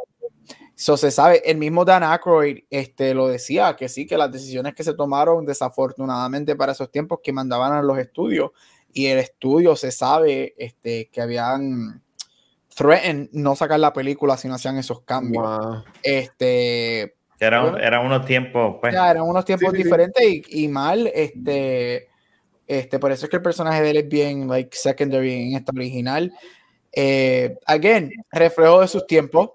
So, 0.74 0.96
se 0.96 1.10
sabe, 1.10 1.42
el 1.44 1.58
mismo 1.58 1.84
Dan 1.84 2.02
Aykroyd 2.02 2.60
este, 2.70 3.12
lo 3.12 3.28
decía, 3.28 3.76
que 3.76 3.90
sí, 3.90 4.06
que 4.06 4.16
las 4.16 4.32
decisiones 4.32 4.74
que 4.74 4.82
se 4.82 4.94
tomaron 4.94 5.44
desafortunadamente 5.44 6.56
para 6.56 6.72
esos 6.72 6.90
tiempos 6.90 7.20
que 7.22 7.34
mandaban 7.34 7.74
a 7.74 7.82
los 7.82 7.98
estudios 7.98 8.52
y 8.90 9.06
el 9.06 9.18
estudio 9.18 9.76
se 9.76 9.90
sabe 9.90 10.54
este, 10.56 11.10
que 11.12 11.20
habían 11.20 12.02
threaten 12.74 13.28
no 13.32 13.56
sacar 13.56 13.78
la 13.78 13.92
película 13.92 14.38
si 14.38 14.48
no 14.48 14.54
hacían 14.54 14.78
esos 14.78 15.02
cambios. 15.02 15.44
Wow. 15.44 15.84
Este, 16.02 17.14
Era, 17.40 17.62
Bueno. 17.62 17.78
eran 17.78 18.04
unos 18.06 18.26
tiempos, 18.26 18.76
pues. 18.80 18.92
ya 18.92 19.10
eran 19.10 19.22
unos 19.22 19.44
tiempos 19.46 19.70
Sí, 19.70 19.76
sí, 19.76 19.82
sí. 19.82 19.84
diferentes 19.84 20.22
y, 20.50 20.64
y 20.64 20.68
mal, 20.68 21.10
este, 21.14 22.08
este, 22.66 22.98
por 22.98 23.10
eso 23.12 23.24
es 23.26 23.30
que 23.30 23.36
el 23.36 23.42
personaje 23.42 23.80
de 23.82 23.90
él 23.90 23.96
es 23.96 24.08
bien, 24.08 24.46
like, 24.46 24.76
secondary 24.76 25.32
en 25.50 25.56
esta 25.56 25.72
original. 25.74 26.32
Eh, 26.92 27.56
again, 27.66 28.12
reflejo 28.30 28.80
de 28.82 28.88
sus 28.88 29.06
tiempos. 29.06 29.50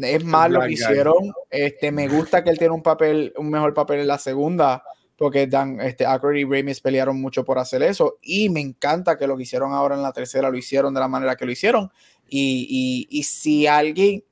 Es 0.00 0.24
mal 0.24 0.52
lo 0.52 0.60
que 0.60 0.72
hicieron. 0.72 1.32
Este, 1.50 1.90
me 1.92 2.08
gusta 2.08 2.42
que 2.42 2.50
él 2.50 2.58
tiene 2.58 2.72
un 2.74 2.82
papel, 2.82 3.32
un 3.36 3.50
mejor 3.50 3.72
papel 3.74 4.00
en 4.00 4.06
la 4.08 4.18
segunda, 4.18 4.82
porque 5.16 5.46
Dan, 5.46 5.80
este, 5.80 6.04
Aykroyd 6.06 6.40
y 6.40 6.44
Ramis 6.44 6.80
pelearon 6.80 7.20
mucho 7.20 7.44
por 7.44 7.58
hacer 7.58 7.82
eso. 7.82 8.18
Y 8.22 8.48
me 8.48 8.60
encanta 8.60 9.16
que 9.18 9.26
lo 9.26 9.36
que 9.36 9.42
hicieron 9.44 9.72
ahora 9.72 9.94
en 9.94 10.02
la 10.02 10.12
tercera 10.12 10.50
lo 10.50 10.56
hicieron 10.56 10.92
de 10.94 11.00
la 11.00 11.08
manera 11.08 11.36
que 11.36 11.46
lo 11.46 11.52
hicieron. 11.52 11.90
Y, 12.28 13.06
y, 13.10 13.18
y 13.18 13.22
si 13.24 13.66
alguien, 13.66 14.24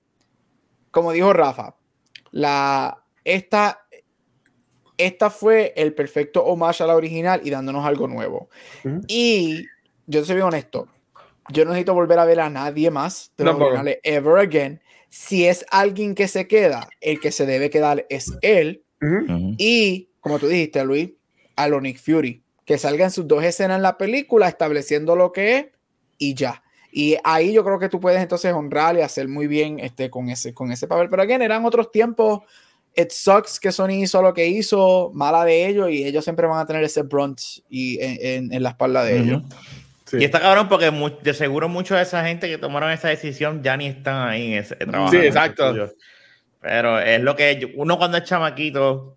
como 0.91 1.13
dijo 1.13 1.33
Rafa, 1.33 1.77
la, 2.35 3.05
esta, 3.23 3.87
esta 4.99 5.31
fue 5.31 5.73
el 5.77 5.95
perfecto 5.95 6.45
homage 6.45 6.83
a 6.83 6.87
la 6.89 6.97
original 6.97 7.41
y 7.45 7.51
dándonos 7.51 7.87
algo 7.87 8.09
nuevo. 8.09 8.51
Y 9.07 9.65
yo 10.07 10.25
soy 10.25 10.35
bien 10.35 10.49
honesto, 10.49 10.89
yo 11.51 11.65
no 11.65 11.71
necesito 11.71 11.95
volver 11.95 12.19
a 12.19 12.25
ver 12.25 12.41
a 12.41 12.51
nadie 12.51 12.91
más 12.91 13.33
de 13.37 13.45
los 13.45 13.55
originales 13.55 13.99
ever 14.03 14.39
again. 14.39 14.81
Si 15.11 15.47
es 15.47 15.65
alguien 15.71 16.17
que 16.17 16.27
se 16.27 16.49
queda, 16.49 16.89
el 17.01 17.21
que 17.21 17.31
se 17.31 17.47
debe 17.47 17.71
quedar 17.71 18.05
es 18.11 18.33
él. 18.43 18.83
Y, 19.57 20.09
como 20.19 20.41
tú 20.41 20.49
dijiste, 20.49 20.85
Luis, 20.85 21.13
a 21.55 21.69
lo 21.69 21.81
Nick 21.81 21.99
Fury, 21.99 22.43
que 22.65 22.79
salgan 22.79 23.13
sus 23.13 23.29
dos 23.29 23.45
escenas 23.45 23.77
en 23.77 23.83
la 23.83 23.97
película 23.97 24.49
estableciendo 24.49 25.15
lo 25.15 25.31
que 25.31 25.57
es 25.57 25.67
y 26.19 26.35
ya. 26.35 26.64
Y 26.97 27.17
ahí 27.25 27.53
yo 27.53 27.65
creo 27.65 27.81
que 27.81 27.89
tú 27.89 27.99
puedes 27.99 28.23
entonces 28.23 28.53
honrar 28.53 28.97
y 28.97 29.01
hacer 29.01 29.27
muy 29.27 29.49
bien 29.49 29.81
este, 29.81 30.09
con, 30.11 30.29
ese, 30.29 30.55
con 30.55 30.71
ese 30.71 30.87
papel. 30.87 31.09
Pero 31.11 31.23
again, 31.23 31.43
eran 31.43 31.65
otros 31.65 31.91
tiempos. 31.91 32.43
It 32.95 33.11
sucks 33.11 33.59
que 33.59 33.73
Sony 33.73 34.03
hizo 34.05 34.23
lo 34.23 34.33
que 34.33 34.47
hizo, 34.47 35.11
mala 35.13 35.45
de 35.45 35.67
ellos, 35.67 35.91
y 35.91 36.05
ellos 36.05 36.23
siempre 36.23 36.47
van 36.47 36.61
a 36.61 36.67
tener 36.67 36.85
ese 36.85 37.03
brunch 37.03 37.61
y 37.69 38.01
en, 38.01 38.19
en- 38.21 38.53
en 38.53 38.63
la 38.63 38.69
espalda 38.69 39.03
de 39.03 39.19
ellos. 39.19 39.39
Ujú. 39.43 39.49
Sí. 40.05 40.19
Y 40.21 40.25
está 40.25 40.39
cabrón 40.39 40.69
porque 40.69 40.93
de 41.25 41.35
seguro 41.35 41.69
mucha 41.69 41.97
de 41.97 42.03
esa 42.05 42.25
gente 42.25 42.47
que 42.49 42.59
tomaron 42.59 42.93
esa 42.93 43.09
decisión 43.09 43.61
ya 43.65 43.77
ni 43.77 43.87
están 43.89 44.29
ahí 44.29 44.53
en 44.53 44.59
ese 44.61 44.77
trabajo. 44.77 45.11
Sí, 45.11 45.17
exacto. 45.17 45.75
Pero 46.61 47.01
es 47.01 47.21
lo 47.21 47.35
que 47.35 47.59
yo- 47.59 47.69
uno 47.75 47.99
cuando 47.99 48.19
es 48.19 48.23
chamaquito, 48.25 49.17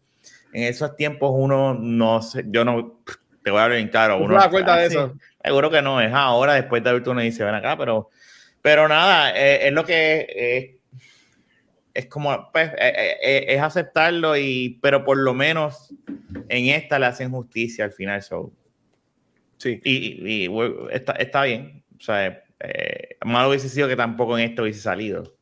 en 0.52 0.64
esos 0.64 0.96
tiempos 0.96 1.30
uno 1.36 1.76
no 1.76 2.24
sé, 2.24 2.44
yo 2.48 2.66
no 2.66 3.02
te 3.48 3.52
voy 3.52 3.62
a 3.62 3.64
hablar 3.64 3.78
bien 3.78 3.88
claro. 3.88 4.18
¿Tú 4.18 4.26
Uno 4.26 4.34
te 4.34 4.40
das 4.42 4.48
cuenta 4.50 4.74
ah, 4.74 4.78
de 4.82 4.90
sí, 4.90 4.98
eso? 4.98 5.16
Seguro 5.42 5.72
que 5.72 5.82
no, 5.82 6.02
es 6.02 6.12
ahora, 6.12 6.56
después 6.56 6.84
de 6.84 6.90
adulto 6.90 7.12
uno 7.12 7.22
dice, 7.22 7.46
ven 7.46 7.56
acá, 7.56 7.78
pero, 7.78 8.10
pero 8.62 8.90
nada, 8.90 9.32
eh, 9.40 9.68
es 9.68 9.72
lo 9.72 9.86
que 9.86 10.28
eh, 10.30 10.78
es 11.94 12.08
como, 12.08 12.52
pues, 12.52 12.72
eh, 12.78 13.16
eh, 13.24 13.46
es 13.48 13.62
aceptarlo, 13.62 14.36
y, 14.36 14.80
pero 14.82 15.06
por 15.06 15.16
lo 15.18 15.34
menos 15.34 15.94
en 16.50 16.66
esta 16.66 17.00
le 17.00 17.06
hacen 17.06 17.32
justicia 17.32 17.86
al 17.86 17.94
final. 17.94 18.22
So. 18.22 18.52
Sí. 19.60 19.80
Y, 19.82 19.92
y- 19.96 20.44
y, 20.44 20.48
bueno, 20.48 20.90
está, 20.90 21.14
está 21.14 21.44
bien. 21.44 21.86
O 21.98 22.04
sea, 22.04 22.44
malo 23.24 23.48
hubiese 23.48 23.70
sido 23.70 23.88
que 23.88 23.96
tampoco 23.96 24.38
en 24.38 24.50
esto 24.50 24.64
hubiese 24.64 24.82
salido. 24.82 25.37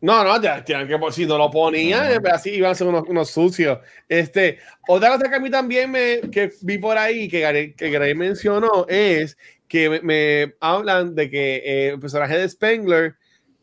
No, 0.00 0.22
no, 0.22 0.40
ya, 0.40 0.62
tienen 0.62 0.86
que, 0.86 0.98
si 1.12 1.24
no 1.26 1.38
lo 1.38 1.50
ponían, 1.50 2.12
Ujú. 2.18 2.26
eh, 2.26 2.30
así 2.30 2.50
iban 2.50 2.72
a 2.72 2.74
ser 2.74 2.86
unos, 2.86 3.04
unos 3.08 3.30
sucios. 3.30 3.78
Este, 4.08 4.58
otra 4.88 5.10
cosa 5.10 5.28
que 5.28 5.36
a 5.36 5.40
mí 5.40 5.50
también 5.50 5.90
me 5.90 6.20
que 6.30 6.52
vi 6.62 6.78
por 6.78 6.98
ahí, 6.98 7.28
que 7.28 7.40
Gary, 7.40 7.72
que 7.74 7.90
Gary 7.90 8.14
mencionó, 8.14 8.86
es 8.88 9.36
que 9.66 9.88
me, 9.88 10.00
me 10.02 10.54
hablan 10.60 11.14
de 11.14 11.30
que 11.30 11.56
eh, 11.56 11.88
el 11.88 11.98
personaje 11.98 12.36
de 12.38 12.48
Spengler 12.48 13.14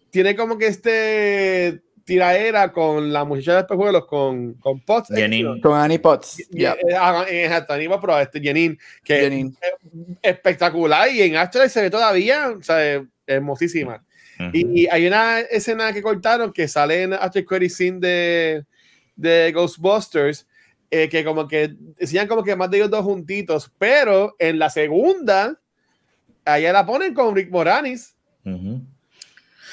tiene 0.09 0.36
como 0.36 0.57
que 0.57 0.67
este 0.67 1.81
tiraera 2.03 2.71
con 2.71 3.13
la 3.13 3.23
muchacha 3.23 3.53
de 3.53 3.59
espejuelos, 3.61 4.05
con, 4.07 4.55
con 4.55 4.81
Potts. 4.81 5.11
eh, 5.11 5.21
Janine. 5.21 5.61
Con 5.61 5.73
Annie 5.73 5.99
Potts. 5.99 6.38
Yeah, 6.49 6.73
eh, 7.29 7.45
Exacto, 7.45 7.73
Aníbal, 7.73 7.99
pero 8.01 8.19
este 8.19 8.41
Janine, 8.43 8.77
que 9.03 9.21
Janine. 9.23 9.53
espectacular 10.21 11.09
y 11.09 11.21
en 11.21 11.38
Astro 11.38 11.67
se 11.69 11.81
ve 11.81 11.89
todavía, 11.89 12.49
o 12.49 12.61
sea, 12.61 13.01
hermosísima. 13.25 14.03
Y 14.51 14.87
hay 14.87 15.07
una 15.07 15.39
escena 15.41 15.93
que 15.93 16.01
cortaron 16.01 16.51
que 16.51 16.67
sale 16.67 17.03
en 17.03 17.13
After 17.13 17.45
Credit 17.45 17.69
Scene 17.71 17.99
de, 17.99 18.65
de 19.15 19.51
Ghostbusters, 19.53 20.47
eh, 20.91 21.07
que 21.09 21.23
como 21.23 21.47
que 21.47 21.73
decían 21.97 22.27
como 22.27 22.43
que 22.43 22.55
más 22.55 22.69
de 22.69 22.77
ellos 22.77 22.89
dos 22.89 23.03
juntitos, 23.03 23.71
pero 23.77 24.35
en 24.39 24.59
la 24.59 24.69
segunda, 24.69 25.59
allá 26.45 26.71
la 26.73 26.85
ponen 26.85 27.13
con 27.13 27.35
Rick 27.35 27.49
Moranis. 27.49 28.15
De 28.43 28.51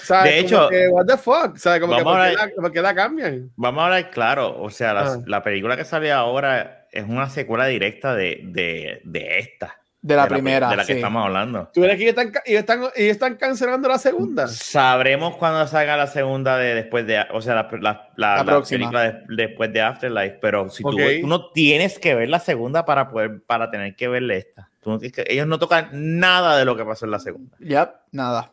como 0.08 0.24
hecho, 0.26 0.68
que, 0.70 0.88
what 0.88 1.06
the 1.06 1.16
fuck, 1.18 1.58
como 1.80 1.96
que 1.96 2.02
vamos 2.02 2.04
¿por 2.04 2.20
a 2.20 2.24
qué, 2.30 2.36
ver- 2.36 2.48
la, 2.56 2.62
por 2.62 2.72
qué 2.72 2.82
la 2.82 2.94
cambian? 2.94 3.50
Vamos 3.56 3.82
a 3.82 3.84
hablar 3.86 4.10
claro. 4.10 4.60
O 4.60 4.70
sea, 4.70 4.94
la, 4.94 5.12
Ah. 5.12 5.18
la 5.26 5.42
película 5.42 5.76
que 5.76 5.84
sale 5.84 6.10
ahora 6.10 6.86
es 6.90 7.04
una 7.04 7.28
secuela 7.28 7.66
directa 7.66 8.14
de, 8.14 8.40
de, 8.44 9.00
de 9.04 9.38
esta. 9.38 9.79
De 10.02 10.16
la 10.16 10.22
de 10.24 10.30
primera. 10.30 10.70
de 10.70 10.76
la 10.76 10.82
que 10.86 10.92
sí. 10.94 10.98
estamos 10.98 11.24
hablando. 11.26 11.68
¿Tú 11.74 11.82
crees 11.82 11.96
que 11.98 12.04
ellos 12.08 12.16
están, 12.18 12.32
ellos 12.46 12.60
están, 12.60 12.80
ellos 12.96 13.12
están 13.12 13.34
cancelando 13.36 13.86
la 13.86 13.98
segunda? 13.98 14.48
Sabremos 14.48 15.36
cuando 15.36 15.66
salga 15.66 15.94
la 15.96 16.06
segunda 16.06 16.56
de 16.56 16.74
después 16.74 17.06
de, 17.06 17.22
o 17.34 17.42
sea, 17.42 17.54
la, 17.54 17.68
la, 17.72 17.78
la- 17.80 18.10
La 18.16 18.36
la 18.38 18.44
próxima. 18.44 18.78
película 18.78 19.02
de- 19.02 19.24
después 19.46 19.72
de 19.74 19.82
Afterlife, 19.82 20.38
pero 20.40 20.70
si 20.70 20.82
tú, 20.82 20.92
tú 20.92 21.26
no 21.26 21.50
tienes 21.50 21.98
que 21.98 22.14
ver 22.14 22.30
la 22.30 22.40
segunda 22.40 22.86
para 22.86 23.10
poder, 23.10 23.42
para 23.46 23.70
tener 23.70 23.94
que 23.94 24.08
verle 24.08 24.38
esta. 24.38 24.70
Tú 24.80 24.92
no 24.92 24.98
que- 24.98 25.24
ellos 25.26 25.46
no 25.46 25.58
tocan 25.58 25.90
nada 25.92 26.56
de 26.56 26.64
lo 26.64 26.76
que 26.76 26.84
pasó 26.86 27.04
en 27.04 27.10
la 27.10 27.18
segunda. 27.18 27.54
Yep, 27.58 27.90
nada. 28.12 28.52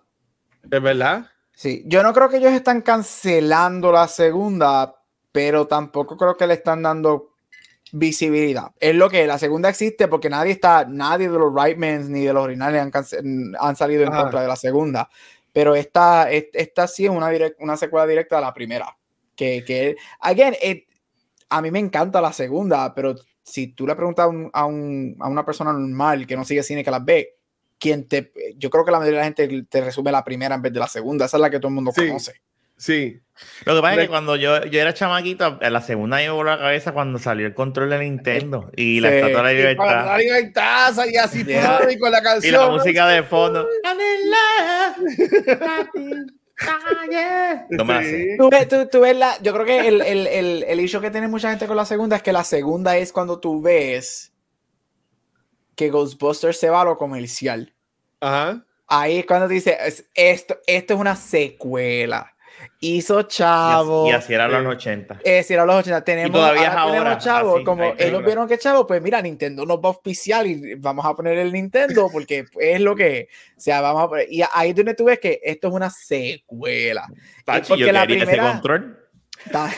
¿Es 0.70 0.82
verdad? 0.82 1.28
Sí, 1.54 1.82
yo 1.88 2.04
no 2.04 2.14
creo 2.14 2.28
que 2.28 2.38
ellos 2.38 2.52
están 2.52 2.82
cancelando 2.82 3.92
la 3.92 4.08
segunda, 4.10 4.96
pero 5.32 5.66
tampoco 5.66 6.18
creo 6.18 6.36
que 6.36 6.46
le 6.46 6.56
están 6.56 6.84
dando 6.84 7.30
visibilidad. 7.92 8.72
Es 8.80 8.96
lo 8.96 9.10
que 9.10 9.26
la 9.28 9.38
segunda 9.38 9.70
existe 9.70 10.08
porque 10.08 10.30
nadie 10.30 10.52
está, 10.52 10.86
nadie 10.86 11.30
de 11.30 11.38
los 11.40 11.54
Rightmans 11.54 12.10
ni 12.10 12.26
de 12.26 12.34
los 12.34 12.44
originales 12.44 12.82
han, 13.60 13.76
salido 13.76 14.04
en 14.04 14.12
contra 14.12 14.42
de 14.42 14.48
la 14.48 14.56
segunda. 14.56 15.10
Pero 15.54 15.76
esta, 15.76 16.30
es- 16.32 16.48
esta 16.54 16.88
sí 16.88 17.06
es 17.06 17.12
una, 17.12 17.78
secuela 17.78 18.06
directa 18.06 18.36
de 18.36 18.42
la 18.42 18.54
primera. 18.54 18.96
Que, 19.36 19.64
que 19.66 19.96
again, 20.20 20.56
it- 20.62 20.88
a 21.50 21.62
mí 21.62 21.72
me 21.72 21.80
encanta 21.80 22.22
la 22.22 22.34
segunda, 22.34 22.94
pero 22.94 23.16
si 23.44 23.68
tú 23.68 23.88
le 23.88 23.96
preguntas 23.96 24.26
a, 24.26 24.28
un- 24.28 24.50
a, 24.54 24.66
un- 24.66 25.16
a 25.20 25.28
una 25.30 25.46
persona 25.46 25.72
normal 25.72 26.28
que 26.28 26.36
no 26.36 26.44
sigue 26.44 26.64
cine 26.64 26.84
que 26.84 26.92
las 26.92 27.04
ve, 27.06 27.36
quien 27.80 28.08
te, 28.08 28.32
yo 28.58 28.70
creo 28.70 28.84
que 28.84 28.92
la 28.92 29.00
mayoría 29.00 29.20
de 29.20 29.30
la 29.30 29.36
gente 29.36 29.64
te 29.70 29.82
resume 29.82 30.12
la 30.12 30.24
primera 30.24 30.56
en 30.56 30.62
vez 30.62 30.74
de 30.74 30.80
la 30.80 30.88
segunda. 30.88 31.26
Esa 31.26 31.38
es 31.38 31.42
la 31.42 31.50
que 31.50 31.60
todo 31.60 31.70
el 31.70 31.76
mundo 31.76 31.92
Sí. 31.96 32.08
conoce. 32.08 32.42
Sí. 32.78 33.20
Lo 33.66 33.76
que 33.76 33.82
pasa 33.82 33.94
es 33.96 34.00
que 34.02 34.08
cuando 34.08 34.36
yo, 34.36 34.64
yo 34.66 34.82
era 34.82 34.94
chamaquito, 34.96 35.60
en 35.62 35.74
la 35.74 35.82
segunda 35.82 36.18
me 36.18 36.30
voló 36.30 36.50
la 36.52 36.58
cabeza 36.58 36.92
cuando 36.92 37.20
salió 37.20 37.46
el 37.46 37.54
control 37.54 37.90
de 37.92 38.00
Nintendo 38.00 38.72
y 38.76 39.00
la 39.00 39.10
Sí. 39.10 39.16
estatua 39.16 39.44
de 39.50 39.64
la 39.64 39.72
Y 39.72 39.76
para 39.76 39.90
libertad 39.92 40.06
la 40.06 40.18
libertad, 40.18 40.94
salía 40.96 41.24
así 41.26 41.44
Yeah. 41.44 41.78
todo, 41.80 41.90
y 41.92 42.00
con 42.00 42.12
la 42.12 42.20
y 42.20 42.24
canción. 42.24 42.54
la 42.56 42.70
música 42.72 43.08
de 43.08 43.24
fondo. 43.24 43.68
No 47.70 47.86
me. 47.86 48.04
Sí. 48.04 48.38
Tú 48.38 48.50
ves, 48.50 48.68
tú- 48.68 48.88
tú 48.92 49.00
ves 49.02 49.16
la, 49.16 49.38
yo 49.42 49.54
creo 49.54 49.66
que 49.66 49.88
el, 49.88 50.02
el, 50.02 50.28
el, 50.28 50.64
el 50.68 50.80
issue 50.80 51.02
que 51.02 51.12
tiene 51.12 51.28
mucha 51.28 51.50
gente 51.50 51.68
con 51.68 51.78
la 51.78 51.86
segunda 51.86 52.16
es 52.16 52.24
que 52.24 52.34
la 52.34 52.44
segunda 52.44 52.98
es 52.98 53.12
cuando 53.12 53.40
tú 53.40 53.62
ves 53.62 54.34
que 55.76 55.90
Ghostbusters 55.90 56.60
se 56.60 56.70
va 56.70 56.82
a 56.82 56.86
lo 56.86 56.98
comercial. 56.98 57.74
Ajá. 58.20 58.66
Ahí 58.88 59.20
es 59.20 59.26
cuando 59.26 59.48
te 59.48 59.54
dice, 59.54 59.78
es- 59.86 60.06
esto, 60.16 60.58
esto 60.66 60.94
es 60.96 61.00
una 61.00 61.16
secuela. 61.16 62.34
Hizo 62.80 63.24
chavo. 63.24 64.08
Y 64.08 64.12
así 64.12 64.34
era 64.36 64.48
los 64.48 64.62
Sí. 64.62 64.68
80. 64.68 65.16
Es 65.24 65.34
decir, 65.34 65.58
a 65.60 65.66
los 65.66 65.76
80 65.78 66.04
tenemos, 66.04 66.32
todavía 66.32 66.62
es 66.62 66.68
ahora 66.70 66.86
tenemos 66.86 67.08
ahora, 67.08 67.18
chavo, 67.18 67.56
así, 67.56 67.64
como 67.64 67.84
ellos 67.98 68.24
vieron 68.24 68.48
que 68.48 68.58
chavo, 68.60 68.86
pues 68.86 69.02
mira, 69.02 69.20
Nintendo 69.22 69.66
nos 69.66 69.78
va 69.78 69.86
a 69.86 69.88
auspiciar 69.88 70.46
y 70.46 70.76
vamos 70.76 71.04
a 71.06 71.16
poner 71.16 71.38
el 71.40 71.52
Nintendo 71.52 72.08
porque 72.12 72.46
es 72.60 72.80
lo 72.80 72.96
que, 72.96 73.20
es. 73.22 73.28
o 73.58 73.60
sea, 73.62 73.82
vamos 73.82 74.04
a 74.04 74.08
poner, 74.10 74.28
y 74.32 74.44
ahí 74.54 74.70
es 74.70 74.76
donde 74.76 74.94
tú 74.94 75.06
ves 75.06 75.18
que 75.20 75.40
esto 75.44 75.70
es 75.70 75.74
una 75.74 75.90
secuela. 75.90 77.08
Tacho, 77.44 77.70
porque 77.70 77.86
yo 77.88 77.92
la 77.92 78.02
quería 78.06 78.24
ese 78.24 78.32
primera- 78.32 78.52
control. 78.54 78.98
Ta- 79.52 79.74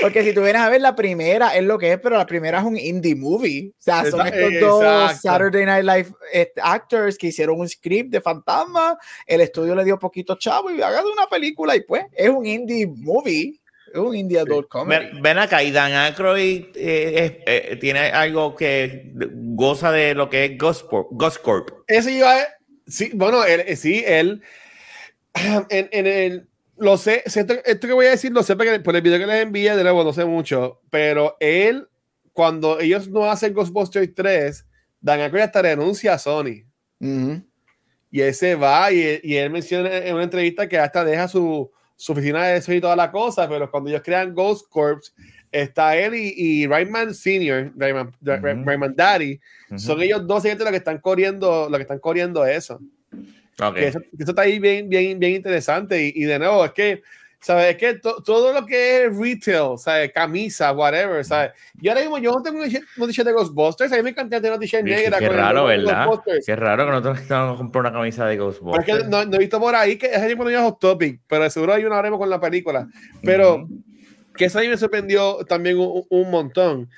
Porque 0.00 0.22
si 0.22 0.32
tú 0.34 0.42
vienes 0.42 0.62
a 0.62 0.68
ver 0.70 0.80
la 0.80 0.94
primera, 0.94 1.54
es 1.56 1.62
lo 1.64 1.78
que 1.78 1.92
es, 1.92 1.98
pero 2.00 2.16
la 2.16 2.26
primera 2.26 2.58
es 2.58 2.64
un 2.64 2.76
indie 2.76 3.14
movie. 3.14 3.70
O 3.70 3.74
sea, 3.82 4.04
son 4.10 4.26
estos 4.26 4.60
dos 4.60 4.82
exacto. 4.82 5.20
Saturday 5.22 5.64
Night 5.66 5.84
Live 5.84 6.12
este, 6.32 6.60
actors 6.62 7.16
que 7.18 7.28
hicieron 7.28 7.58
un 7.60 7.68
script 7.68 8.10
de 8.10 8.20
fantasma. 8.20 8.98
El 9.26 9.40
estudio 9.40 9.74
le 9.74 9.84
dio 9.84 9.98
poquito 9.98 10.36
chavo 10.36 10.70
y 10.70 10.80
hagan 10.82 11.04
una 11.06 11.26
película 11.26 11.74
y 11.76 11.80
pues 11.82 12.04
es 12.12 12.28
un 12.28 12.44
indie 12.46 12.86
movie. 12.86 13.60
Es 13.92 14.00
un 14.00 14.16
indie 14.16 14.40
adult 14.40 14.66
comedy. 14.68 15.06
Ven, 15.12 15.22
ven 15.22 15.38
acá, 15.38 15.62
y 15.62 15.70
Dan 15.70 15.92
Aykroyd 15.92 16.64
eh, 16.74 17.42
eh, 17.46 17.76
tiene 17.80 18.00
algo 18.10 18.56
que 18.56 19.12
goza 19.14 19.92
de 19.92 20.14
lo 20.14 20.28
que 20.28 20.46
es 20.46 20.58
Ghost 20.58 20.88
Corp. 20.88 21.08
Ghost 21.12 21.38
Corp. 21.42 21.70
Ese 21.86 22.10
iba 22.10 22.40
a- 22.40 22.46
sí, 22.88 23.10
bueno, 23.14 23.44
él, 23.44 23.62
eh, 23.66 23.76
sí, 23.76 24.02
él, 24.04 24.42
en, 25.68 25.88
en 25.92 26.06
el, 26.08 26.48
lo 26.76 26.96
sé, 26.96 27.22
esto, 27.24 27.54
esto 27.64 27.86
que 27.86 27.92
voy 27.92 28.06
a 28.06 28.10
decir, 28.10 28.32
lo 28.32 28.42
sé 28.42 28.56
porque 28.56 28.80
por 28.80 28.96
el 28.96 29.02
video 29.02 29.18
que 29.18 29.26
les 29.26 29.42
envié, 29.42 29.76
de 29.76 29.82
nuevo, 29.82 30.04
no 30.04 30.12
sé 30.12 30.24
mucho, 30.24 30.80
pero 30.90 31.36
él, 31.40 31.88
cuando 32.32 32.80
ellos 32.80 33.08
no 33.08 33.30
hacen 33.30 33.52
Ghostbusters 33.54 34.14
3, 34.14 34.66
Dan 35.00 35.20
Aykroyd 35.20 35.42
hasta 35.44 35.62
renuncia 35.62 36.14
a 36.14 36.18
Sony. 36.18 36.64
Y 38.10 38.20
él 38.20 38.32
se 38.34 38.54
va 38.54 38.90
y, 38.90 39.20
y 39.22 39.36
él 39.36 39.50
menciona 39.50 39.98
en 39.98 40.14
una 40.14 40.24
entrevista 40.24 40.68
que 40.68 40.78
hasta 40.78 41.04
deja 41.04 41.28
su, 41.28 41.70
su 41.96 42.12
oficina 42.12 42.44
de 42.46 42.56
eso 42.56 42.72
y 42.72 42.80
toda 42.80 42.96
la 42.96 43.10
cosa, 43.10 43.48
pero 43.48 43.70
cuando 43.70 43.90
ellos 43.90 44.02
crean 44.02 44.34
Ghost 44.34 44.66
Corps, 44.70 45.12
está 45.52 45.96
él 45.96 46.14
y, 46.14 46.34
y 46.36 46.66
Rayman 46.66 47.14
Senior, 47.14 47.72
Rayman. 47.76 48.12
Rayman 48.20 48.94
Daddy, 48.96 49.40
Ujú. 49.70 49.78
son 49.78 50.02
ellos 50.02 50.26
dos 50.26 50.44
los 50.44 50.70
que 50.70 50.76
están 50.76 50.98
corriendo, 50.98 51.68
los 51.68 51.78
que 51.78 51.82
están 51.82 51.98
corriendo 51.98 52.44
eso. 52.44 52.80
Ok. 53.62 53.74
Que 53.74 53.86
eso, 53.88 54.00
que 54.00 54.22
eso 54.22 54.30
está 54.32 54.42
ahí 54.42 54.58
bien, 54.58 54.88
bien, 54.88 55.18
bien 55.18 55.32
interesante. 55.34 56.02
Y, 56.06 56.12
y 56.16 56.24
de 56.24 56.38
nuevo, 56.38 56.64
es 56.64 56.72
que, 56.72 57.02
¿sabes? 57.40 57.66
Es 57.72 57.76
que 57.76 57.94
to- 57.94 58.22
todo 58.22 58.52
lo 58.52 58.64
que 58.66 59.04
es 59.04 59.16
retail, 59.16 59.78
¿sabes? 59.78 60.10
Camisa, 60.12 60.72
whatever, 60.72 61.24
¿sabes? 61.24 61.52
Y 61.80 61.88
ahora 61.88 62.00
mismo 62.00 62.18
yo 62.18 62.32
no 62.32 62.42
tengo 62.42 62.58
un 62.58 62.64
t-shirt- 62.68 63.24
de 63.24 63.32
Ghostbusters, 63.32 63.92
a 63.92 63.96
mí 63.96 64.02
me 64.02 64.10
encanta 64.10 64.36
tener 64.40 64.52
un 64.54 64.60
t-shirt 64.60 64.82
negra. 64.84 65.18
qué 65.18 65.26
con 65.26 65.34
el 65.34 65.40
raro, 65.40 65.64
¿verdad? 65.66 66.08
Qué 66.44 66.56
raro 66.56 66.84
que 66.86 66.90
nosotros 66.90 67.18
no 67.30 67.54
a 67.54 67.56
comprar 67.56 67.82
una 67.82 67.92
camisa 67.92 68.26
de 68.26 68.34
es 68.34 68.40
Ghostbusters. 68.40 68.84
que 68.86 69.08
no, 69.08 69.24
no 69.24 69.36
he 69.36 69.38
visto 69.38 69.60
por 69.60 69.74
ahí 69.74 69.96
que 69.96 70.08
tiempo 70.08 70.44
no 70.44 70.50
llega 70.50 70.62
Hot 70.62 70.78
Topic, 70.80 71.20
pero 71.28 71.48
seguro 71.50 71.74
hay 71.74 71.84
una 71.84 71.98
haremos 71.98 72.18
con 72.18 72.30
la 72.30 72.40
película. 72.40 72.88
Pero 73.22 73.56
Ujú. 73.56 73.82
que 74.36 74.46
eso 74.46 74.58
a 74.58 74.62
mí 74.62 74.68
me 74.68 74.76
sorprendió 74.76 75.38
también 75.46 75.78
un, 75.78 76.04
un 76.08 76.30
montón. 76.30 76.88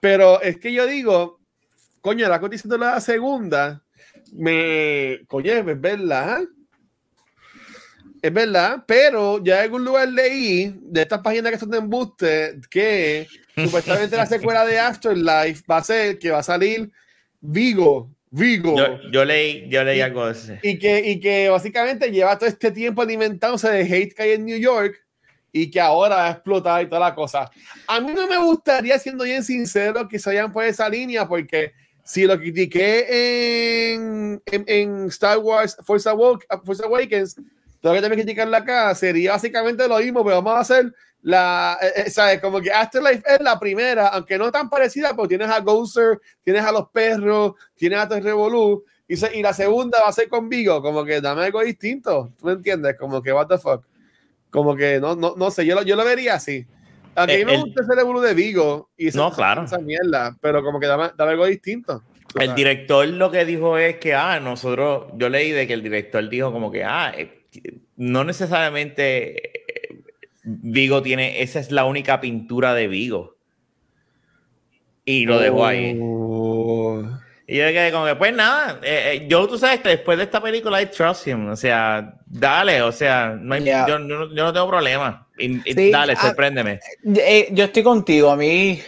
Pero 0.00 0.40
es 0.42 0.58
que 0.58 0.70
yo 0.72 0.86
digo, 0.86 1.40
coño, 2.02 2.28
la 2.28 2.38
cotización 2.40 2.72
de 2.72 2.78
la 2.86 3.00
segunda, 3.00 3.82
me, 4.34 5.20
coño, 5.26 5.52
es 5.52 5.80
verdad. 5.80 6.42
Es 8.22 8.32
verdad, 8.32 8.84
pero 8.86 9.42
ya 9.44 9.56
en 9.58 9.62
algún 9.64 9.84
lugar 9.84 10.08
leí 10.08 10.74
de 10.80 11.02
estas 11.02 11.20
páginas 11.20 11.52
que 11.52 11.58
son 11.58 11.70
de 11.70 11.76
embuste 11.78 12.58
que 12.70 13.26
supuestamente 13.54 14.16
la 14.16 14.24
secuela 14.26 14.64
de 14.64 14.78
Afterlife 14.78 15.62
va 15.70 15.76
a 15.78 15.84
ser 15.84 16.18
que 16.18 16.30
va 16.30 16.38
a 16.38 16.42
salir 16.42 16.90
Vigo, 17.40 18.10
Vigo. 18.30 18.76
Yo, 18.78 18.98
yo 19.12 19.24
leí, 19.26 19.68
yo 19.68 19.84
leí 19.84 19.98
Y- 19.98 20.00
algo 20.00 20.24
de 20.26 20.32
ese. 20.32 20.58
Y 20.62 20.78
que, 20.78 21.00
y 21.06 21.20
que 21.20 21.50
básicamente 21.50 22.10
lleva 22.10 22.38
todo 22.38 22.48
este 22.48 22.70
tiempo 22.70 23.02
alimentándose 23.02 23.68
de 23.70 23.82
hate 23.82 24.14
que 24.14 24.22
hay 24.22 24.30
en 24.32 24.46
New 24.46 24.58
York 24.58 24.96
y 25.52 25.70
que 25.70 25.78
ahora 25.78 26.16
va 26.16 26.26
a 26.28 26.30
explotar 26.30 26.82
y 26.82 26.86
toda 26.88 27.00
la 27.00 27.14
cosa. 27.14 27.50
A 27.86 28.00
mí 28.00 28.12
no 28.14 28.26
me 28.26 28.38
gustaría, 28.38 28.98
siendo 28.98 29.24
bien 29.24 29.44
sincero, 29.44 30.08
que 30.08 30.18
se 30.18 30.30
vayan 30.30 30.50
por 30.50 30.64
esa 30.64 30.88
línea, 30.88 31.28
porque 31.28 31.72
si 32.04 32.26
lo 32.26 32.38
critiqué 32.38 33.94
en, 33.94 34.42
en, 34.46 34.64
en 34.66 35.06
Star 35.06 35.38
Wars 35.38 35.76
Force, 35.84 36.08
Awak- 36.08 36.64
Force 36.64 36.84
Awakens, 36.84 37.36
tengo 37.80 37.94
que 37.94 38.00
también 38.00 38.20
criticarla 38.22 38.58
acá, 38.58 38.94
sería 38.94 39.32
básicamente 39.32 39.88
lo 39.88 39.98
mismo, 39.98 40.24
pero 40.24 40.36
vamos 40.42 40.54
a 40.54 40.60
hacer 40.60 40.94
la, 41.22 41.78
eh, 41.80 41.92
eh, 42.06 42.10
¿sabes? 42.10 42.40
Como 42.40 42.60
que 42.60 42.70
Afterlife 42.70 43.22
es 43.26 43.40
la 43.40 43.58
primera, 43.58 44.08
aunque 44.08 44.36
no 44.38 44.52
tan 44.52 44.68
parecida, 44.68 45.14
pero 45.16 45.26
tienes 45.26 45.48
a 45.48 45.60
Gozer, 45.60 46.20
tienes 46.42 46.62
a 46.62 46.72
los 46.72 46.88
perros, 46.90 47.54
tienes 47.74 47.98
a 47.98 48.06
Revolú, 48.06 48.84
y, 49.08 49.14
y 49.38 49.42
la 49.42 49.52
segunda 49.54 50.00
va 50.02 50.08
a 50.08 50.12
ser 50.12 50.28
con 50.28 50.48
Vigo, 50.48 50.82
como 50.82 51.04
que 51.04 51.20
dame 51.20 51.44
algo 51.44 51.62
distinto, 51.62 52.30
¿tú 52.38 52.46
me 52.46 52.52
entiendes? 52.52 52.96
Como 52.98 53.22
que, 53.22 53.32
what 53.32 53.46
the 53.48 53.58
fuck. 53.58 53.84
Como 54.50 54.76
que, 54.76 55.00
no, 55.00 55.16
no, 55.16 55.34
no 55.36 55.50
sé, 55.50 55.66
yo 55.66 55.74
lo, 55.74 55.82
yo 55.82 55.96
lo 55.96 56.04
vería 56.04 56.34
así. 56.34 56.66
A 57.16 57.26
mí 57.26 57.44
me 57.44 57.54
El- 57.54 57.60
gusta 57.62 57.82
ese 57.82 57.94
Revolú 57.94 58.20
de 58.20 58.34
Vigo, 58.34 58.90
y 58.96 59.08
esa, 59.08 59.18
No, 59.18 59.32
claro. 59.32 59.64
esa 59.64 59.78
mierda, 59.78 60.36
pero 60.40 60.62
como 60.62 60.80
que 60.80 60.86
dame, 60.86 61.10
dame 61.16 61.32
algo 61.32 61.46
distinto. 61.46 62.02
El 62.38 62.54
director 62.56 63.06
lo 63.06 63.30
que 63.30 63.44
dijo 63.44 63.78
es 63.78 63.96
que, 63.98 64.12
ah, 64.14 64.40
nosotros, 64.40 65.04
yo 65.16 65.28
leí 65.28 65.52
de 65.52 65.66
que 65.68 65.72
el 65.74 65.82
director 65.82 66.28
dijo 66.28 66.50
como 66.52 66.70
que, 66.72 66.82
ah, 66.84 67.12
eh, 67.16 67.44
no 67.96 68.24
necesariamente 68.24 69.36
eh, 69.36 70.02
Vigo 70.42 71.00
tiene, 71.02 71.42
esa 71.42 71.60
es 71.60 71.70
la 71.70 71.84
única 71.84 72.20
pintura 72.20 72.74
de 72.74 72.88
Vigo. 72.88 73.36
Y 75.04 75.26
lo 75.26 75.38
dejó 75.38 75.64
ahí. 75.66 75.98
Oh. 76.02 77.02
Y 77.46 77.58
yo 77.58 77.64
quedé 77.66 77.92
como 77.92 78.06
que, 78.06 78.16
pues 78.16 78.34
nada, 78.34 78.80
eh, 78.82 79.12
eh, 79.22 79.26
yo 79.28 79.46
tú 79.46 79.58
sabes 79.58 79.80
que 79.80 79.90
después 79.90 80.16
de 80.18 80.24
esta 80.24 80.42
película 80.42 80.80
I 80.80 80.86
trust 80.86 81.26
him, 81.28 81.48
o 81.50 81.56
sea, 81.56 82.14
dale, 82.26 82.80
o 82.82 82.90
sea, 82.90 83.36
no 83.38 83.54
hay- 83.54 83.62
Yeah. 83.64 83.86
yo, 83.86 83.98
yo 83.98 83.98
no- 84.00 84.34
yo 84.34 84.44
no 84.44 84.52
tengo 84.52 84.68
problema. 84.68 85.23
Y- 85.38 85.60
y 85.68 85.72
Sí, 85.74 85.90
dale, 85.90 86.14
ah, 86.16 86.20
sorpréndeme. 86.20 86.80
Eh, 87.16 87.48
yo 87.52 87.64
estoy 87.64 87.82
contigo, 87.82 88.30
a 88.30 88.36
mí. 88.36 88.80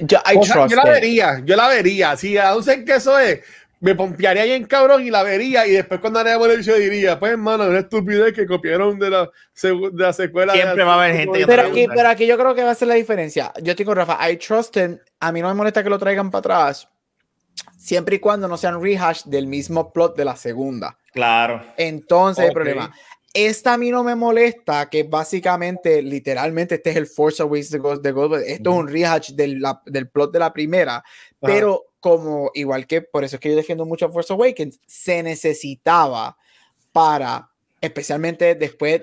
Yo, 0.00 0.18
I 0.32 0.36
O 0.36 0.44
sea, 0.44 0.54
trust 0.54 0.70
yo 0.70 0.76
la 0.76 0.90
vería, 0.90 1.42
yo 1.44 1.56
la 1.56 1.68
vería. 1.68 2.16
Si 2.16 2.36
aún 2.38 2.62
sé 2.62 2.84
que 2.84 2.94
eso 2.96 3.18
es, 3.18 3.40
me 3.80 3.94
pompearía 3.94 4.44
bien 4.44 4.64
cabrón 4.64 5.04
y 5.04 5.10
la 5.10 5.22
vería. 5.24 5.66
Y 5.66 5.72
después 5.72 6.00
cuando 6.00 6.20
haría 6.20 6.34
el 6.36 6.62
yo 6.62 6.76
diría, 6.76 7.18
pues 7.18 7.32
hermano, 7.32 7.64
una 7.66 7.80
estupidez 7.80 8.32
que 8.32 8.46
copiaron 8.46 8.98
de 8.98 9.10
la, 9.10 9.30
de 9.62 9.90
la 9.94 10.12
secuela. 10.12 10.52
de- 10.52 10.60
Siempre 10.62 10.84
va 10.84 10.92
a 10.94 11.04
haber 11.04 11.16
gente 11.16 11.38
que 11.40 11.46
Pero 11.46 11.62
te 11.64 11.68
aquí, 11.70 11.86
pero 11.88 12.08
aquí 12.08 12.26
yo 12.26 12.38
creo 12.38 12.54
que 12.54 12.62
va 12.62 12.70
a 12.70 12.74
ser 12.76 12.88
la 12.88 12.94
diferencia. 12.94 13.52
Yo 13.60 13.70
estoy 13.72 13.84
con 13.86 13.96
Rafa. 13.96 14.30
I 14.30 14.36
trust 14.36 14.76
him. 14.76 14.98
A 15.20 15.32
mí 15.32 15.40
no 15.42 15.48
me 15.48 15.54
molesta 15.54 15.82
que 15.82 15.90
lo 15.90 15.98
traigan 15.98 16.30
para 16.30 16.40
atrás. 16.40 16.88
Siempre 17.76 18.16
y 18.16 18.18
cuando 18.20 18.46
no 18.46 18.56
sean 18.56 18.80
rehash 18.80 19.24
del 19.24 19.48
mismo 19.48 19.92
plot 19.92 20.16
de 20.16 20.24
la 20.24 20.36
segunda. 20.36 20.96
Claro. 21.12 21.64
Entonces, 21.76 22.44
el 22.44 22.50
Ok. 22.50 22.54
problema. 22.54 22.92
Esta 23.34 23.74
a 23.74 23.78
mí 23.78 23.90
no 23.90 24.02
me 24.02 24.14
molesta, 24.14 24.88
que 24.88 25.02
básicamente, 25.04 26.00
literalmente, 26.02 26.76
este 26.76 26.90
es 26.90 26.96
el 26.96 27.06
Force 27.06 27.42
Awakens 27.42 27.70
de 27.70 28.10
Ghost. 28.12 28.36
Esto 28.46 28.70
es 28.70 28.76
un 28.76 28.88
rehash 28.88 29.30
del, 29.32 29.60
la- 29.60 29.82
del 29.86 30.08
plot 30.08 30.32
de 30.32 30.38
la 30.38 30.52
primera. 30.52 31.04
Pero 31.40 31.84
como, 32.00 32.50
igual 32.54 32.86
que, 32.86 33.02
por 33.02 33.24
eso 33.24 33.36
es 33.36 33.40
que 33.40 33.50
yo 33.50 33.56
defiendo 33.56 33.84
mucho 33.84 34.10
Force 34.10 34.32
Awakens, 34.32 34.80
se 34.86 35.22
necesitaba 35.22 36.36
para, 36.92 37.50
especialmente 37.80 38.54
después, 38.54 39.02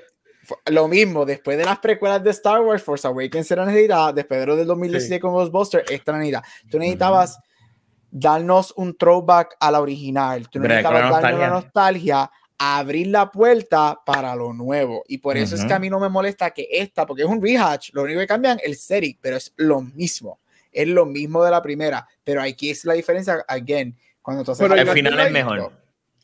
lo 0.65 0.87
mismo, 0.87 1.25
después 1.25 1.57
de 1.57 1.65
las 1.65 1.79
precuelas 1.79 2.23
de 2.23 2.31
Star 2.31 2.61
Wars, 2.61 2.83
Force 2.83 3.07
Awakens 3.07 3.49
era 3.51 3.65
necesitada, 3.65 4.11
después 4.11 4.39
de 4.39 4.45
lo 4.47 4.55
del 4.55 4.67
2016 4.67 5.21
con 5.21 5.33
Ghostbusters, 5.33 5.89
esta 5.89 6.13
necesitada. 6.13 6.45
Tú 6.69 6.77
necesitabas 6.79 7.37
darnos 8.11 8.73
un 8.77 8.95
throwback 8.97 9.55
a 9.59 9.71
la 9.71 9.81
original, 9.81 10.49
tú 10.49 10.59
necesitabas 10.59 11.01
darnos 11.21 11.39
la 11.39 11.45
nostalgia. 11.49 12.31
Abrir 12.57 13.07
la 13.07 13.29
puerta 13.31 13.99
para 14.05 14.35
lo 14.35 14.53
nuevo. 14.53 15.03
Y 15.07 15.17
por 15.17 15.37
eso 15.37 15.55
es 15.55 15.65
que 15.65 15.73
a 15.73 15.79
mí 15.79 15.89
no 15.89 15.99
me 15.99 16.09
molesta 16.09 16.51
que 16.51 16.67
esta, 16.71 17.05
porque 17.05 17.23
es 17.23 17.27
un 17.29 17.41
rehash, 17.41 17.89
lo 17.93 18.03
único 18.03 18.19
que 18.19 18.27
cambian 18.27 18.59
el 18.63 18.75
setting, 18.75 19.17
pero 19.21 19.37
es 19.37 19.53
lo 19.57 19.81
mismo. 19.81 20.39
Es 20.71 20.87
lo 20.87 21.05
mismo 21.05 21.43
de 21.43 21.51
la 21.51 21.61
primera, 21.61 22.07
pero 22.23 22.41
aquí 22.41 22.69
es 22.69 22.83
la 22.85 22.93
diferencia, 22.93 23.43
again, 23.47 23.97
cuando 24.21 24.43
tú 24.43 24.51
haces 24.51 24.63
Pero 24.67 24.79
El 24.79 24.85
yo 24.87 24.93
final 24.93 25.19
es 25.19 25.31
mejor. 25.31 25.71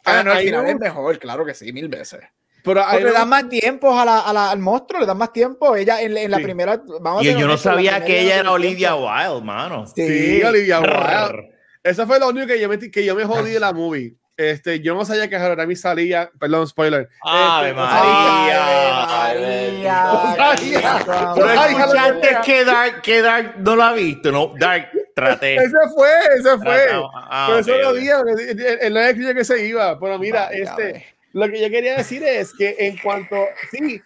Ah, 0.04 0.24
no, 0.24 0.34
el 0.34 0.46
final 0.46 0.66
es 0.68 0.80
mejor, 0.80 1.20
claro 1.20 1.46
que 1.46 1.54
sí, 1.54 1.72
mil 1.72 1.88
veces. 1.88 2.20
Pero 2.64 2.82
Porque 2.90 3.04
le 3.06 3.12
dan 3.12 3.28
más 3.30 3.50
tiempo 3.50 3.98
a 4.00 4.06
la, 4.06 4.20
a 4.20 4.34
la- 4.34 4.52
al 4.52 4.60
monstruo, 4.60 5.00
le 5.00 5.08
dan 5.08 5.18
más 5.18 5.34
tiempo. 5.34 5.76
Ella 5.76 6.00
en, 6.02 6.16
en 6.16 6.30
la 6.30 6.38
Sí. 6.38 6.44
primera. 6.44 6.80
Vamos 7.02 7.22
a 7.22 7.24
Y 7.24 7.32
ser 7.32 7.38
yo 7.40 7.48
no 7.48 7.58
sabía 7.58 8.04
que 8.06 8.22
ella 8.22 8.40
era 8.40 8.52
Olivia. 8.52 8.96
Wilde, 8.96 9.42
mano. 9.44 9.88
Sí, 9.88 9.94
Sí, 10.08 10.44
Olivia 10.44 10.80
Wilde. 10.80 11.56
Eso 11.84 12.06
fue 12.06 12.20
lo 12.20 12.30
único 12.30 12.46
que 12.46 12.60
yo 12.60 12.70
me, 12.70 12.78
que 12.78 13.04
yo 13.04 13.16
me 13.16 13.24
jodí 13.26 13.52
de 13.52 13.60
la 13.60 13.74
movie. 13.74 14.16
Este, 14.38 14.80
yo 14.80 14.96
no 14.96 15.06
sabía 15.06 15.30
que 15.30 15.36
Harami 15.36 15.76
salía, 15.76 16.32
perdón, 16.40 16.68
spoiler. 16.68 17.10
Ave 17.22 17.70
Este, 17.70 17.80
María. 17.80 19.06
Ay, 19.24 19.40
María. 19.40 20.04
No 20.06 20.36
sabía. 20.36 21.00
¿Tú 21.00 21.42
Pero 21.42 21.60
ay, 21.60 22.42
que 22.44 22.66
Dark, 22.66 23.02
que 23.02 23.22
Dark 23.22 23.56
no 23.60 23.76
lo 23.76 23.84
ha 23.84 23.94
visto? 23.94 24.32
No, 24.32 24.54
Dark, 24.58 24.90
traté. 25.16 25.56
Ese 25.64 25.78
fue, 25.96 26.10
ese 26.38 26.58
fue. 26.58 26.88
Ah, 27.14 27.46
Por 27.50 27.56
ok, 27.56 27.62
eso 27.62 27.78
lo 27.78 27.94
dije, 27.94 28.12
él- 28.82 28.94
no 28.94 29.00
escribió 29.02 29.36
que 29.36 29.46
se 29.46 29.66
iba. 29.68 30.00
Pero 30.00 30.18
mira, 30.18 30.50
Válgame. 30.50 30.62
este, 30.90 31.06
lo 31.34 31.48
que 31.48 31.62
yo 31.62 31.70
quería 31.70 31.98
decir 31.98 32.24
es 32.24 32.52
que 32.58 32.76
en 32.80 32.98
cuanto, 32.98 33.36
sí, 33.72 34.02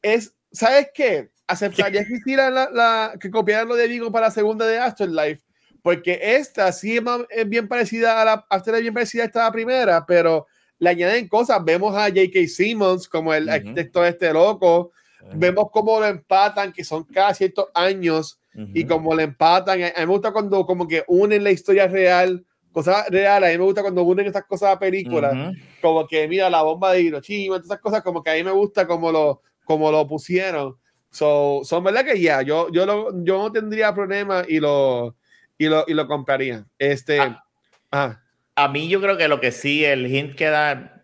es, 0.00 0.32
¿sabes 0.52 0.88
qué? 0.94 1.28
Aceptaría 1.46 2.04
que 2.06 2.14
hicieran 2.14 2.54
la, 2.54 2.70
la- 2.72 3.14
que 3.20 3.30
copiaran 3.30 3.68
lo 3.68 3.74
de 3.76 3.86
Vigo 3.86 4.10
para 4.10 4.28
la 4.28 4.32
segunda 4.32 4.66
de 4.66 4.78
Afterlife, 4.78 5.42
porque 5.84 6.18
esta 6.18 6.72
sí 6.72 6.98
es, 7.28 7.46
bien 7.46 7.68
parecida 7.68 8.22
a 8.22 8.24
la, 8.24 8.46
Afterlife 8.48 8.78
es 8.78 8.82
bien 8.84 8.94
parecida 8.94 9.22
a 9.24 9.26
esta 9.26 9.52
primera, 9.52 10.06
pero 10.06 10.46
le 10.78 10.88
añaden 10.88 11.28
cosas. 11.28 11.62
Vemos 11.62 11.94
a 11.94 12.04
J.K. 12.08 12.48
Simmons 12.48 13.06
como 13.06 13.34
el 13.34 13.44
Ujú. 13.44 13.52
arquitecto 13.52 14.02
este 14.02 14.32
loco, 14.32 14.92
vemos 15.34 15.66
cómo 15.70 16.00
lo 16.00 16.06
empatan, 16.06 16.72
que 16.72 16.84
son 16.84 17.04
cada 17.04 17.34
ciertos 17.34 17.66
años, 17.74 18.40
y 18.72 18.84
Ujú. 18.84 18.94
como 18.94 19.14
le 19.14 19.24
empatan, 19.24 19.82
a 19.82 19.86
mí 19.88 19.92
me 19.98 20.06
gusta 20.06 20.32
cuando 20.32 20.64
como 20.64 20.88
que 20.88 21.04
unen 21.06 21.44
la 21.44 21.50
historia 21.50 21.86
real, 21.86 22.42
cosas 22.72 23.06
reales, 23.10 23.50
a 23.50 23.52
mí 23.52 23.58
me 23.58 23.64
gusta 23.64 23.82
cuando 23.82 24.04
unen 24.04 24.26
estas 24.26 24.46
cosas 24.46 24.70
a 24.74 24.78
películas, 24.78 25.36
como 25.82 26.06
que 26.06 26.26
mira 26.26 26.48
la 26.48 26.62
bomba 26.62 26.92
de 26.94 27.02
Hiroshima, 27.02 27.56
todas 27.56 27.66
esas 27.66 27.80
cosas 27.80 28.02
como 28.02 28.22
que 28.22 28.30
a 28.30 28.34
mí 28.36 28.42
me 28.42 28.52
gusta 28.52 28.86
como 28.86 29.12
lo, 29.12 29.42
como 29.64 29.92
lo 29.92 30.08
pusieron. 30.08 30.76
So, 31.10 31.60
son 31.62 31.84
verdad 31.84 32.06
que 32.06 32.18
ya, 32.18 32.40
yo, 32.40 32.72
yo, 32.72 32.86
lo- 32.86 33.22
yo 33.22 33.36
no 33.36 33.52
tendría 33.52 33.94
problema 33.94 34.44
y 34.48 34.60
lo, 34.60 35.14
y 35.58 35.66
lo, 35.68 35.84
y 35.86 35.94
lo 35.94 36.06
compraría. 36.06 36.64
Este, 36.78 37.20
Ah. 37.20 37.44
ah, 37.92 38.20
A 38.56 38.68
mí 38.68 38.88
yo 38.88 39.00
creo 39.00 39.16
que 39.16 39.28
lo 39.28 39.40
que 39.40 39.52
sí, 39.52 39.84
el 39.84 40.06
hint 40.06 40.34
que 40.34 40.46
da 40.48 41.02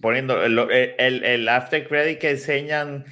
poniendo 0.00 0.42
el, 0.42 0.58
el, 0.98 1.24
el 1.24 1.48
after 1.48 1.86
credit 1.88 2.18
que 2.18 2.30
enseñan, 2.30 3.04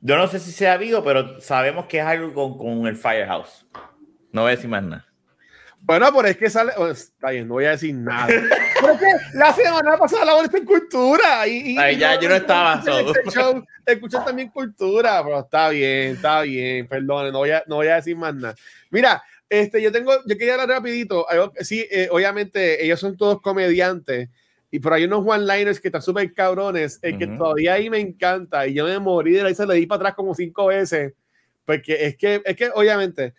yo 0.00 0.16
no 0.16 0.26
sé 0.28 0.38
si 0.38 0.52
se 0.52 0.68
ha 0.68 0.74
habido, 0.74 1.02
pero 1.04 1.40
sabemos 1.40 1.86
que 1.86 1.98
es 1.98 2.04
algo 2.04 2.32
con, 2.32 2.56
con 2.58 2.86
el 2.86 2.96
Firehouse. 2.96 3.66
No 4.32 4.42
voy 4.42 4.52
a 4.52 4.56
decir 4.56 4.70
más 4.70 4.82
nada. 4.82 5.06
Bueno, 5.84 6.08
pero 6.14 6.28
es 6.28 6.36
que 6.36 6.48
sale. 6.48 6.72
oh, 6.76 6.86
está 6.88 7.30
bien, 7.30 7.48
no 7.48 7.54
voy 7.54 7.64
a 7.64 7.70
decir 7.70 7.92
nada. 7.94 8.26
pero 8.80 8.92
es 8.92 9.00
que 9.00 9.36
la 9.36 9.52
semana 9.52 9.96
pasada 9.96 10.24
la 10.24 10.38
en 10.40 10.64
cultura. 10.64 11.46
Y, 11.48 11.72
y- 11.74 11.78
Ay, 11.78 11.96
ya, 11.98 12.20
yo 12.20 12.28
no 12.28 12.36
estaba, 12.36 12.74
escuché 12.74 13.02
so. 13.02 13.10
este 13.16 13.30
show, 13.30 13.64
escuché 13.84 14.18
también 14.24 14.48
cultura, 14.50 15.22
pero 15.24 15.40
está 15.40 15.70
bien, 15.70 16.12
está 16.14 16.42
bien, 16.42 16.86
perdón, 16.86 17.32
no 17.32 17.38
voy 17.38 17.50
a, 17.50 17.64
no 17.66 17.76
voy 17.76 17.88
a 17.88 17.96
decir 17.96 18.16
más 18.16 18.32
nada. 18.32 18.54
Mira, 18.90 19.20
Este, 19.52 19.82
yo 19.82 19.92
tengo, 19.92 20.12
yo 20.24 20.38
quería 20.38 20.54
hablar 20.54 20.70
rapidito. 20.70 21.26
Sí, 21.60 21.86
eh, 21.90 22.08
obviamente 22.10 22.82
ellos 22.82 22.98
son 22.98 23.18
todos 23.18 23.42
comediantes. 23.42 24.30
Y 24.70 24.78
por 24.78 24.94
ahí 24.94 25.04
unos 25.04 25.22
one-liners 25.26 25.78
que 25.78 25.88
están 25.88 26.00
súper 26.00 26.32
cabrones, 26.32 26.98
el 27.02 27.18
que 27.18 27.26
Ujú. 27.26 27.36
todavía 27.36 27.74
ahí 27.74 27.90
me 27.90 27.98
encanta. 28.00 28.66
Y 28.66 28.72
yo 28.72 28.86
me 28.86 28.98
morí 28.98 29.32
de 29.32 29.42
la 29.42 29.48
risa, 29.50 29.66
le 29.66 29.74
di 29.74 29.84
para 29.84 29.96
atrás 29.98 30.14
como 30.14 30.34
cinco 30.34 30.68
veces. 30.68 31.12
Porque 31.66 32.06
es 32.06 32.16
que, 32.16 32.40
es 32.46 32.56
que 32.56 32.70
obviamente, 32.74 33.34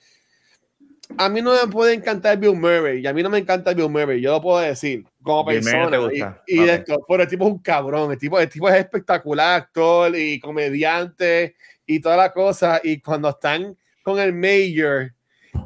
a 1.17 1.29
mí 1.29 1.41
no 1.41 1.51
me 1.59 1.71
puede 1.71 1.93
encantar 1.93 2.37
Bill 2.37 2.53
Murray. 2.55 3.01
Y 3.01 3.07
a 3.07 3.13
mí 3.13 3.23
no 3.23 3.31
me 3.31 3.39
encanta 3.39 3.73
Bill 3.73 3.89
Murray, 3.89 4.21
yo 4.21 4.33
lo 4.33 4.41
puedo 4.41 4.59
decir, 4.59 5.03
como 5.23 5.43
Bill 5.45 5.63
persona. 5.63 5.97
y 5.97 5.99
gusta. 5.99 6.43
y 6.45 6.55
de 6.57 6.73
Ok. 6.73 6.79
esto, 6.79 7.05
pero 7.07 7.23
el 7.23 7.29
tipo 7.29 7.45
es 7.47 7.51
un 7.53 7.59
cabrón. 7.59 8.11
El 8.11 8.19
tipo, 8.19 8.39
el 8.39 8.49
tipo 8.49 8.69
es 8.69 8.75
espectacular, 8.75 9.61
actor 9.61 10.15
y 10.15 10.39
comediante 10.39 11.55
y 11.87 11.99
toda 11.99 12.17
la 12.17 12.31
cosa. 12.31 12.79
Y 12.83 12.99
cuando 13.01 13.29
están 13.29 13.75
con 14.03 14.19
el 14.19 14.31
Mayor, 14.31 15.11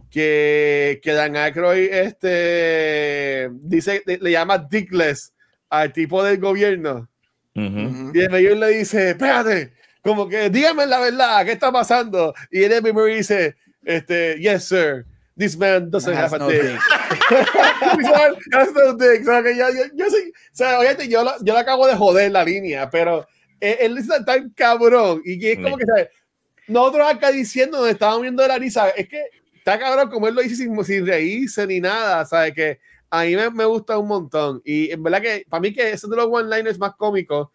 que, 0.10 1.00
que 1.04 1.12
Dan 1.14 1.36
Aykroyd 1.36 1.92
este, 1.92 3.50
dice, 3.54 4.04
le, 4.06 4.18
le 4.18 4.32
llama 4.32 4.58
Dickless 4.58 5.34
al 5.70 5.92
tipo 5.94 6.24
del 6.24 6.38
gobierno. 6.40 7.08
Ujú. 7.56 8.12
Y 8.14 8.20
el 8.22 8.30
mayor 8.30 8.58
le 8.58 8.68
dice, 8.70 9.10
espérate, 9.12 9.74
como 10.04 10.28
que 10.30 10.50
dígame 10.50 10.86
la 10.86 11.00
verdad, 11.00 11.44
¿qué 11.46 11.54
está 11.54 11.72
pasando? 11.72 12.34
Y 12.52 12.64
el 12.64 12.94
Murray 12.94 13.18
dice, 13.18 13.56
este, 13.84 14.38
yes, 14.40 14.66
sir, 14.66 15.06
this 15.38 15.58
man 15.58 15.90
doesn't 15.92 16.16
Has 16.16 16.32
have 16.32 16.36
a 16.36 16.40
no 16.40 16.48
dick. 16.50 16.80
has 18.54 18.74
no 18.74 18.94
dick. 18.94 19.22
O 19.22 19.26
sea, 19.26 19.44
que 19.44 19.56
yo, 19.58 19.66
yo, 19.70 19.84
yo 19.94 20.10
soy- 20.10 20.30
o 20.32 20.56
sea, 20.56 20.80
obviamente 20.80 21.08
yo, 21.08 21.24
la- 21.24 21.38
yo 21.42 21.54
le 21.54 21.60
acabo 21.60 21.88
de 21.88 21.96
joder 21.96 22.32
la 22.32 22.44
línea, 22.44 22.90
pero 22.90 23.28
él, 23.60 23.98
está 23.98 24.24
tan 24.24 24.50
cabrón 24.52 25.22
y 25.26 25.46
es 25.48 25.58
como 25.58 25.78
Sí. 25.78 25.80
que, 25.80 25.86
¿sabes? 25.88 26.08
Nosotros 26.68 27.08
acá 27.10 27.32
diciendo, 27.32 27.80
nos 27.80 27.90
estábamos 27.90 28.22
viendo 28.24 28.44
de 28.44 28.50
la 28.50 28.58
risa, 28.58 28.90
es 28.90 29.08
que 29.08 29.24
está 29.72 29.80
cabrón 29.80 30.10
como 30.10 30.28
él 30.28 30.36
lo 30.36 30.42
dice 30.42 30.56
sin, 30.56 30.84
sin 30.86 31.06
reírse 31.06 31.68
ni 31.68 31.80
nada, 31.82 32.26
¿sabes? 32.26 32.54
Que 32.54 32.80
a 33.10 33.24
mí 33.24 33.36
me, 33.36 33.50
me 33.52 33.66
gusta 33.66 33.98
un 33.98 34.08
montón. 34.08 34.62
Y 34.64 34.92
en 34.92 35.04
verdad 35.04 35.22
que 35.22 35.46
para 35.50 35.60
mí 35.62 35.74
que 35.74 35.82
ese 35.92 36.06
es 36.06 36.10
de 36.10 36.16
los 36.16 36.28
one-liners 36.30 36.80
más 36.80 36.96
cómicos 36.96 37.50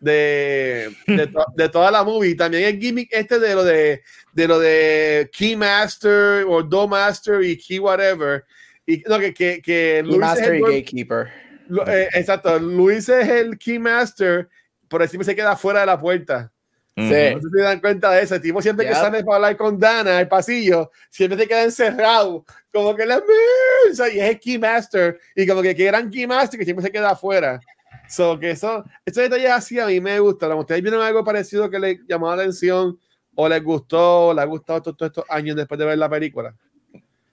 de, 0.00 0.94
de, 1.06 1.26
to- 1.28 1.46
de 1.56 1.68
toda 1.70 1.90
la 1.90 2.04
movie. 2.04 2.34
También 2.34 2.64
el 2.64 2.78
gimmick 2.78 3.08
este 3.12 3.38
de 3.38 3.54
lo 3.54 3.64
de, 3.64 4.02
de 4.32 4.48
lo 4.48 4.58
de 4.58 5.30
Key 5.32 5.56
Master 5.56 6.44
o 6.48 6.62
Do 6.62 6.86
Master 6.86 7.42
y 7.42 7.56
Key 7.56 7.78
Whatever. 7.78 8.44
Y 8.86 8.98
no, 9.08 9.18
que, 9.18 9.32
que, 9.32 9.62
que 9.62 10.02
Y 10.04 10.08
es 10.08 10.38
el 10.40 10.60
Gatekeeper. 10.72 11.28
Lu- 11.68 11.82
eh, 11.86 12.08
exacto, 12.12 12.58
Luis 12.58 13.08
es 13.08 13.26
el 13.28 13.56
Key 13.58 13.78
Master, 13.78 14.48
por 14.88 15.00
encima 15.00 15.24
se 15.24 15.34
queda 15.34 15.56
fuera 15.56 15.80
de 15.80 15.86
la 15.86 15.98
puerta. 15.98 16.52
Sí. 16.96 17.02
No 17.02 17.08
sé 17.08 17.40
si 17.40 17.56
se 17.56 17.62
dan 17.62 17.80
cuenta 17.80 18.10
de 18.12 18.22
eso. 18.22 18.36
El 18.36 18.40
tipo 18.40 18.62
siempre 18.62 18.86
que 18.86 18.94
sale 18.94 19.24
para 19.24 19.36
hablar 19.36 19.56
con 19.56 19.78
Dana 19.78 20.18
al 20.18 20.28
pasillo, 20.28 20.90
siempre 21.10 21.38
se 21.38 21.48
queda 21.48 21.64
encerrado. 21.64 22.44
Como 22.72 22.94
que 22.94 23.04
la 23.04 23.20
sea, 23.92 24.08
y 24.08 24.20
es 24.20 24.30
el 24.30 24.38
Keymaster. 24.38 25.18
Y 25.34 25.46
como 25.46 25.60
que, 25.60 25.74
que 25.74 25.86
eran 25.86 26.10
Keymaster 26.10 26.58
que 26.58 26.64
siempre 26.64 26.84
se 26.84 26.92
queda 26.92 27.10
afuera. 27.10 27.60
So, 28.08 28.38
que 28.38 28.52
eso, 28.52 28.84
estos 29.04 29.24
detalles 29.24 29.50
así 29.50 29.80
a 29.80 29.86
mí 29.86 30.00
me 30.00 30.20
gustan. 30.20 30.52
¿Ustedes 30.52 30.82
vieron 30.82 31.02
algo 31.02 31.24
parecido 31.24 31.68
que 31.68 31.80
les 31.80 32.06
llamó 32.06 32.28
la 32.28 32.42
atención 32.42 32.98
o 33.34 33.48
les 33.48 33.62
gustó 33.62 34.28
o 34.28 34.34
les 34.34 34.42
ha 34.42 34.46
gustado 34.46 34.82
todos, 34.82 35.10
estos 35.10 35.24
años 35.28 35.56
después 35.56 35.78
de 35.78 35.86
ver 35.86 35.98
la 35.98 36.08
película? 36.08 36.54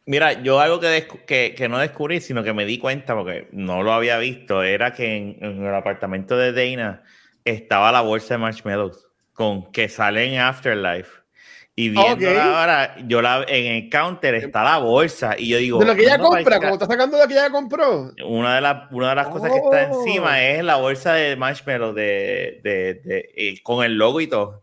Mira, 0.07 0.41
yo 0.41 0.59
algo 0.59 0.79
que, 0.79 1.07
que, 1.27 1.53
que 1.55 1.69
no 1.69 1.77
descubrí, 1.77 2.19
sino 2.19 2.43
que 2.43 2.53
me 2.53 2.65
di 2.65 2.79
cuenta 2.79 3.15
porque 3.15 3.47
no 3.51 3.83
lo 3.83 3.93
había 3.93 4.17
visto, 4.17 4.63
era 4.63 4.91
que 4.93 5.15
en, 5.15 5.37
en 5.39 5.63
el 5.63 5.75
apartamento 5.75 6.35
de 6.35 6.51
Dana 6.51 7.03
estaba 7.45 7.91
la 7.91 8.01
bolsa 8.01 8.33
de 8.33 8.37
marshmallows 8.39 9.10
con 9.33 9.71
que 9.71 9.89
sale 9.89 10.25
en 10.33 10.39
Afterlife. 10.39 11.21
Y 11.73 11.89
viendo 11.89 12.29
Ok. 12.29 12.37
ahora, 12.37 12.95
yo 13.07 13.21
la 13.21 13.45
en 13.47 13.65
el 13.85 13.89
counter 13.89 14.35
está 14.35 14.61
la 14.63 14.77
bolsa 14.79 15.35
y 15.37 15.47
yo 15.47 15.57
digo, 15.57 15.79
De 15.79 15.85
lo 15.85 15.95
que 15.95 16.01
ella 16.03 16.15
"Anda 16.15 16.27
pa'l 16.29 16.37
compra, 16.39 16.55
ca-". 16.59 16.61
como 16.67 16.73
está 16.73 16.85
sacando 16.85 17.17
lo 17.17 17.27
que 17.27 17.33
ella 17.33 17.49
compró. 17.49 18.11
una 18.25 18.55
de, 18.55 18.61
las 18.61 18.91
una 18.91 19.09
de 19.09 19.15
las 19.15 19.27
cosas 19.29 19.51
que 19.51 19.57
está 19.57 19.89
Oh. 19.89 20.03
encima 20.05 20.43
es 20.43 20.63
la 20.63 20.75
bolsa 20.75 21.13
de 21.13 21.35
marshmallow 21.37 21.93
de, 21.93 22.59
de, 22.63 22.93
de- 23.05 23.29
eh, 23.35 23.59
con 23.63 23.83
el 23.85 23.95
logo 23.97 24.19
y 24.19 24.27
todo. 24.27 24.61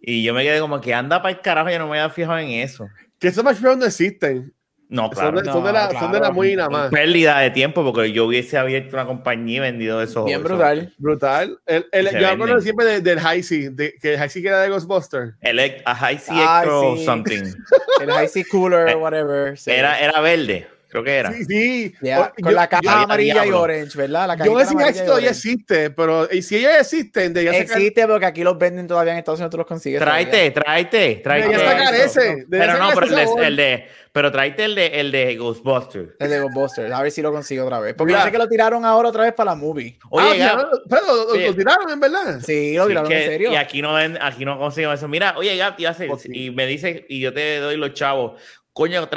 Y 0.00 0.22
yo 0.24 0.32
me 0.32 0.42
quedé 0.44 0.60
como 0.60 0.80
que 0.80 0.94
anda 0.94 1.20
para 1.20 1.34
el 1.34 1.40
carajo, 1.42 1.68
yo 1.70 1.78
no 1.78 1.88
me 1.88 1.98
había 2.00 2.08
fijado 2.12 2.38
en 2.38 2.50
eso. 2.50 2.88
Que 3.20 3.28
esos 3.28 3.44
marshmallows 3.44 3.78
no 3.78 3.84
existen. 3.86 4.54
No, 4.90 5.02
Son 5.02 5.10
claro. 5.10 5.40
de, 5.42 5.52
son 5.52 5.64
de 5.64 5.72
la, 5.72 5.90
son 6.00 6.12
de 6.12 6.18
la 6.20 6.30
muy 6.30 6.56
nada 6.56 6.70
más. 6.70 6.90
pérdida 6.90 7.38
de 7.40 7.50
tiempo 7.50 7.84
porque 7.84 8.10
yo 8.10 8.24
hubiese 8.24 8.56
abierto 8.56 8.96
una 8.96 9.04
compañía 9.04 9.56
y 9.58 9.60
vendido 9.60 10.02
esos. 10.02 10.24
Bien 10.24 10.42
brutal. 10.42 10.94
Brutal. 10.96 11.58
El, 11.66 11.86
el- 11.92 12.10
yo 12.18 12.36
venden. 12.38 12.62
siempre 12.62 12.86
de- 12.86 13.00
del 13.02 13.20
High 13.20 13.42
Sea, 13.42 13.68
de, 13.70 13.94
que 14.00 14.14
el 14.14 14.18
High 14.18 14.30
Sea 14.30 14.40
que 14.42 14.48
era 14.48 14.60
de 14.62 14.70
Ghostbuster. 14.70 15.34
Elec- 15.42 15.82
a 15.84 15.94
High 15.94 16.18
Sea 16.18 16.34
Ay, 16.34 16.62
Electro 16.64 16.96
sí. 16.96 17.04
something. 17.04 17.42
El 18.00 18.10
High 18.12 18.28
Sea 18.28 18.44
Cooler 18.50 18.88
Eh, 18.88 18.94
o 18.94 18.98
whatever. 19.00 19.58
sí. 19.58 19.70
Era, 19.70 19.98
era 20.00 20.20
verde, 20.22 20.66
creo 20.88 21.04
que 21.04 21.14
era. 21.16 21.32
Sí, 21.32 21.44
sí. 21.44 21.94
Yeah, 22.00 22.20
O- 22.20 22.42
con 22.42 22.50
yo- 22.52 22.56
la 22.56 22.66
caja 22.68 22.82
yo- 22.82 22.90
amarilla 22.90 23.46
y 23.46 23.50
orange, 23.52 23.96
¿verdad? 23.98 24.26
La 24.26 24.34
Yo 24.34 24.38
cajita 24.38 24.50
voy 24.52 24.60
a 24.60 24.64
decir 24.64 24.76
amarilla 24.76 24.92
que 24.92 24.96
y 24.96 25.00
esto 25.00 25.10
todavía 25.10 25.30
existe, 25.30 25.90
pero 25.90 26.28
y 26.32 26.42
si 26.42 26.56
ellos 26.56 26.72
existen, 26.80 27.32
sacar, 27.34 27.54
Existe 27.56 28.06
porque 28.06 28.26
aquí 28.26 28.42
los 28.42 28.58
venden 28.58 28.86
todavía 28.86 29.12
en 29.12 29.18
Estados 29.18 29.38
Unidos, 29.40 29.50
tú 29.50 29.56
los 29.58 29.66
consigues. 29.66 30.00
Tráete, 30.00 30.50
tráete, 30.50 31.20
tráete. 31.22 31.48
debería 31.48 31.70
sacar 31.70 31.94
eso. 31.94 32.20
ese. 32.20 32.46
Pero 32.50 32.72
no, 32.78 32.78
sacar 32.90 32.94
pero 32.94 33.06
el 33.06 33.14
de, 33.14 33.46
el 33.46 33.56
de- 33.56 33.88
pero 34.10 34.32
tráete 34.32 34.64
el 34.64 34.74
de, 34.74 34.86
el 34.86 35.12
de 35.12 35.36
Ghostbusters. 35.36 36.10
El 36.18 36.30
de 36.30 36.40
Ghostbusters. 36.40 36.92
A 36.92 37.02
ver 37.02 37.12
si 37.12 37.22
lo 37.22 37.30
consigo 37.30 37.64
otra 37.66 37.78
vez. 37.78 37.94
Porque 37.94 38.14
yo 38.14 38.22
sé 38.22 38.32
que 38.32 38.38
lo 38.38 38.48
tiraron 38.48 38.84
ahora 38.84 39.10
otra 39.10 39.22
vez 39.24 39.32
para 39.34 39.50
la 39.52 39.56
movie. 39.56 39.96
Oye, 40.10 40.42
Ah, 40.42 40.68
pero 40.88 41.02
lo, 41.06 41.14
lo- 41.14 41.30
Oye. 41.32 41.46
lo 41.46 41.54
tiraron 41.54 41.90
en 41.90 42.00
verdad. 42.00 42.40
Sí, 42.44 42.74
lo 42.74 42.84
sí, 42.84 42.88
tiraron 42.88 43.08
que- 43.10 43.24
en 43.24 43.30
serio. 43.30 43.52
Y 43.52 43.56
aquí 43.56 43.80
no, 43.82 43.94
ven- 43.94 44.18
aquí 44.20 44.44
no 44.44 44.58
conseguimos 44.58 44.98
eso. 44.98 45.06
Mira, 45.06 45.34
oye, 45.36 45.54
te 45.76 45.86
hace- 45.86 46.06
Pues 46.06 46.22
sí. 46.22 46.30
y 46.32 46.50
me 46.50 46.66
dice, 46.66 47.06
y 47.08 47.20
yo 47.20 47.32
te 47.32 47.58
doy 47.58 47.76
los 47.76 47.92
chavos. 47.94 48.40
Coño, 48.78 49.08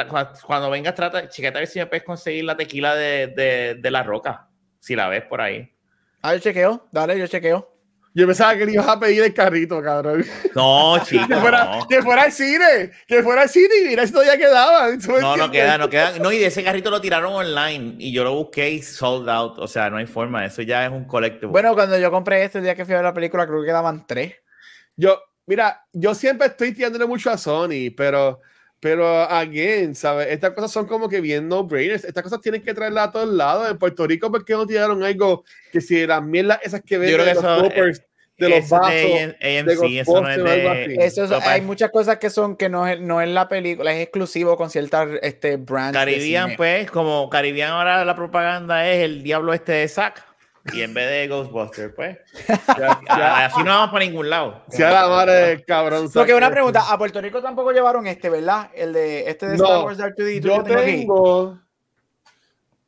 cuando 0.44 0.72
vengas, 0.72 0.96
trata, 0.96 1.30
checate 1.30 1.60
a 1.60 1.62
ver 1.62 1.68
si 1.68 1.78
me 1.78 1.86
puedes 1.86 2.04
conseguir 2.04 2.46
la 2.46 2.58
tequila 2.58 2.96
de, 2.96 3.28
de, 3.28 3.76
de 3.76 3.92
la 3.92 4.02
roca. 4.02 4.50
Si 4.80 4.96
la 4.96 5.08
ves 5.08 5.24
por 5.26 5.40
ahí. 5.40 5.72
Ah, 6.24 6.34
yo 6.34 6.40
chequeo. 6.40 6.88
Dale, 6.92 7.16
yo 7.20 7.28
chequeo. 7.28 7.72
Yo 8.16 8.26
pensaba 8.26 8.56
que 8.56 8.66
le 8.66 8.72
ibas 8.72 8.88
a 8.88 9.00
pedir 9.00 9.22
el 9.22 9.36
carrito, 9.36 9.80
cabrón. 9.80 10.26
No, 10.56 10.98
chico. 11.06 11.28
Que 11.28 11.36
fuera, 11.36 11.78
no. 11.78 11.88
que 11.88 12.02
fuera 12.02 12.24
al 12.24 12.32
cine, 12.32 12.90
que 13.06 13.22
fuera 13.22 13.44
al 13.44 13.50
cine 13.50 13.68
y 13.84 13.88
mira 13.90 14.08
si 14.08 14.12
todavía 14.12 14.36
quedaba. 14.36 14.98
¿Tú 15.06 15.12
me 15.12 15.20
No, 15.20 15.38
no 15.38 15.52
queda, 15.52 15.78
no 15.78 15.88
queda. 15.92 16.18
No, 16.18 16.32
y 16.32 16.40
de 16.40 16.48
ese 16.48 16.64
carrito 16.64 16.90
lo 16.90 17.00
tiraron 17.00 17.32
online 17.32 17.98
y 18.00 18.12
yo 18.12 18.24
lo 18.24 18.34
busqué 18.34 18.72
y 18.72 18.82
sold 18.82 19.30
out. 19.30 19.60
O 19.60 19.68
sea, 19.68 19.92
no 19.92 19.98
hay 19.98 20.08
forma. 20.08 20.44
Eso 20.44 20.64
ya 20.64 20.84
es 20.88 20.92
un 20.92 21.06
colectivo. 21.06 21.52
Bueno, 21.52 21.76
cuando 21.76 22.00
yo 22.00 22.10
compré 22.10 22.46
este 22.46 22.58
el 22.58 22.64
día 22.64 22.74
que 22.74 22.84
fui 22.84 22.96
a 22.96 22.98
ver 22.98 23.06
la 23.06 23.14
película, 23.14 23.46
creo 23.46 23.62
que 23.62 23.68
quedaban 23.68 24.08
tres. 24.08 24.34
Yo, 24.98 25.22
mira, 25.46 25.86
yo 25.94 26.16
siempre 26.16 26.48
estoy 26.48 26.74
tirándole 26.74 27.06
mucho 27.06 27.30
a 27.30 27.38
Sony, 27.38 27.94
pero, 27.96 28.42
pero, 28.82 29.08
again, 29.30 29.94
¿sabes? 29.96 30.28
Estas 30.32 30.52
cosas 30.52 30.72
son 30.72 30.88
como 30.88 31.08
que 31.08 31.22
bien 31.22 31.48
no-brainers. 31.48 32.04
Estas 32.04 32.24
cosas 32.24 32.42
tienen 32.42 32.64
que 32.64 32.74
traerlas 32.74 33.10
a 33.10 33.12
todos 33.12 33.30
lados. 33.30 33.70
En 33.70 33.78
Puerto 33.78 34.06
Rico, 34.08 34.30
¿por 34.32 34.44
qué 34.44 34.54
no 34.54 34.66
tiraron 34.66 35.04
algo 35.04 35.44
que 35.72 35.80
si 35.80 36.06
las 36.06 36.22
mierdas 36.24 36.60
esas 36.64 36.82
que 36.82 36.98
ven 36.98 37.14
creo 37.14 37.24
de 37.24 37.32
que 37.32 37.36
los 37.36 37.44
eso, 37.44 37.64
poppers, 37.64 38.02
de 38.40 38.50
los 38.50 38.58
Eso 38.58 38.76
vasos? 38.80 38.92
de 38.96 39.36
AMC, 39.60 40.00
eso 40.02 40.22
no 40.22 40.30
es 40.30 40.44
de. 40.44 40.96
Eso 41.00 41.24
es- 41.26 41.32
hay 41.32 41.62
muchas 41.62 41.92
cosas 41.92 42.18
que 42.18 42.32
son 42.32 42.58
que 42.58 42.70
no 42.70 42.88
es, 42.88 43.00
no 43.00 43.22
es 43.22 43.30
la 43.30 43.48
película, 43.48 43.94
es 43.94 44.02
exclusivo 44.02 44.58
con 44.58 44.72
ciertas 44.72 45.10
este, 45.22 45.58
brands. 45.58 45.94
de 45.94 46.00
Caribbean, 46.00 46.56
pues, 46.58 46.90
como 46.90 47.30
Caribbean 47.30 47.72
ahora 47.74 48.04
la 48.04 48.16
propaganda 48.16 48.90
es 48.90 49.04
el 49.04 49.22
diablo 49.22 49.54
este 49.54 49.74
de 49.74 49.88
Zack. 49.88 50.26
Y 50.74 50.82
en 50.82 50.94
vez 50.94 51.10
de 51.10 51.28
Ghostbusters, 51.28 51.94
pues. 51.96 52.18
Ya, 52.78 52.92
a- 53.10 53.18
ya, 53.18 53.46
Así 53.48 53.60
no 53.64 53.66
vamos 53.72 53.90
para 53.92 54.06
ningún 54.06 54.30
lado. 54.30 54.64
sea 54.70 54.92
la 54.92 55.08
madre 55.08 55.34
del 55.34 55.66
cabrón. 55.66 56.10
Porque 56.14 56.34
una 56.36 56.52
pregunta, 56.52 56.92
a 56.92 56.98
Puerto 56.98 57.20
Rico 57.22 57.42
tampoco 57.42 57.72
llevaron 57.72 58.06
este, 58.08 58.30
¿verdad? 58.30 58.70
El 58.76 58.94
de 58.94 59.30
este 59.30 59.48
de 59.48 59.58
No, 59.58 59.64
Star 59.66 59.84
Wars 59.86 59.98
Dark 59.98 60.16
2D. 60.16 60.40
Yo 60.42 60.64
tengo. 60.64 61.60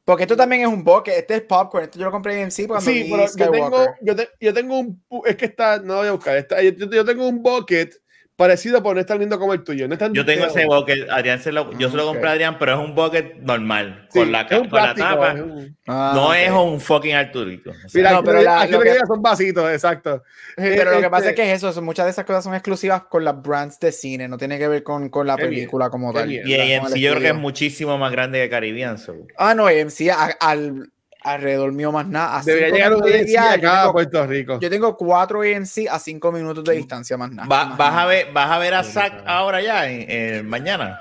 Porque 0.05 0.23
esto 0.23 0.35
también 0.35 0.63
es 0.63 0.67
un 0.67 0.83
bucket, 0.83 1.13
este 1.17 1.35
es 1.35 1.41
popcorn, 1.43 1.85
este 1.85 1.97
yo 1.97 2.03
lo 2.05 2.11
compré 2.11 2.33
en 2.41 2.47
MC 2.49 2.67
cuando 2.67 2.83
Sí, 2.91 3.07
pero 3.09 3.25
yo 3.37 3.51
tengo, 3.51 3.85
yo, 4.01 4.15
te- 4.17 4.29
yo 4.41 4.53
tengo 4.53 4.77
un. 4.79 5.01
Es 5.25 5.37
que 5.37 5.45
está. 5.45 5.77
No 5.79 5.93
lo 5.93 5.99
voy 5.99 6.07
a 6.09 6.11
buscar. 6.11 6.35
está- 6.35 6.61
yo, 6.61 6.71
yo 6.71 7.05
tengo 7.05 7.25
un 7.25 7.41
bucket 7.41 7.95
parecido, 8.35 8.81
pero 8.81 8.95
no 8.95 8.99
es 9.01 9.05
tan 9.05 9.19
lindo 9.19 9.37
como 9.39 9.53
el 9.53 9.63
tuyo. 9.63 9.87
No 9.87 9.93
es 9.93 9.99
tan 9.99 10.13
Yo 10.13 10.25
tengo 10.25 10.45
ese 10.45 10.65
bucket, 10.65 11.09
Adrián 11.09 11.39
se 11.39 11.51
lo, 11.51 11.71
yo 11.77 11.89
se 11.89 11.95
lo 11.97 12.03
Ok. 12.07 12.13
compré 12.13 12.29
a 12.29 12.31
Adrián, 12.33 12.57
pero 12.59 12.73
es 12.73 12.79
un 12.79 12.95
bucket 12.95 13.37
normal, 13.41 14.07
Sí, 14.11 14.19
con 14.19 14.31
la, 14.31 14.41
es 14.41 14.47
ca- 14.47 14.59
un 14.59 14.69
con 14.69 14.81
la 14.81 14.95
tapa. 14.95 15.31
es 15.33 15.41
un- 15.41 15.77
Ah, 15.87 16.13
no 16.15 16.33
es 16.33 16.49
un 16.49 16.79
fucking 16.79 17.13
Arturito. 17.13 17.69
O 17.71 17.73
sea, 17.73 17.89
Mira, 17.93 18.11
No, 18.13 18.23
pero 18.23 18.33
lo 18.37 18.39
que- 18.39 18.45
la- 18.45 18.65
lo 18.67 18.79
que 18.79 18.95
son 19.05 19.21
vasitos, 19.21 19.71
exacto. 19.71 20.23
Sí, 20.57 20.63
pero 20.75 20.91
lo 20.91 21.01
que 21.01 21.09
pasa 21.09 21.25
es 21.25 21.29
Este, 21.31 21.41
que 21.43 21.51
es 21.51 21.57
eso, 21.57 21.73
son- 21.73 21.83
muchas 21.85 22.05
de 22.05 22.11
esas 22.11 22.25
cosas 22.25 22.43
son 22.43 22.53
exclusivas 22.53 23.03
con 23.03 23.23
las 23.23 23.41
brands 23.41 23.79
de 23.79 23.91
cine, 23.91 24.27
no 24.27 24.37
tiene 24.37 24.57
que 24.57 24.67
ver 24.67 24.83
con, 24.83 25.09
con 25.09 25.27
la 25.27 25.35
película 25.37 25.89
como 25.89 26.13
tal. 26.13 26.27
bien. 26.29 26.47
y 26.47 26.53
AMC 26.73 26.95
yo 26.99 27.11
creo 27.11 27.21
que 27.21 27.27
es 27.29 27.35
muchísimo 27.35 27.97
más 27.97 28.11
grande 28.11 28.39
que 28.41 28.49
Caribbean. 28.49 28.97
so. 28.97 29.13
Ah, 29.37 29.53
no, 29.53 29.67
AMC 29.67 30.09
a- 30.09 30.35
al, 30.39 30.89
alrededor 31.23 31.71
mío 31.71 31.91
más 31.91 32.07
nada. 32.07 32.37
a 32.39 32.43
Debería 32.43 32.69
llegar 32.69 32.93
un 32.95 33.01
de 33.01 33.23
viaje, 33.23 33.47
acá 33.47 33.61
yo 33.61 33.69
a 33.71 33.79
tengo- 33.81 33.91
Puerto 33.93 34.27
Rico. 34.27 34.59
Yo 34.59 34.69
tengo 34.69 34.97
cuatro 34.97 35.41
AMC 35.41 35.87
a 35.89 35.99
cinco 35.99 36.31
minutos 36.31 36.63
de 36.63 36.73
distancia 36.75 37.17
más 37.17 37.31
nada. 37.31 37.47
Va- 37.47 37.65
Más 37.65 37.77
vas, 37.77 37.93
a 37.95 38.05
ver, 38.05 38.31
¿Vas 38.33 38.51
a 38.51 38.57
ver 38.59 38.73
a 38.73 38.83
Zack 38.83 39.23
ahora 39.25 39.61
ya, 39.61 39.89
en- 39.89 40.05
en- 40.09 40.47
mañana? 40.49 40.99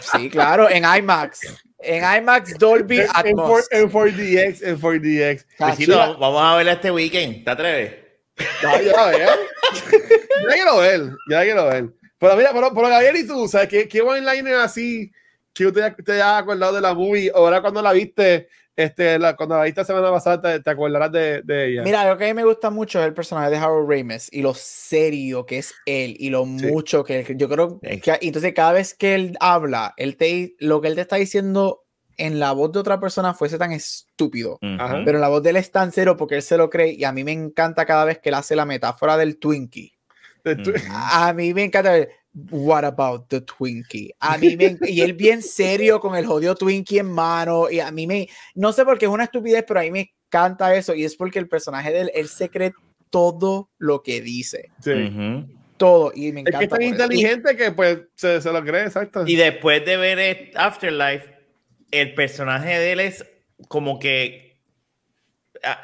Sí, 0.00 0.28
claro, 0.30 0.68
en 0.70 0.84
IMAX. 0.84 1.40
En 1.78 2.04
IMAX 2.18 2.56
Dolby 2.58 3.00
En, 3.00 3.06
Atmos. 3.12 3.66
en 3.70 3.88
4DX, 3.90 4.62
en 4.62 4.78
4DX. 4.80 5.46
Ah, 5.58 5.66
Luisito, 5.68 5.98
vamos- 6.18 6.42
a 6.42 6.56
verla 6.56 6.72
este 6.72 6.90
weekend. 6.90 7.44
¿Te 7.44 7.50
atreves? 7.50 7.94
La 8.62 8.78
veo. 8.78 9.28
Yo 10.42 10.46
la 10.48 10.54
quiero 10.54 10.78
ver, 10.78 11.00
yo 11.00 11.36
la 11.36 11.42
quiero 11.42 11.66
ver. 11.68 11.84
Pero 12.18 12.36
mira, 12.36 12.50
pero, 12.52 12.72
pero 12.74 12.88
Gabriel 12.88 13.16
y 13.16 13.26
tú, 13.26 13.48
¿sabes 13.48 13.68
qué, 13.68 13.88
qué 13.88 14.00
one 14.00 14.20
liner 14.20 14.54
así 14.56 15.10
si 15.54 15.66
usted 15.66 15.94
te 16.04 16.22
has 16.22 16.42
acordado 16.42 16.74
de 16.74 16.80
la 16.80 16.94
movie, 16.94 17.30
ahora 17.34 17.60
cuando 17.60 17.82
la 17.82 17.92
viste, 17.92 18.48
este, 18.74 19.18
la, 19.18 19.36
cuando 19.36 19.56
la 19.56 19.64
viste 19.64 19.82
la 19.82 19.84
semana 19.84 20.10
pasada, 20.10 20.40
te, 20.40 20.60
te 20.60 20.70
acordarás 20.70 21.12
de, 21.12 21.42
de, 21.42 21.68
ella. 21.68 21.82
Mira, 21.82 22.08
lo 22.08 22.16
que 22.16 22.24
a 22.24 22.28
mí 22.28 22.34
me 22.34 22.44
gusta 22.44 22.70
mucho 22.70 23.00
es 23.00 23.06
el 23.06 23.14
personaje 23.14 23.50
de 23.50 23.56
Harold 23.56 23.90
Ramis 23.90 24.28
y 24.32 24.42
lo 24.42 24.54
serio 24.54 25.44
que 25.44 25.58
es 25.58 25.74
él 25.84 26.16
y 26.18 26.30
lo 26.30 26.44
sí. 26.44 26.66
mucho 26.66 27.04
que 27.04 27.34
yo 27.36 27.48
creo 27.48 27.80
que 27.80 28.00
entonces 28.20 28.54
cada 28.54 28.72
vez 28.72 28.94
que 28.94 29.14
él 29.14 29.36
habla, 29.40 29.94
él 29.96 30.16
te, 30.16 30.54
lo 30.58 30.80
que 30.80 30.88
él 30.88 30.94
te 30.94 31.02
está 31.02 31.16
diciendo 31.16 31.84
en 32.16 32.38
la 32.38 32.52
voz 32.52 32.72
de 32.72 32.78
otra 32.78 33.00
persona 33.00 33.34
fuese 33.34 33.58
tan 33.58 33.72
estúpido, 33.72 34.58
pero 34.60 35.16
en 35.16 35.20
la 35.20 35.28
voz 35.28 35.42
de 35.42 35.50
él 35.50 35.56
es 35.56 35.70
tan 35.70 35.92
cero 35.92 36.16
porque 36.16 36.36
él 36.36 36.42
se 36.42 36.56
lo 36.56 36.70
cree 36.70 36.92
y 36.92 37.04
a 37.04 37.12
mí 37.12 37.24
me 37.24 37.32
encanta 37.32 37.86
cada 37.86 38.04
vez 38.04 38.18
que 38.18 38.28
él 38.28 38.34
hace 38.34 38.54
la 38.54 38.66
metáfora 38.66 39.16
del 39.16 39.38
Twinkie. 39.38 39.98
A 40.90 41.32
mí 41.34 41.54
me 41.54 41.64
encanta 41.64 41.92
ver, 41.92 42.10
what 42.34 42.84
about 42.84 43.28
the 43.28 43.40
Twinkie? 43.40 44.10
A 44.20 44.38
mí 44.38 44.56
me, 44.56 44.78
y 44.82 45.00
él 45.00 45.12
bien 45.14 45.42
serio 45.42 46.00
con 46.00 46.14
el 46.16 46.26
jodido 46.26 46.54
Twinkie 46.54 46.98
en 46.98 47.10
mano 47.10 47.70
y 47.70 47.80
a 47.80 47.90
mí 47.90 48.06
me, 48.06 48.28
no 48.54 48.72
sé 48.72 48.84
por 48.84 48.98
qué 48.98 49.06
es 49.06 49.10
una 49.10 49.24
estupidez, 49.24 49.64
pero 49.66 49.80
a 49.80 49.82
mí 49.82 49.90
me 49.90 50.12
encanta 50.26 50.74
eso 50.74 50.94
y 50.94 51.04
es 51.04 51.16
porque 51.16 51.38
el 51.38 51.48
personaje 51.48 51.92
de 51.92 52.00
él, 52.02 52.10
él 52.14 52.28
se 52.28 52.48
cree 52.48 52.72
todo 53.10 53.70
lo 53.78 54.02
que 54.02 54.20
dice. 54.20 54.70
Sí. 54.82 54.90
Uh 54.90 54.94
-huh. 54.94 55.58
Todo 55.76 56.12
y 56.14 56.32
me 56.32 56.40
encanta. 56.40 56.58
Es 56.58 56.58
que 56.60 56.64
es 56.64 56.70
tan 56.70 56.82
inteligente 56.82 57.56
que 57.56 57.72
pues 57.72 57.98
se, 58.14 58.40
se, 58.40 58.52
lo 58.52 58.62
cree, 58.62 58.84
exacto. 58.84 59.24
Y 59.26 59.36
después 59.36 59.84
de 59.84 59.96
ver 59.96 60.50
Afterlife, 60.54 61.34
el 61.90 62.14
personaje 62.14 62.78
de 62.78 62.92
él 62.92 63.00
es 63.00 63.26
como 63.68 63.98
que 63.98 64.51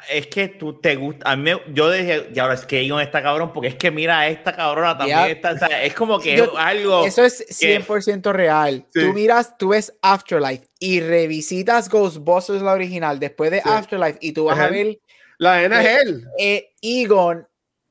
es 0.09 0.27
que 0.27 0.49
tú 0.49 0.79
te 0.79 0.95
gusta. 0.95 1.31
A 1.31 1.35
mí, 1.35 1.51
yo 1.73 1.89
dije, 1.89 2.29
y 2.33 2.39
ahora 2.39 2.53
es 2.53 2.65
que 2.65 2.81
Egon 2.81 3.01
está 3.01 3.23
cabrón, 3.23 3.53
porque 3.53 3.69
es 3.69 3.75
que 3.75 3.91
mira, 3.91 4.27
esta 4.27 4.53
cabrona 4.53 4.97
también 4.97 5.17
yeah. 5.19 5.29
está. 5.29 5.51
O 5.53 5.57
sea, 5.57 5.83
es 5.83 5.93
como 5.93 6.19
que 6.19 6.35
yo, 6.35 6.45
es 6.45 6.51
algo. 6.55 7.05
Eso 7.05 7.23
es 7.23 7.45
100% 7.49 8.21
que, 8.21 8.33
real. 8.33 8.85
Sí. 8.93 9.01
Tú 9.01 9.13
miras, 9.13 9.57
tú 9.57 9.69
ves 9.69 9.93
Afterlife 10.01 10.67
y 10.79 10.99
revisitas 10.99 11.89
Ghostbusters, 11.89 12.61
la 12.61 12.73
original, 12.73 13.19
después 13.19 13.51
de 13.51 13.61
sí. 13.61 13.69
Afterlife, 13.69 14.17
y 14.21 14.33
tú 14.33 14.45
vas 14.45 14.57
Ajá. 14.57 14.67
a 14.67 14.69
ver. 14.69 14.99
La 15.37 15.63
N 15.63 15.79
es 15.79 16.01
él. 16.01 16.27
Eh, 16.37 16.73
Egon, 16.81 17.47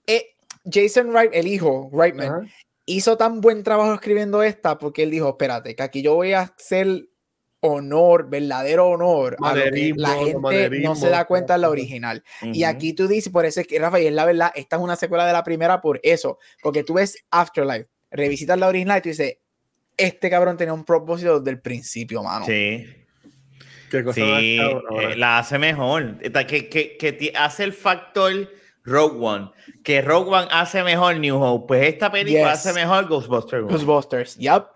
eh, 0.07 0.35
Jason 0.71 1.11
Wright, 1.11 1.31
el 1.33 1.47
hijo, 1.47 1.89
Wrightman, 1.91 2.29
Ajá. 2.29 2.41
hizo 2.85 3.17
tan 3.17 3.41
buen 3.41 3.63
trabajo 3.63 3.95
escribiendo 3.95 4.43
esta 4.43 4.77
porque 4.79 5.05
él 5.05 5.11
dijo: 5.11 5.31
Espérate, 5.31 5.75
que 5.75 5.83
aquí 5.83 6.03
yo 6.03 6.15
voy 6.15 6.35
a 6.35 6.43
hacer 6.43 7.08
honor, 7.61 8.29
verdadero 8.29 8.89
honor 8.89 9.37
a 9.43 9.55
lo 9.55 9.65
que 9.73 9.95
la 9.97 10.15
gente 10.17 10.81
no 10.81 10.95
se 10.95 11.09
da 11.09 11.25
cuenta 11.25 11.57
en 11.57 11.63
la 11.63 11.71
original. 11.71 12.23
Uh 12.43 12.47
-huh. 12.47 12.57
Y 12.57 12.65
aquí 12.65 12.93
tú 12.93 13.09
dices, 13.09 13.33
por 13.33 13.45
eso 13.45 13.61
es 13.61 13.67
que 13.67 13.79
Rafael, 13.79 14.15
la 14.15 14.25
verdad, 14.25 14.53
esta 14.55 14.77
es 14.77 14.83
una 14.83 14.97
secuela 14.97 15.27
de 15.27 15.33
la 15.33 15.43
primera 15.43 15.81
por 15.81 16.01
eso, 16.03 16.39
porque 16.63 16.85
tú 16.85 16.95
ves 16.95 17.25
Afterlife, 17.31 17.89
revisitas 18.11 18.59
la 18.59 18.69
original 18.69 18.99
y 18.99 19.03
tú 19.03 19.09
dices, 19.09 19.39
este 19.97 20.31
cabrón 20.31 20.57
tenía 20.57 20.73
un 20.73 20.85
propósito 20.85 21.41
desde 21.41 21.51
el 21.51 21.61
principio, 21.61 22.23
mano. 22.23 22.47
Sí. 22.47 22.87
¿Qué 23.91 24.05
cosa 24.05 24.15
sí, 24.15 24.59
eh, 24.61 25.17
la 25.17 25.39
hace 25.39 25.59
mejor. 25.59 26.19
Que, 26.19 26.69
que, 26.69 26.97
que 26.97 27.33
hace 27.35 27.65
el 27.65 27.73
factor 27.73 28.49
Rogue 28.85 29.19
One. 29.19 29.51
Que 29.83 30.03
Rogue 30.03 30.31
One 30.31 30.49
hace 30.51 30.83
mejor 30.83 31.17
New 31.17 31.43
Hope. 31.43 31.67
Pues 31.69 31.95
esta 31.95 32.13
película 32.13 32.53
yes. 32.53 32.67
hace 32.67 32.73
mejor 32.75 33.09
Ghostbusters. 33.09 33.67
Ghostbusters, 33.67 34.37
yep. 34.37 34.67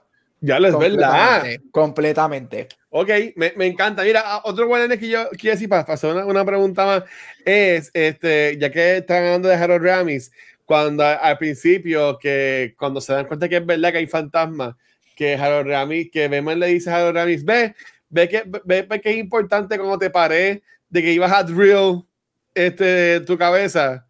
Ya 0.44 0.58
lo 0.58 0.68
es 0.68 0.78
verdad. 0.78 1.44
Completamente. 1.70 2.66
Ok, 2.90 3.08
me, 3.36 3.52
me, 3.56 3.66
encanta. 3.66 4.02
Mira, 4.02 4.22
ah, 4.24 4.42
otro 4.44 4.66
bueno 4.66 4.98
que 4.98 5.08
yo 5.08 5.30
quiero 5.38 5.54
decir 5.54 5.68
para 5.68 5.82
hacer 5.82 6.10
una, 6.10 6.26
una, 6.26 6.44
pregunta 6.44 6.84
más 6.84 7.04
es, 7.44 7.90
este, 7.94 8.58
ya 8.58 8.70
que 8.70 8.98
están 8.98 9.18
hablando 9.18 9.48
de 9.48 9.54
Harold 9.54 9.84
Ramis, 9.84 10.32
cuando 10.64 11.04
al 11.04 11.38
principio, 11.38 12.18
que 12.18 12.74
cuando 12.76 13.00
se 13.00 13.12
dan 13.12 13.26
cuenta 13.26 13.48
que 13.48 13.58
es 13.58 13.64
verdad 13.66 13.92
que 13.92 13.98
hay 13.98 14.06
fantasmas, 14.08 14.74
que 15.14 15.36
Harold 15.36 15.68
Ramis, 15.68 16.10
que 16.10 16.26
Beman 16.26 16.58
le 16.58 16.66
dice 16.66 16.90
a 16.90 16.96
Harold 16.96 17.16
Ramis, 17.16 17.44
ve, 17.44 17.74
ve 18.08 18.28
que, 18.28 18.42
ve, 18.64 18.82
ve 18.82 19.00
que 19.00 19.10
es 19.10 19.18
importante 19.18 19.78
cuando 19.78 19.98
te 19.98 20.10
paré 20.10 20.62
de 20.90 21.02
que 21.02 21.12
ibas 21.12 21.30
a 21.30 21.44
drill 21.44 22.04
este, 22.52 23.20
tu 23.20 23.38
cabeza 23.38 24.08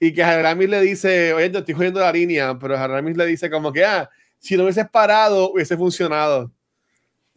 y 0.00 0.12
que 0.12 0.22
Harold 0.24 0.46
Ramis 0.46 0.68
le 0.68 0.80
dice, 0.80 1.32
oye, 1.32 1.48
te 1.48 1.58
estoy 1.58 1.74
jodiendo 1.74 2.00
la 2.00 2.10
línea, 2.10 2.58
pero 2.58 2.76
Harold 2.76 2.96
Ramis 2.96 3.16
le 3.16 3.26
dice 3.26 3.48
como 3.48 3.72
que, 3.72 3.84
ah, 3.84 4.10
si 4.40 4.56
no 4.56 4.64
hubieses 4.64 4.88
parado, 4.88 5.52
hubiese 5.52 5.76
funcionado. 5.76 6.50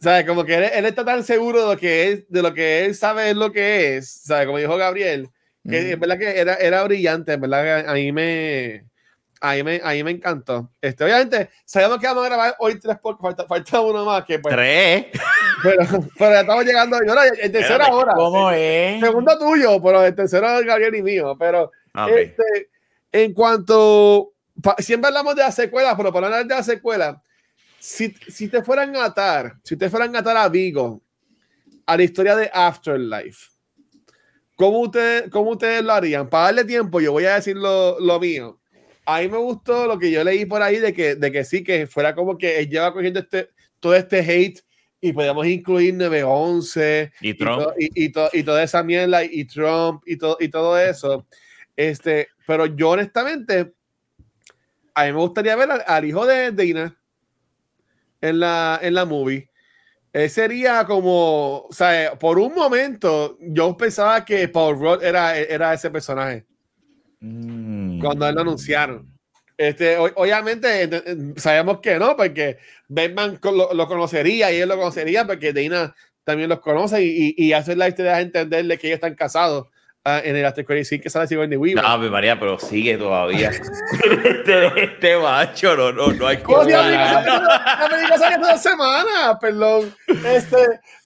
Sea, 0.00 0.26
como 0.26 0.44
que 0.44 0.56
él, 0.56 0.64
él, 0.74 0.84
está 0.86 1.04
tan 1.04 1.22
seguro 1.22 1.62
de 1.62 1.74
lo 1.74 1.80
que 1.80 2.12
es, 2.12 2.28
de 2.28 2.42
lo 2.42 2.52
que 2.52 2.84
él 2.84 2.94
sabe 2.94 3.30
es 3.30 3.36
lo 3.36 3.52
que 3.52 3.96
es, 3.96 4.10
¿sabes? 4.10 4.46
Como 4.46 4.58
dijo 4.58 4.76
Gabriel, 4.76 5.30
que 5.62 5.80
mm. 5.80 5.90
es 5.92 6.00
verdad 6.00 6.18
que 6.18 6.40
era, 6.40 6.54
era 6.56 6.82
brillante, 6.84 7.34
es 7.34 7.40
verdad 7.40 7.84
que 7.84 7.88
a 7.88 7.94
mí 7.94 8.12
me, 8.12 8.84
a 9.40 9.54
mí 9.54 9.62
me, 9.62 9.80
a 9.82 9.90
mí 9.92 10.04
me 10.04 10.10
encantó. 10.10 10.70
Este, 10.80 11.04
obviamente, 11.04 11.50
sabemos 11.64 11.98
que 11.98 12.06
vamos 12.06 12.24
a 12.24 12.28
grabar 12.28 12.56
hoy 12.58 12.78
tres 12.80 12.96
porque 13.00 13.22
falta, 13.22 13.46
falta 13.46 13.80
uno 13.80 14.04
más. 14.04 14.24
Que, 14.24 14.38
pues, 14.38 14.54
¿Tres? 14.54 15.06
Pero, 15.62 15.86
pero 16.18 16.30
ya 16.30 16.40
estamos 16.40 16.64
llegando, 16.66 16.98
yo, 17.06 17.14
en 17.40 17.52
tercera 17.52 17.88
hora. 17.88 18.12
¿Cómo 18.14 18.50
es? 18.50 19.00
Segundo 19.00 19.38
tuyo, 19.38 19.82
pero 19.82 20.04
el 20.04 20.14
tercero 20.14 20.58
de 20.58 20.64
Gabriel 20.66 20.94
y 20.96 21.02
mío. 21.02 21.36
Pero, 21.38 21.72
okay. 21.94 22.24
este, 22.24 22.68
en 23.12 23.32
cuanto 23.32 24.33
siempre 24.78 25.08
hablamos 25.08 25.34
de 25.34 25.42
las 25.42 25.54
secuelas, 25.54 25.94
pero 25.96 26.12
para 26.12 26.26
hablar 26.26 26.46
de 26.46 26.54
las 26.54 26.66
secuelas, 26.66 27.16
si, 27.78 28.14
si 28.28 28.48
te 28.48 28.62
fueran 28.62 28.96
a 28.96 29.06
atar, 29.06 29.56
si 29.62 29.76
te 29.76 29.90
fueran 29.90 30.14
a 30.16 30.20
atar 30.20 30.36
a 30.36 30.48
Vigo, 30.48 31.02
a 31.86 31.96
la 31.96 32.02
historia 32.02 32.34
de 32.34 32.50
Afterlife, 32.52 33.50
¿cómo, 34.56 34.80
usted, 34.80 35.28
cómo 35.30 35.50
ustedes 35.50 35.84
lo 35.84 35.92
harían? 35.92 36.28
Para 36.28 36.44
darle 36.44 36.64
tiempo, 36.64 37.00
yo 37.00 37.12
voy 37.12 37.26
a 37.26 37.34
decir 37.34 37.56
lo, 37.56 38.00
lo, 38.00 38.18
mío. 38.18 38.58
A 39.04 39.20
mí 39.20 39.28
me 39.28 39.36
gustó 39.36 39.86
lo 39.86 39.98
que 39.98 40.10
yo 40.10 40.24
leí 40.24 40.46
por 40.46 40.62
ahí 40.62 40.78
de 40.78 40.94
que, 40.94 41.14
de 41.14 41.30
que 41.30 41.44
sí, 41.44 41.62
que 41.62 41.86
fuera 41.86 42.14
como 42.14 42.38
que 42.38 42.58
él 42.58 42.70
lleva 42.70 42.92
cogiendo 42.92 43.20
este, 43.20 43.50
todo 43.80 43.94
este 43.94 44.20
hate 44.20 44.60
y 45.02 45.12
podíamos 45.12 45.46
incluir 45.46 45.92
911 45.92 47.12
y 47.20 47.34
Trump 47.34 47.66
y, 47.76 48.08
to, 48.08 48.30
y 48.32 48.42
toda 48.42 48.62
esa 48.62 48.82
mierda 48.82 49.22
y 49.22 49.44
Trump 49.44 50.02
y, 50.06 50.16
to, 50.16 50.38
y 50.40 50.48
todo 50.48 50.78
eso. 50.78 51.26
Este, 51.76 52.28
pero 52.46 52.64
yo 52.64 52.90
honestamente 52.90 53.73
a 54.94 55.04
mí 55.04 55.12
me 55.12 55.18
gustaría 55.18 55.56
ver 55.56 55.70
al, 55.70 55.84
al 55.86 56.04
hijo 56.04 56.24
de 56.26 56.52
Dina 56.52 56.96
en 58.20 58.40
la, 58.40 58.78
en 58.80 58.94
la 58.94 59.04
movie. 59.04 59.50
Él 60.12 60.30
sería 60.30 60.84
como, 60.84 61.66
o 61.68 61.72
sea, 61.72 62.16
por 62.16 62.38
un 62.38 62.54
momento 62.54 63.36
yo 63.40 63.76
pensaba 63.76 64.24
que 64.24 64.48
Paul 64.48 64.78
Rudd 64.78 65.02
era, 65.02 65.36
era 65.36 65.74
ese 65.74 65.90
personaje. 65.90 66.46
Mm. 67.20 68.00
Cuando 68.00 68.28
él 68.28 68.34
lo 68.34 68.42
anunciaron. 68.42 69.10
Este, 69.56 69.96
obviamente 69.98 70.90
sabemos 71.36 71.80
que 71.80 71.98
no, 71.98 72.16
porque 72.16 72.58
Batman 72.88 73.38
lo, 73.42 73.72
lo, 73.72 73.86
conocería 73.86 74.52
y 74.52 74.60
él 74.60 74.68
lo 74.68 74.76
conocería 74.76 75.24
porque 75.26 75.52
Dina 75.52 75.94
también 76.24 76.48
los 76.48 76.60
conoce 76.60 77.04
y, 77.04 77.34
y, 77.36 77.46
y 77.46 77.52
hace 77.52 77.76
la 77.76 77.88
historia 77.88 78.16
de 78.16 78.22
entenderle 78.22 78.78
que 78.78 78.88
ellos 78.88 78.96
están 78.96 79.14
casados 79.14 79.68
uh, 80.06 80.20
en 80.22 80.36
el 80.36 80.44
After 80.44 80.64
Credit 80.64 81.02
que 81.02 81.10
sale 81.10 81.26
Sigourney 81.26 81.56
Weaver. 81.56 81.82
No, 81.82 81.98
María, 82.10 82.38
pero 82.38 82.58
sigue 82.58 82.96
todavía. 82.96 83.50
este, 84.24 84.82
este, 84.82 85.16
macho, 85.16 85.76
no, 85.76 85.92
no, 85.92 86.12
no 86.12 86.26
hay 86.26 86.38
cosa. 86.38 86.88
La 86.88 87.88
película 87.90 88.18
salió 88.18 88.38
hace 88.38 88.52
dos 88.52 88.62
semanas, 88.62 89.36
perdón. 89.40 89.94
Este, 90.06 90.56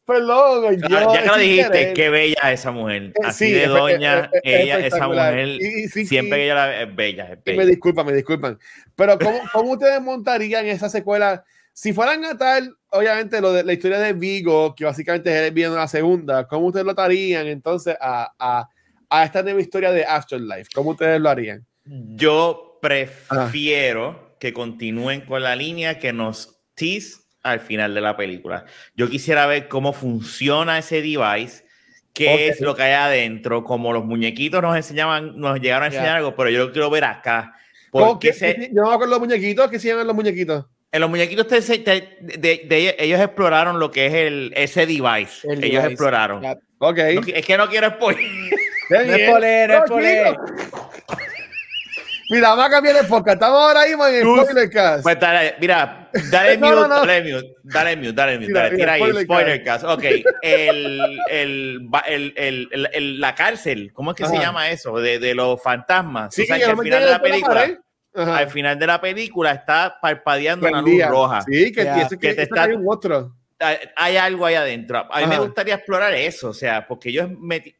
perdón. 0.05 0.77
Ya, 0.81 0.89
yo, 0.89 1.15
ya 1.15 1.21
que 1.23 1.27
lo 1.27 1.37
dijiste, 1.37 1.71
querer. 1.71 1.95
qué 1.95 2.11
bella 2.11 2.53
esa 2.53 2.71
mujer. 2.71 3.03
Eh, 3.03 3.13
Así 3.25 3.47
sí, 3.47 3.53
de 3.53 3.67
doña, 3.67 4.31
es, 4.33 4.41
es, 4.43 4.61
ella, 4.61 4.79
esa 4.79 5.09
mujer, 5.09 5.49
y, 5.61 5.85
y, 5.85 5.89
sí, 5.89 6.07
siempre 6.07 6.39
que 6.39 6.45
ella 6.45 6.55
la 6.55 6.83
es 6.83 6.95
bella, 6.95 7.33
es 7.33 7.45
bella. 7.45 7.59
Me 7.59 7.67
disculpan, 7.67 8.07
me 8.07 8.13
disculpan. 8.13 8.59
Pero, 8.97 9.19
¿cómo, 9.19 9.41
cómo 9.53 9.73
ustedes 9.73 10.01
montarían 10.01 10.67
esa 10.67 10.89
secuela? 10.89 11.45
Si 11.73 11.93
fueran 11.93 12.25
a 12.25 12.37
tal, 12.37 12.77
obviamente, 12.91 13.41
lo 13.41 13.53
de 13.53 13.63
la 13.63 13.73
historia 13.73 14.01
de 14.01 14.13
Vigo, 14.13 14.75
que 14.75 14.85
básicamente 14.85 15.47
es 15.47 15.55
viendo 15.55 15.77
la 15.77 15.87
segunda, 15.87 16.49
¿cómo 16.49 16.67
ustedes 16.67 16.85
lo 16.85 16.91
atarían 16.91 17.47
entonces 17.47 17.97
a, 18.01 18.33
a 18.37 18.69
a 19.11 19.25
esta 19.25 19.43
nueva 19.43 19.61
historia 19.61 19.93
de 19.93 20.05
Afterlife? 20.05 20.71
¿Cómo 20.75 20.91
ustedes 20.91 21.21
lo 21.21 21.31
harían? 21.31 21.67
Yo 21.85 22.79
prefiero 22.83 24.09
ah. 24.09 24.37
que 24.39 24.53
continúen 24.53 25.23
con 25.23 25.43
la 25.43 25.57
línea 25.57 25.99
que 25.99 26.13
nos 26.13 26.61
tease 26.75 27.23
al 27.43 27.61
final 27.61 27.95
de 27.95 28.01
la 28.01 28.17
película. 28.17 28.65
Yo 28.95 29.09
quisiera 29.09 29.47
ver 29.47 29.69
cómo 29.69 29.93
funciona 29.93 30.79
ese 30.79 30.97
device, 31.03 31.65
qué 32.13 32.33
okay. 32.33 32.49
es 32.49 32.61
lo 32.61 32.77
que 32.77 32.83
hay 32.83 32.93
adentro, 32.93 33.65
como 33.65 33.93
los 33.93 34.05
muñequitos 34.05 34.61
nos 34.61 34.77
enseñaban, 34.77 35.39
nos 35.39 35.61
llegaron 35.61 35.85
a 35.85 35.87
enseñar 35.87 36.07
yeah. 36.07 36.17
algo, 36.17 36.35
pero 36.37 36.51
yo 36.51 36.67
lo 36.67 36.73
quiero 36.73 36.91
ver 36.91 37.05
acá. 37.05 37.55
Porque 37.91 38.33
se... 38.33 38.71
Yo 38.73 38.83
no 38.83 38.89
me 38.89 38.95
acuerdo 38.95 39.13
los 39.13 39.21
muñequitos, 39.21 39.71
¿qué 39.71 39.79
se 39.79 39.89
llaman 39.89 40.07
los 40.07 40.17
muñequitos? 40.17 40.67
En 40.91 41.01
los 41.01 41.11
muñequitos 41.11 41.47
te, 41.47 41.61
te, 41.61 42.19
de, 42.21 42.39
de, 42.39 42.67
de, 42.67 42.97
ellos 42.99 43.21
exploraron 43.21 43.79
lo 43.79 43.91
que 43.91 44.07
es 44.07 44.15
el, 44.15 44.53
ese 44.57 44.87
device. 44.87 45.47
El 45.47 45.63
ellos 45.63 45.83
device. 45.83 45.87
exploraron. 45.89 46.41
Yeah. 46.43 46.59
Okay. 46.79 47.17
No, 47.17 47.23
es 47.27 47.45
que 47.45 47.57
no 47.59 47.69
quiero 47.69 47.91
spoiler. 47.91 48.25
No 48.91 48.97
es 49.01 49.31
poler, 49.31 49.71
no 49.71 49.85
es 49.85 49.91
poler. 49.91 50.37
Mira, 52.31 52.51
vamos 52.51 52.67
a 52.67 52.71
cambiar 52.71 52.97
de 52.97 53.05
podcast. 53.05 53.35
Estamos 53.37 53.59
ahora 53.59 53.87
mismo 53.87 54.07
en 54.07 54.15
el 54.17 54.23
spoiler 54.45 54.71
cast. 54.71 55.03
Pues 55.03 55.19
dale, 55.19 55.55
mira, 55.61 56.11
dale 56.31 56.57
no, 56.59 56.67
mute, 56.69 56.81
no, 56.81 56.89
no. 56.89 57.07
dale 57.07 57.33
mute, 57.35 57.55
dale 57.63 57.97
mute, 57.97 58.13
dale 58.13 58.39
mute, 58.39 58.53
dale, 58.53 58.77
tira 58.77 58.93
ahí, 58.93 59.25
spoiler 59.25 59.65
cast. 59.65 59.85
Ok, 59.85 60.05
el, 60.43 61.19
el, 61.31 61.89
el, 62.37 62.89
el, 62.93 63.21
la 63.21 63.35
cárcel, 63.35 63.93
¿cómo 63.95 64.11
es 64.11 64.17
que 64.19 64.25
Ajá. 64.25 64.33
se 64.33 64.39
llama 64.41 64.69
eso? 64.71 64.99
De, 64.99 65.19
de 65.19 65.35
los 65.35 65.63
fantasmas. 65.63 66.35
Sí, 66.35 66.43
o 66.43 66.47
sea, 66.47 66.59
que 66.59 66.65
al 66.65 66.79
final 66.79 67.03
de 67.03 67.11
la 67.11 67.23
película, 67.23 67.79
al 68.15 68.51
final 68.51 68.79
de 68.79 68.87
la 68.87 69.01
película 69.01 69.53
está 69.53 69.99
parpadeando 70.01 70.69
una 70.69 70.83
luz 70.83 71.03
roja. 71.07 71.41
Sí, 71.43 71.73
que, 71.73 71.83
yeah. 71.83 72.09
que, 72.09 72.19
que 72.19 72.35
te 72.35 72.43
está... 72.43 72.69
otro 72.87 73.35
hay, 73.61 73.77
hay 73.97 74.17
algo 74.17 74.47
ahí 74.47 74.55
adentro. 74.55 75.07
A 75.11 75.21
mí 75.21 75.27
me 75.27 75.39
gustaría 75.39 75.75
explorar 75.77 76.13
eso, 76.15 76.51
o 76.51 76.55
sea, 76.55 76.87
porque 76.87 77.11
meti- 77.11 77.75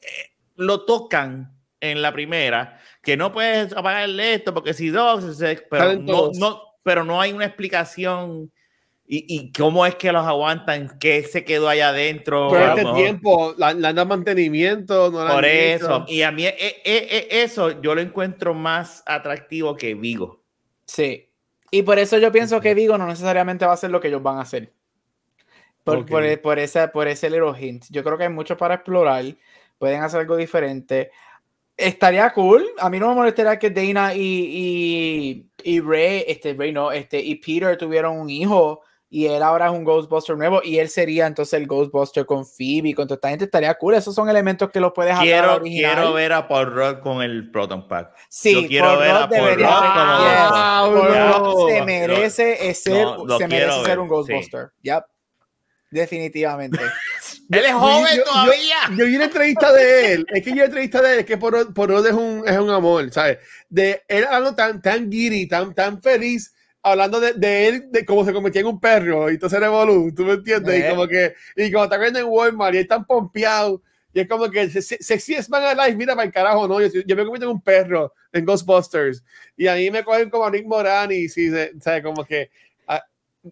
eh, 0.00 0.29
lo 0.60 0.84
tocan 0.84 1.56
en 1.80 2.02
la 2.02 2.12
primera, 2.12 2.78
que 3.02 3.16
no 3.16 3.32
puedes 3.32 3.72
apagarle 3.76 4.34
esto 4.34 4.52
porque 4.54 4.74
si 4.74 4.88
dos, 4.90 5.38
se- 5.38 5.66
pero 5.70 5.94
no, 5.96 6.30
no, 6.34 6.62
pero 6.82 7.04
no 7.04 7.20
hay 7.20 7.32
una 7.32 7.46
explicación 7.46 8.52
y, 9.06 9.24
y 9.34 9.50
cómo 9.52 9.84
es 9.86 9.94
que 9.96 10.12
los 10.12 10.24
aguantan, 10.26 10.98
qué 11.00 11.22
se 11.24 11.42
quedó 11.44 11.68
allá 11.68 11.88
adentro. 11.88 12.50
Lo 12.50 12.58
este 12.58 12.82
mejor- 12.84 12.96
tiempo, 12.96 13.54
la, 13.58 13.72
la 13.74 13.92
dan 13.92 14.06
mantenimiento, 14.06 15.10
no 15.10 15.24
la 15.24 15.32
por 15.34 15.44
eso, 15.44 16.04
y 16.06 16.22
a 16.22 16.30
mí 16.30 16.46
eh, 16.46 16.54
eh, 16.58 16.82
eh, 16.84 17.28
eso 17.30 17.80
yo 17.80 17.94
lo 17.94 18.00
encuentro 18.02 18.54
más 18.54 19.02
atractivo 19.06 19.74
que 19.74 19.94
Vigo. 19.94 20.42
Sí. 20.86 21.26
Y 21.72 21.82
por 21.82 21.98
eso 21.98 22.18
yo 22.18 22.30
pienso 22.30 22.60
que 22.60 22.74
Vigo 22.74 22.98
no 22.98 23.06
necesariamente 23.06 23.64
va 23.64 23.72
a 23.72 23.76
ser 23.76 23.90
lo 23.90 24.00
que 24.00 24.08
ellos 24.08 24.22
van 24.22 24.38
a 24.38 24.42
hacer. 24.42 24.72
Por, 25.84 25.98
Ok. 25.98 26.08
por, 26.10 26.40
por 26.42 26.58
ese, 26.58 26.88
por 26.88 27.08
ese 27.08 27.30
little 27.30 27.58
hint. 27.58 27.86
Yo 27.90 28.04
creo 28.04 28.18
que 28.18 28.24
hay 28.24 28.28
mucho 28.30 28.56
para 28.56 28.74
explorar. 28.74 29.24
Pueden 29.80 30.02
hacer 30.02 30.20
algo 30.20 30.36
diferente. 30.36 31.10
Estaría 31.74 32.30
cool. 32.34 32.66
A 32.78 32.90
mí 32.90 32.98
no 33.00 33.08
me 33.08 33.14
molestaría 33.14 33.58
que 33.58 33.70
Dana 33.70 34.14
y, 34.14 34.20
y, 34.20 35.50
y 35.64 35.80
Ray, 35.80 36.22
este 36.28 36.52
Ray 36.52 36.70
no, 36.70 36.92
este, 36.92 37.18
y 37.18 37.36
Peter 37.36 37.78
tuvieron 37.78 38.18
un 38.20 38.28
hijo 38.28 38.82
y 39.08 39.24
él 39.24 39.42
ahora 39.42 39.68
es 39.68 39.72
un 39.72 39.82
Ghostbuster 39.82 40.36
nuevo 40.36 40.60
y 40.62 40.78
él 40.78 40.90
sería 40.90 41.26
entonces 41.26 41.54
el 41.58 41.66
Ghostbuster 41.66 42.26
con 42.26 42.44
Phoebe, 42.44 42.94
con 42.94 43.06
toda 43.08 43.14
esta 43.14 43.30
gente. 43.30 43.46
Estaría 43.46 43.72
cool. 43.78 43.94
Esos 43.94 44.14
son 44.14 44.28
elementos 44.28 44.68
que 44.68 44.80
los 44.80 44.92
puedes 44.92 45.18
Quiero, 45.18 45.54
original. 45.56 45.94
quiero 45.94 46.12
ver 46.12 46.32
a 46.34 46.46
Paul 46.46 46.66
Rudd 46.74 46.98
con 47.00 47.22
el 47.22 47.50
Proton 47.50 47.88
Pack. 47.88 48.14
Sí, 48.28 48.60
Yo 48.64 48.68
quiero 48.68 48.86
Paul 48.88 48.98
ver 48.98 49.10
a 49.12 49.20
Rudd 49.26 49.30
Paul 49.30 49.48
Rudd 49.48 49.58
Yes, 49.58 49.70
Ghostbuster. 50.50 51.32
Paul. 51.32 51.54
Rudd 51.56 51.68
se 51.70 51.82
merece 51.86 52.74
ser, 52.74 53.04
no, 53.06 53.38
se 53.38 53.48
merece 53.48 53.84
ser 53.86 53.98
un 53.98 54.08
Ghostbuster. 54.08 54.68
Yep. 54.82 55.04
Definitivamente. 55.90 56.78
Él 57.58 57.64
es 57.64 57.72
joven 57.72 58.16
yo- 58.16 58.24
todavía. 58.24 58.76
Yo 58.96 59.04
vi 59.06 59.16
una 59.16 59.24
entrevista 59.24 59.72
de 59.72 60.12
él, 60.14 60.26
es 60.32 60.42
que 60.42 60.50
yo 60.50 60.54
vi 60.54 60.60
una 60.60 60.66
entrevista 60.66 61.02
de 61.02 61.12
él, 61.14 61.18
es 61.20 61.24
que 61.26 61.36
por, 61.36 61.74
por 61.74 61.90
es 61.92 62.12
un, 62.12 62.44
es 62.46 62.58
un 62.58 62.70
amor, 62.70 63.10
¿sabes? 63.12 63.38
De 63.68 64.02
él 64.08 64.24
hablando 64.24 64.54
tan, 64.54 64.80
tan 64.80 65.10
giddy, 65.10 65.46
tan, 65.48 65.74
tan 65.74 66.00
feliz, 66.00 66.54
hablando 66.82 67.18
de, 67.20 67.32
de 67.34 67.66
él, 67.68 67.84
de 67.90 68.04
cómo 68.06 68.24
se 68.24 68.32
convertía 68.32 68.60
en 68.62 68.68
un 68.68 68.80
perro, 68.80 69.30
y 69.30 69.34
entonces 69.34 69.58
Revolu, 69.60 70.14
¿tú 70.14 70.24
me 70.24 70.32
entiendes? 70.34 70.74
Eh. 70.74 70.86
Y 70.86 70.90
como 70.90 71.06
que, 71.08 71.34
y 71.56 71.70
como 71.72 71.84
está 71.84 71.98
viendo 71.98 72.18
en 72.20 72.26
Walmart, 72.26 72.74
y 72.74 72.78
es 72.78 72.88
tan 72.88 73.04
pompeado, 73.04 73.82
y 74.12 74.20
es 74.20 74.28
como 74.28 74.50
que, 74.50 74.70
se- 74.70 74.82
se- 74.82 75.02
sexiest 75.02 75.50
man 75.50 75.62
alive, 75.62 75.96
mira 75.96 76.14
para 76.14 76.26
el 76.26 76.32
carajo, 76.32 76.66
no, 76.66 76.80
yo, 76.80 76.88
yo 77.06 77.16
me 77.16 77.22
convierto 77.24 77.46
en 77.46 77.52
un 77.52 77.60
perro 77.62 78.14
en 78.32 78.44
Ghostbusters, 78.44 79.22
y 79.56 79.66
a 79.66 79.74
mí 79.74 79.90
me 79.90 80.02
cogen 80.04 80.30
como 80.30 80.46
a 80.46 80.50
Rick 80.50 80.66
Moranis, 80.66 81.36
y 81.36 81.50
se- 81.50 81.72
¿sabes? 81.80 82.02
Como 82.02 82.24
que, 82.24 82.50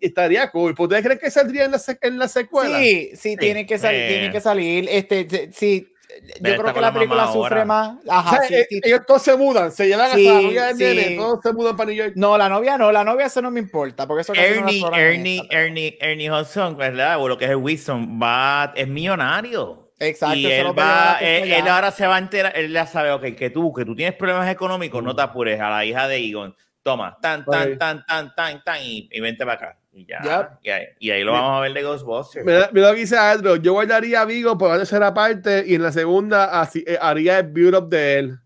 estaría 0.01 0.51
cool. 0.51 0.75
¿Pues 0.75 0.87
¿Ustedes 0.87 1.05
creen 1.05 1.19
que 1.19 1.31
saldría 1.31 1.65
en 1.65 1.73
la, 1.73 1.79
sec- 1.79 1.99
en 2.03 2.19
la 2.19 2.29
secuela? 2.29 2.79
Sí, 2.79 3.11
sí, 3.15 3.37
tiene 3.37 3.67
que 3.67 3.79
salir, 3.79 4.01
eh. 4.01 4.09
tiene 4.09 4.31
que 4.33 4.41
salir. 4.41 4.89
Este, 4.91 5.51
sí, 5.53 5.93
yo 6.41 6.57
creo 6.57 6.75
que 6.75 6.81
la 6.81 6.89
la 6.89 6.93
película 6.95 7.27
sufre 7.27 7.61
ahora. 7.61 7.65
más. 7.65 7.97
O 8.07 8.13
Ajá, 8.13 8.39
sea, 8.39 8.49
sí, 8.49 8.55
eh, 8.55 8.67
sí. 8.69 8.81
ellos 8.83 9.01
todos 9.07 9.23
se 9.23 9.37
mudan, 9.37 9.71
se 9.71 9.87
llevan 9.87 10.11
Sí, 10.15 10.27
hasta 10.27 10.41
la 10.41 10.47
novia 10.47 10.67
del 10.67 10.77
sí. 10.77 10.83
nene, 10.85 11.17
todos 11.17 11.41
se 11.43 11.53
mudan 11.53 11.77
para 11.77 11.87
New 11.89 11.97
York. 11.97 12.13
No, 12.17 12.37
la 12.39 12.49
novia 12.49 12.77
no, 12.79 12.91
la 12.91 13.05
novia 13.05 13.27
eso 13.27 13.41
no 13.43 13.51
me 13.51 13.61
importa, 13.61 14.07
porque 14.07 14.23
eso 14.23 14.33
casi 14.33 14.49
no 14.61 14.67
Ernie, 14.69 14.83
Ernie, 14.95 15.37
esta, 15.37 15.49
pero- 15.49 15.61
Ernie, 15.67 15.99
Ernie 16.01 16.31
Hudson, 16.31 16.77
¿verdad? 16.77 17.21
O 17.21 17.29
lo 17.29 17.37
que 17.39 17.45
es 17.45 17.51
el 17.51 17.57
Wilson, 17.57 18.19
va, 18.23 18.73
es 18.75 18.89
millonario. 18.89 19.85
Exacto, 20.01 20.37
y 20.37 20.47
él 20.47 20.79
va, 20.79 21.17
a 21.17 21.19
él, 21.19 21.53
él 21.53 21.67
ahora 21.67 21.91
se 21.91 22.07
va 22.07 22.15
a 22.17 22.19
enterar, 22.21 22.53
él 22.57 22.73
ya 22.73 22.87
sabe, 22.87 23.11
ok, 23.11 23.35
que 23.37 23.51
tú, 23.51 23.73
que 23.73 23.85
tú 23.85 23.97
tienes 23.97 24.15
problemas 24.15 24.49
económicos, 24.49 25.03
no 25.03 25.15
te 25.17 25.23
apures 25.23 25.61
a 25.61 25.71
la 25.71 25.85
hija 25.85 26.07
de 26.07 26.17
Egon. 26.19 26.55
Toma, 26.89 27.19
tan, 27.21 27.45
tan, 27.45 27.77
tan, 27.77 28.07
tan, 28.07 28.35
tan, 28.35 28.65
tan, 28.65 28.83
y, 28.83 29.09
y 29.13 29.21
vente 29.21 29.45
para 29.45 29.55
acá. 29.55 29.79
Y 29.93 30.07
ya. 30.07 30.21
Yep. 30.23 30.49
Y, 30.63 30.71
ahí, 30.71 30.85
y 30.99 31.11
ahí 31.11 31.23
lo 31.23 31.33
vamos 31.33 31.59
a 31.59 31.61
ver 31.61 31.75
de 31.75 31.83
Ghostbusters. 31.83 32.47
Mira, 32.47 32.71
mira 32.73 32.89
lo 32.89 32.95
que 32.95 33.01
dice 33.01 33.19
Andrew. 33.19 33.57
Yo 33.57 33.73
guardaría 33.75 34.23
a 34.23 34.25
Vigo 34.25 34.57
por 34.57 34.71
la 34.71 34.79
tercera 34.79 35.13
parte 35.13 35.65
y 35.67 35.75
en 35.75 35.83
la 35.83 35.93
segunda 35.93 36.61
así, 36.61 36.83
eh, 36.87 36.97
haría 37.01 37.41
el 37.41 37.49
build 37.49 37.75
up 37.75 37.89
de 37.91 38.19
él. 38.19 38.39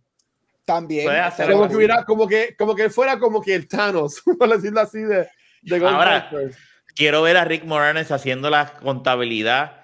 También. 0.65 1.09
Como 1.51 1.69
que, 1.69 1.77
hubiera, 1.77 2.05
como, 2.05 2.27
que, 2.27 2.57
como 2.57 2.75
que 2.75 2.91
fuera 2.91 3.19
como 3.19 3.41
que 3.41 3.55
el 3.55 3.69
Thanos, 3.69 4.23
por 4.39 4.49
decirlo 4.49 4.81
así, 4.81 5.01
de, 5.03 5.29
de 5.63 5.77
Ahora- 5.77 6.29
Ghostbusters. 6.31 6.59
Quiero 6.95 7.23
ver 7.23 7.37
a 7.39 7.45
Rick 7.45 7.65
Moranes 7.65 8.11
haciendo 8.11 8.51
la 8.51 8.75
contabilidad 8.75 9.83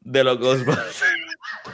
de 0.00 0.24
los 0.24 0.38
Ghostbusters. 0.38 1.02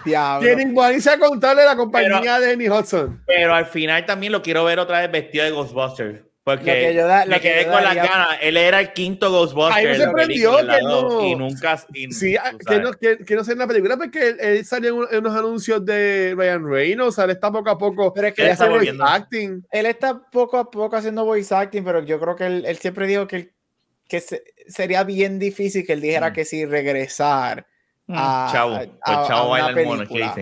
Diablo. 0.05 0.49
Ponerse 0.75 1.11
a 1.11 1.19
contarle 1.19 1.65
la 1.65 1.77
compañía 1.77 2.41
de 2.41 2.53
Annie 2.53 2.71
Hudson. 2.71 3.23
Pero 3.27 3.55
al 3.55 3.67
final 3.67 4.05
también 4.07 4.33
lo 4.33 4.43
quiero 4.43 4.65
ver 4.65 4.79
otra 4.79 5.01
vez 5.01 5.11
vestido 5.13 5.45
de 5.45 5.51
Ghostbusters. 5.51 6.21
Porque 6.45 6.67
Lo 6.67 6.73
que 6.89 6.95
yo 6.95 7.07
da- 7.07 7.25
lo 7.25 7.31
me 7.31 7.41
que 7.41 7.49
quedé 7.49 7.65
yo 7.65 7.73
con 7.73 7.83
las 7.83 7.95
ganas. 7.95 8.29
Él 8.43 8.59
era 8.59 8.79
el 8.79 8.93
quinto 8.93 9.31
Ghostbuster. 9.31 9.79
Ay, 9.79 9.87
me 9.87 9.97
sorprendió 10.05 10.57
que 10.59 10.83
no- 10.83 11.27
Y 11.27 11.35
nunca. 11.37 11.83
y- 11.95 12.13
Sí, 12.13 12.37
ah, 12.37 12.53
que 12.69 12.81
no, 12.81 12.93
que, 12.93 13.17
que 13.25 13.35
no 13.35 13.45
sé 13.45 13.53
en 13.53 13.59
la 13.61 13.67
película 13.67 13.97
porque 13.97 14.29
él, 14.29 14.37
él 14.39 14.65
salió 14.67 14.91
en, 14.91 14.95
un- 14.97 15.07
en 15.11 15.19
unos 15.21 15.35
anuncios 15.35 15.83
de 15.87 16.35
Ryan 16.37 16.69
Reynolds, 16.71 17.09
o 17.09 17.13
sea, 17.13 17.25
él 17.25 17.31
está 17.31 17.51
poco 17.51 17.71
a 17.71 17.79
poco 17.79 18.13
Pero 18.13 18.27
es 18.29 18.35
que 18.35 18.43
Él 18.43 18.49
está 18.49 18.65
voice 18.67 18.77
volviendo. 18.77 19.05
acting. 19.07 19.63
Él 19.71 19.87
está 19.87 20.21
poco 20.31 20.59
a 20.59 20.71
poco 20.71 20.95
haciendo 20.97 21.25
voice 21.25 21.55
acting, 21.55 21.83
pero 21.83 22.05
yo 22.05 22.21
creo 22.21 22.37
que 22.37 22.45
él, 22.45 22.65
él 22.67 22.77
siempre 22.77 23.07
dijo 23.07 23.27
que, 23.27 23.37
él- 23.37 23.53
que 24.07 24.21
se- 24.21 24.45
sería 24.69 25.03
bien 25.03 25.39
difícil 25.39 25.87
que 25.87 25.95
él 25.95 26.03
dijera 26.03 26.29
Mm. 26.29 26.33
que 26.35 26.45
sí 26.45 26.67
regresar. 26.67 27.67
Mm, 28.07 28.15
a- 28.17 28.49
chavo, 28.53 28.75
a- 28.75 28.83
el 28.83 28.91
a 29.03 29.27
chavo 29.27 29.53
una 29.53 29.63
mono, 29.63 29.75
¿qué 29.75 30.09
película. 30.09 30.35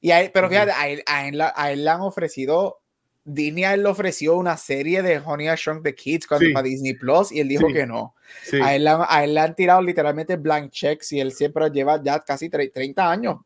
Y 0.00 0.10
a 0.10 0.20
él- 0.20 0.30
pero 0.34 0.48
fíjate, 0.48 0.72
a 0.72 0.88
él, 0.88 1.02
a, 1.06 1.26
él, 1.28 1.40
a 1.40 1.72
él 1.72 1.84
le 1.84 1.90
han 1.90 2.00
ofrecido, 2.00 2.80
Disney 3.24 3.64
a 3.64 3.72
él 3.74 3.82
le 3.82 3.88
ofreció 3.88 4.36
una 4.36 4.56
serie 4.58 5.00
de 5.02 5.18
Honey 5.24 5.48
I 5.48 5.54
Shrunk 5.56 5.82
the 5.82 5.94
Kids 5.94 6.26
cuando, 6.26 6.46
Sí. 6.46 6.52
para 6.52 6.64
Disney 6.64 6.92
Plus 6.94 7.32
y 7.32 7.40
él 7.40 7.48
dijo 7.48 7.68
Sí. 7.68 7.72
que 7.72 7.86
no. 7.86 8.14
Sí. 8.42 8.60
A, 8.62 8.74
él, 8.74 8.84
le 8.84 8.90
han- 8.90 9.06
a 9.08 9.24
él 9.24 9.32
le 9.32 9.40
han 9.40 9.54
tirado 9.54 9.80
literalmente 9.80 10.36
blank 10.36 10.70
checks 10.70 11.12
y 11.12 11.20
él 11.20 11.32
siempre 11.32 11.70
lleva 11.70 12.02
ya 12.02 12.20
casi 12.20 12.50
tre- 12.50 12.70
30 12.70 13.10
años. 13.10 13.36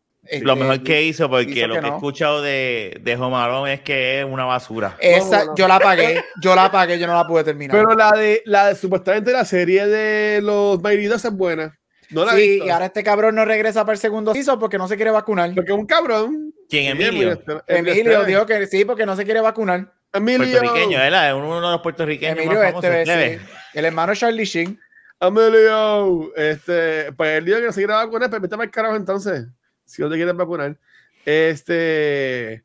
Lo 0.42 0.52
Este, 0.52 0.54
mejor 0.64 0.82
que 0.82 1.02
hizo, 1.04 1.30
porque 1.30 1.44
hizo 1.52 1.66
lo 1.68 1.74
que 1.76 1.80
que 1.80 1.86
he 1.86 1.90
no. 1.90 1.96
escuchado 1.96 2.42
de, 2.42 2.98
de 3.00 3.16
Home 3.16 3.72
es 3.72 3.80
que 3.82 4.18
es 4.20 4.26
una 4.26 4.44
basura. 4.44 4.96
Esa, 5.00 5.38
No, 5.38 5.44
no, 5.44 5.50
no. 5.52 5.54
yo 5.56 5.68
la 5.68 5.78
pagué, 5.78 6.24
yo 6.42 6.54
la 6.56 6.70
pagué, 6.72 6.98
yo 6.98 7.06
no 7.06 7.14
la 7.14 7.26
pude 7.26 7.44
terminar. 7.44 7.74
Pero 7.76 7.94
la 7.94 8.10
de, 8.12 8.42
la 8.44 8.66
de 8.68 8.74
supuestamente 8.74 9.30
la 9.30 9.44
serie 9.44 9.86
de 9.86 10.42
los 10.42 10.82
maridos 10.82 11.24
es 11.24 11.32
buena. 11.32 11.77
No 12.10 12.24
la 12.24 12.32
he 12.32 12.36
sí, 12.36 12.48
visto. 12.50 12.66
y 12.66 12.70
ahora 12.70 12.86
este 12.86 13.04
cabrón 13.04 13.34
no 13.34 13.44
regresa 13.44 13.84
para 13.84 13.94
el 13.94 13.98
segundo 13.98 14.32
piso 14.32 14.58
porque 14.58 14.78
no 14.78 14.88
se 14.88 14.96
quiere 14.96 15.10
vacunar. 15.10 15.54
Porque 15.54 15.72
es 15.72 15.78
un 15.78 15.86
cabrón. 15.86 16.54
¿Quién, 16.68 16.96
Emilio? 16.96 17.42
Emilio 17.66 18.24
dijo 18.24 18.46
que 18.46 18.66
sí 18.66 18.84
porque 18.84 19.04
no 19.04 19.16
se 19.16 19.24
quiere 19.24 19.40
vacunar. 19.40 19.92
Emilio. 20.12 20.60
Puertorriqueño, 20.60 20.98
¿verdad? 20.98 21.36
Uno 21.36 21.56
de 21.56 21.60
los 21.60 21.80
puertorriqueños 21.82 22.38
Emilio 22.38 22.58
más 22.58 22.72
famosos. 22.72 22.90
este 22.90 23.38
sí. 23.38 23.44
El 23.74 23.84
hermano 23.84 24.14
Charlie 24.14 24.44
Sheen. 24.44 24.80
Emilio. 25.20 26.32
Este, 26.34 27.12
pues 27.12 27.38
él 27.38 27.44
dijo 27.44 27.58
que 27.58 27.66
no 27.66 27.72
se 27.72 27.80
quiere 27.80 27.92
vacunar, 27.92 28.30
para 28.30 28.64
el 28.64 28.70
carajo 28.70 28.96
entonces. 28.96 29.46
Si 29.84 30.02
no 30.02 30.08
te 30.08 30.16
quieres 30.16 30.34
vacunar. 30.34 30.76
Este. 31.24 32.64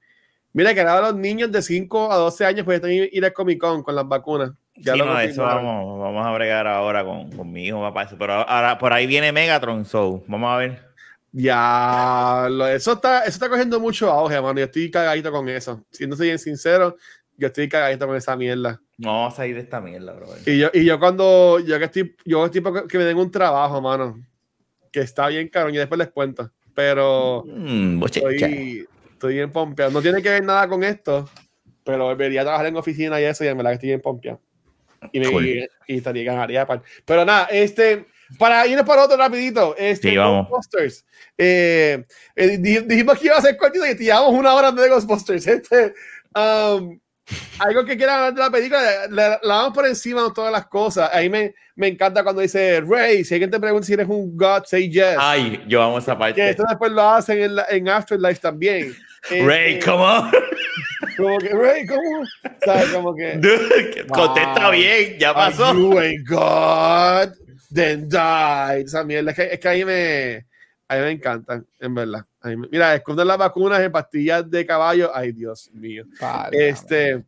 Mira 0.54 0.74
que 0.74 0.82
ahora 0.82 1.12
los 1.12 1.16
niños 1.16 1.52
de 1.52 1.62
5 1.62 2.12
a 2.12 2.16
12 2.16 2.46
años 2.46 2.64
pueden 2.66 3.10
ir 3.12 3.26
al 3.26 3.34
Comic 3.34 3.60
Con 3.60 3.84
con 3.84 3.96
las 3.96 4.08
vacunas. 4.08 4.52
Ya 4.76 4.94
sí, 4.94 5.00
lo 5.00 5.06
no, 5.06 5.20
eso 5.20 5.44
vamos, 5.44 6.00
vamos 6.00 6.26
a 6.26 6.32
bregar 6.32 6.68
ahora 6.68 7.04
con, 7.04 7.32
con 7.32 7.52
mi 7.52 7.66
hijo, 7.66 7.80
papá. 7.82 8.08
Pero 8.18 8.34
ahora 8.34 8.78
por 8.78 8.94
ahí 8.94 9.06
viene 9.06 9.32
Megatron, 9.32 9.86
so 9.86 10.24
vamos 10.28 10.52
a 10.54 10.58
ver. 10.58 10.94
Ya, 11.32 12.48
eso 12.72 12.94
está, 12.94 13.22
eso 13.22 13.30
está 13.30 13.50
cogiendo 13.50 13.80
mucho 13.80 14.10
auge, 14.12 14.40
mano. 14.40 14.60
Yo 14.60 14.66
estoy 14.66 14.92
cagadito 14.92 15.32
con 15.32 15.50
eso. 15.50 15.84
Siéndose 15.90 16.24
bien 16.26 16.38
sincero, 16.38 16.96
yo 17.38 17.48
estoy 17.48 17.68
cagadito 17.68 18.06
con 18.06 18.16
esa 18.16 18.36
mierda. 18.36 18.80
No 19.00 19.12
vamos 19.12 19.34
a 19.34 19.38
salir 19.38 19.56
de 19.56 19.62
esta 19.62 19.82
mierda, 19.82 20.14
bro. 20.14 20.28
Y 20.46 20.60
yo, 20.60 20.70
y 20.72 20.86
yo 20.86 21.00
cuando, 21.00 21.60
yo 21.60 21.80
que 21.80 21.86
estoy, 21.86 22.16
yo 22.26 22.46
estoy 22.46 22.62
para 22.62 22.84
que 22.84 22.98
me 23.00 23.04
den 23.06 23.18
un 23.18 23.32
trabajo, 23.32 23.82
mano, 23.82 24.20
que 24.92 25.00
está 25.00 25.28
bien 25.28 25.48
caro, 25.50 25.70
y 25.70 25.78
después 25.78 25.98
les 25.98 26.10
cuento. 26.10 26.52
Pero 26.76 27.44
Mm, 27.48 28.04
estoy, 28.04 28.88
estoy 29.24 29.36
bien 29.36 29.52
pompeado. 29.52 29.92
No 29.92 30.02
tiene 30.02 30.22
que 30.22 30.30
ver 30.30 30.44
nada 30.44 30.68
con 30.68 30.84
esto, 30.84 31.30
pero 31.86 32.04
volvería 32.06 32.42
a 32.42 32.44
trabajar 32.44 32.66
en 32.68 32.76
oficina 32.76 33.20
y 33.22 33.24
eso, 33.24 33.44
y 33.46 33.48
en 33.48 33.56
verdad 33.58 33.72
que 33.72 33.76
estoy 33.76 33.90
bien 33.90 34.02
pompeado. 34.02 34.42
Y, 35.14 35.20
me, 35.20 35.32
Cool. 35.32 35.46
y, 35.48 35.68
y 35.88 35.98
estaría 35.98 36.24
ganaría. 36.26 36.66
par. 36.66 36.82
Pero 37.06 37.24
nada, 37.26 37.46
este, 37.52 38.06
para 38.38 38.66
irnos 38.68 38.86
para 38.86 39.04
otro 39.06 39.16
rapidito, 39.18 39.76
este, 39.78 40.10
Sí, 40.12 40.18
vamos. 40.18 40.48
Ghostbusters. 40.50 41.06
Eh, 41.38 42.04
eh, 42.36 42.58
di- 42.58 42.80
dijimos 42.82 43.18
que 43.18 43.28
iba 43.28 43.38
a 43.38 43.42
ser 43.42 43.56
cortito 43.58 43.86
y 43.86 43.96
te 43.96 44.04
llevamos 44.04 44.34
una 44.34 44.54
hora 44.54 44.72
de 44.72 44.90
Ghostbusters. 44.90 45.48
Este, 45.48 45.94
um, 46.36 47.00
algo 47.60 47.86
que 47.86 47.96
quieran 47.96 48.16
hablar 48.16 48.34
de 48.34 48.40
la 48.42 48.50
película, 48.52 48.82
la, 49.10 49.40
la 49.42 49.56
vamos 49.56 49.74
por 49.74 49.86
encima 49.88 50.24
de 50.24 50.32
todas 50.34 50.52
las 50.52 50.68
cosas. 50.68 51.10
A 51.14 51.20
mí 51.22 51.30
me, 51.30 51.54
me 51.76 51.88
encanta 51.88 52.24
cuando 52.24 52.42
dice 52.42 52.82
Ray, 52.82 53.24
si 53.24 53.34
alguien 53.34 53.50
te 53.52 53.60
pregunta 53.60 53.86
si 53.88 53.94
eres 53.94 54.08
un 54.10 54.36
God, 54.38 54.64
say 54.66 54.90
yes. 54.90 55.16
Ay, 55.18 55.64
yo 55.68 55.82
amo 55.82 55.98
esa 56.00 56.14
que 56.14 56.20
parte. 56.20 56.50
esto 56.50 56.64
después 56.68 56.92
lo 56.92 57.02
hacen 57.10 57.42
en, 57.42 57.56
la- 57.56 57.66
en 57.70 57.88
Afterlife 57.90 58.40
también. 58.42 58.94
Ray, 59.30 59.74
Este, 59.76 59.86
come 59.86 60.04
on. 60.04 60.32
Como 61.18 61.38
que, 61.40 61.50
Ray, 61.50 61.86
¿cómo? 61.86 62.26
¿Sabes? 62.66 62.86
Como 62.90 63.16
que. 63.16 63.38
Dude, 63.38 64.06
Contesta 64.14 64.70
bien, 64.72 65.18
ya 65.20 65.30
Are 65.30 65.36
pasó. 65.56 65.74
you 65.74 65.98
a 66.00 66.12
God? 66.28 67.34
Then 67.74 68.10
die. 68.10 68.82
Esa 68.86 69.04
mierda. 69.04 69.32
Es 69.32 69.38
que, 69.38 69.44
es 69.54 69.60
que 69.60 69.70
a 69.70 69.74
mí 69.74 69.86
me. 69.86 70.46
A 70.90 70.96
mí 70.98 71.02
me 71.02 71.12
encantan, 71.12 71.66
en 71.80 71.96
verdad. 71.96 72.26
A 72.42 72.50
mí 72.50 72.58
me- 72.58 72.68
mira, 72.70 72.94
esconder 72.94 73.26
las 73.26 73.38
vacunas 73.38 73.80
en 73.82 73.92
pastillas 73.92 74.50
de 74.50 74.66
caballo. 74.66 75.12
Ay, 75.16 75.32
Dios 75.32 75.70
mío. 75.74 76.04
Vale, 76.20 76.70
Este. 76.70 77.24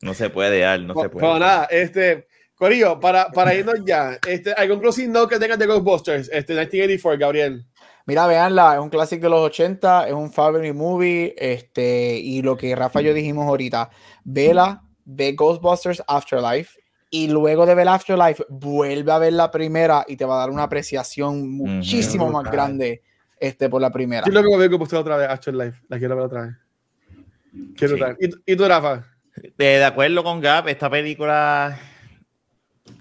No 0.00 0.14
se 0.14 0.30
puede, 0.30 0.64
Al, 0.64 0.86
no 0.86 0.94
se 0.94 1.08
Pues 1.08 1.20
puede. 1.22 1.40
nada, 1.40 1.64
este. 1.70 2.28
Corillo, 2.54 2.98
para, 2.98 3.30
para 3.30 3.54
irnos 3.54 3.84
ya, 3.84 4.18
este, 4.26 4.52
¿algún 4.52 4.80
closing 4.80 5.12
note 5.12 5.34
que 5.34 5.40
tengas 5.40 5.58
de 5.60 5.66
Ghostbusters? 5.66 6.28
Este, 6.32 6.54
1984, 6.54 7.16
Gabriel. 7.18 7.64
Mira, 8.08 8.26
veanla, 8.26 8.72
es 8.76 8.80
un 8.80 8.88
clásico 8.88 9.24
de 9.24 9.28
los 9.28 9.40
80, 9.40 10.08
es 10.08 10.14
un 10.14 10.32
family 10.32 10.72
movie, 10.72 11.34
este, 11.36 12.16
y 12.16 12.40
lo 12.40 12.56
que 12.56 12.74
Rafa 12.74 13.02
y 13.02 13.04
yo 13.04 13.12
dijimos 13.12 13.46
ahorita, 13.46 13.90
vela, 14.24 14.80
ve 15.04 15.32
Ghostbusters 15.32 16.02
Afterlife, 16.08 16.80
y 17.10 17.28
luego 17.28 17.66
de 17.66 17.74
ver 17.74 17.86
Afterlife, 17.86 18.42
vuelve 18.48 19.12
a 19.12 19.18
ver 19.18 19.34
la 19.34 19.50
primera 19.50 20.06
y 20.08 20.16
te 20.16 20.24
va 20.24 20.36
a 20.36 20.38
dar 20.40 20.48
una 20.50 20.62
apreciación 20.62 21.50
muchísimo 21.50 22.30
más 22.30 22.50
grande 22.50 23.02
este, 23.38 23.68
por 23.68 23.82
la 23.82 23.90
primera. 23.90 24.26
Yo 24.26 24.32
lo 24.32 24.42
que 24.42 24.48
me 24.48 24.56
veo 24.56 24.70
Ghostbusters 24.70 25.00
otra 25.02 25.18
vez, 25.18 25.28
Afterlife. 25.28 25.82
La 25.88 25.98
quiero 25.98 26.16
ver 26.16 26.24
otra 26.24 26.42
vez. 26.46 26.54
Quiero 27.76 27.94
Sí. 27.98 28.02
¿Y, 28.20 28.28
tú- 28.30 28.40
¿Y 28.46 28.56
tú, 28.56 28.66
Rafa? 28.66 29.04
De, 29.58 29.64
de 29.66 29.84
acuerdo 29.84 30.24
con 30.24 30.40
Gap, 30.40 30.66
esta 30.68 30.88
película 30.88 31.78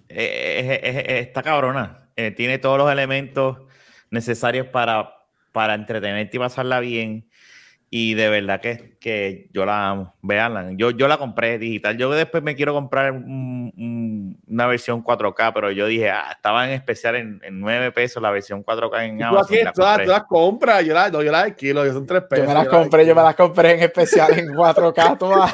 eh, 0.09 0.79
es- 0.83 0.95
es- 0.95 1.05
es- 1.07 1.27
está 1.27 1.41
cabrona. 1.43 2.09
Eh, 2.17 2.31
tiene 2.31 2.57
todos 2.57 2.77
los 2.77 2.91
elementos 2.91 3.59
necesarios 4.11 4.67
para, 4.67 5.13
para 5.51 5.73
entretenerte 5.75 6.37
y 6.37 6.39
pasarla 6.39 6.79
bien. 6.79 7.27
Y 7.89 8.15
de 8.15 8.27
verdad 8.27 8.59
que, 8.59 8.97
que 8.99 9.47
yo 9.53 9.65
la 9.65 9.87
amo. 9.89 10.13
Veanla. 10.21 10.71
Yo, 10.75 10.91
yo 10.91 11.07
la 11.07 11.17
compré 11.17 11.57
digital. 11.57 11.97
Yo 11.97 12.11
después 12.11 12.43
me 12.43 12.53
quiero 12.53 12.73
comprar 12.73 13.13
un- 13.13 13.71
un- 13.77 14.37
una 14.45 14.67
versión 14.67 15.01
4K, 15.01 15.53
pero 15.53 15.71
yo 15.71 15.87
dije, 15.87 16.09
ah, 16.09 16.31
estaba 16.31 16.65
en 16.67 16.71
especial 16.73 17.15
en, 17.15 17.39
en 17.45 17.61
9 17.61 17.93
pesos 17.93 18.21
la 18.21 18.29
versión 18.29 18.61
4K 18.61 19.05
en 19.05 19.19
Tú 19.19 19.23
Amazon. 19.23 19.55
aquí, 19.55 19.63
la 19.63 19.71
tú 19.71 19.81
las, 19.81 20.03
tú 20.03 20.09
las 20.09 20.23
compras, 20.25 20.83
yo 20.85 20.93
las 20.93 21.13
no, 21.13 21.23
yo 21.23 21.31
las 21.31 21.45
alquilo, 21.45 21.85
yo 21.85 21.93
son 21.93 22.05
tres 22.05 22.23
pesos. 22.23 22.43
Yo 22.45 22.49
me 22.49 22.55
las 22.55 22.67
compré, 22.67 23.05
yo 23.07 23.15
me 23.15 23.21
las 23.21 23.35
compré 23.35 23.71
en 23.75 23.79
especial 23.79 24.37
en 24.37 24.47
4K, 24.49 25.17
todas. 25.17 25.53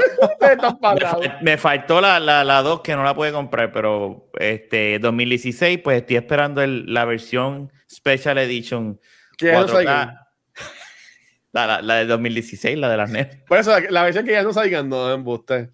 Me, 1.22 1.51
me 1.51 1.58
faltó 1.58 2.01
la, 2.01 2.20
la, 2.20 2.43
la 2.43 2.64
2 2.64 2.82
que 2.82 2.95
no 2.95 3.04
la 3.04 3.14
pude 3.14 3.32
comprar, 3.32 3.72
pero 3.72 4.28
este 4.39 4.97
2016, 4.97 5.78
pues 5.84 5.97
estoy 5.97 6.16
esperando 6.16 6.64
el- 6.64 6.91
la 6.91 7.06
versión 7.06 7.72
Special 7.95 8.37
Edition 8.39 8.99
4K. 9.39 9.67
salgan. 9.69 10.15
La, 11.51 11.67
la, 11.67 11.81
la 11.83 11.95
de 11.97 12.05
2016, 12.05 12.77
la 12.79 12.89
de 12.89 12.97
las 12.97 13.11
NES. 13.11 13.27
Por 13.47 13.59
eso, 13.59 13.69
la, 13.79 13.79
la 13.91 14.03
versión 14.03 14.25
que 14.25 14.31
ya 14.31 14.41
no 14.41 14.51
salgan, 14.53 14.89
no 14.89 15.11
embuste. 15.13 15.69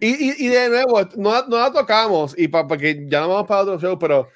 Y, 0.00 0.06
y, 0.08 0.46
y 0.46 0.48
de 0.48 0.70
nuevo, 0.70 1.02
no, 1.16 1.46
no 1.48 1.58
la 1.58 1.70
tocamos, 1.70 2.34
y 2.38 2.48
pa- 2.48 2.66
porque 2.66 3.04
ya 3.06 3.20
no 3.20 3.28
vamos 3.28 3.46
para 3.46 3.60
otro 3.60 3.78
show, 3.78 3.98
pero 3.98 4.30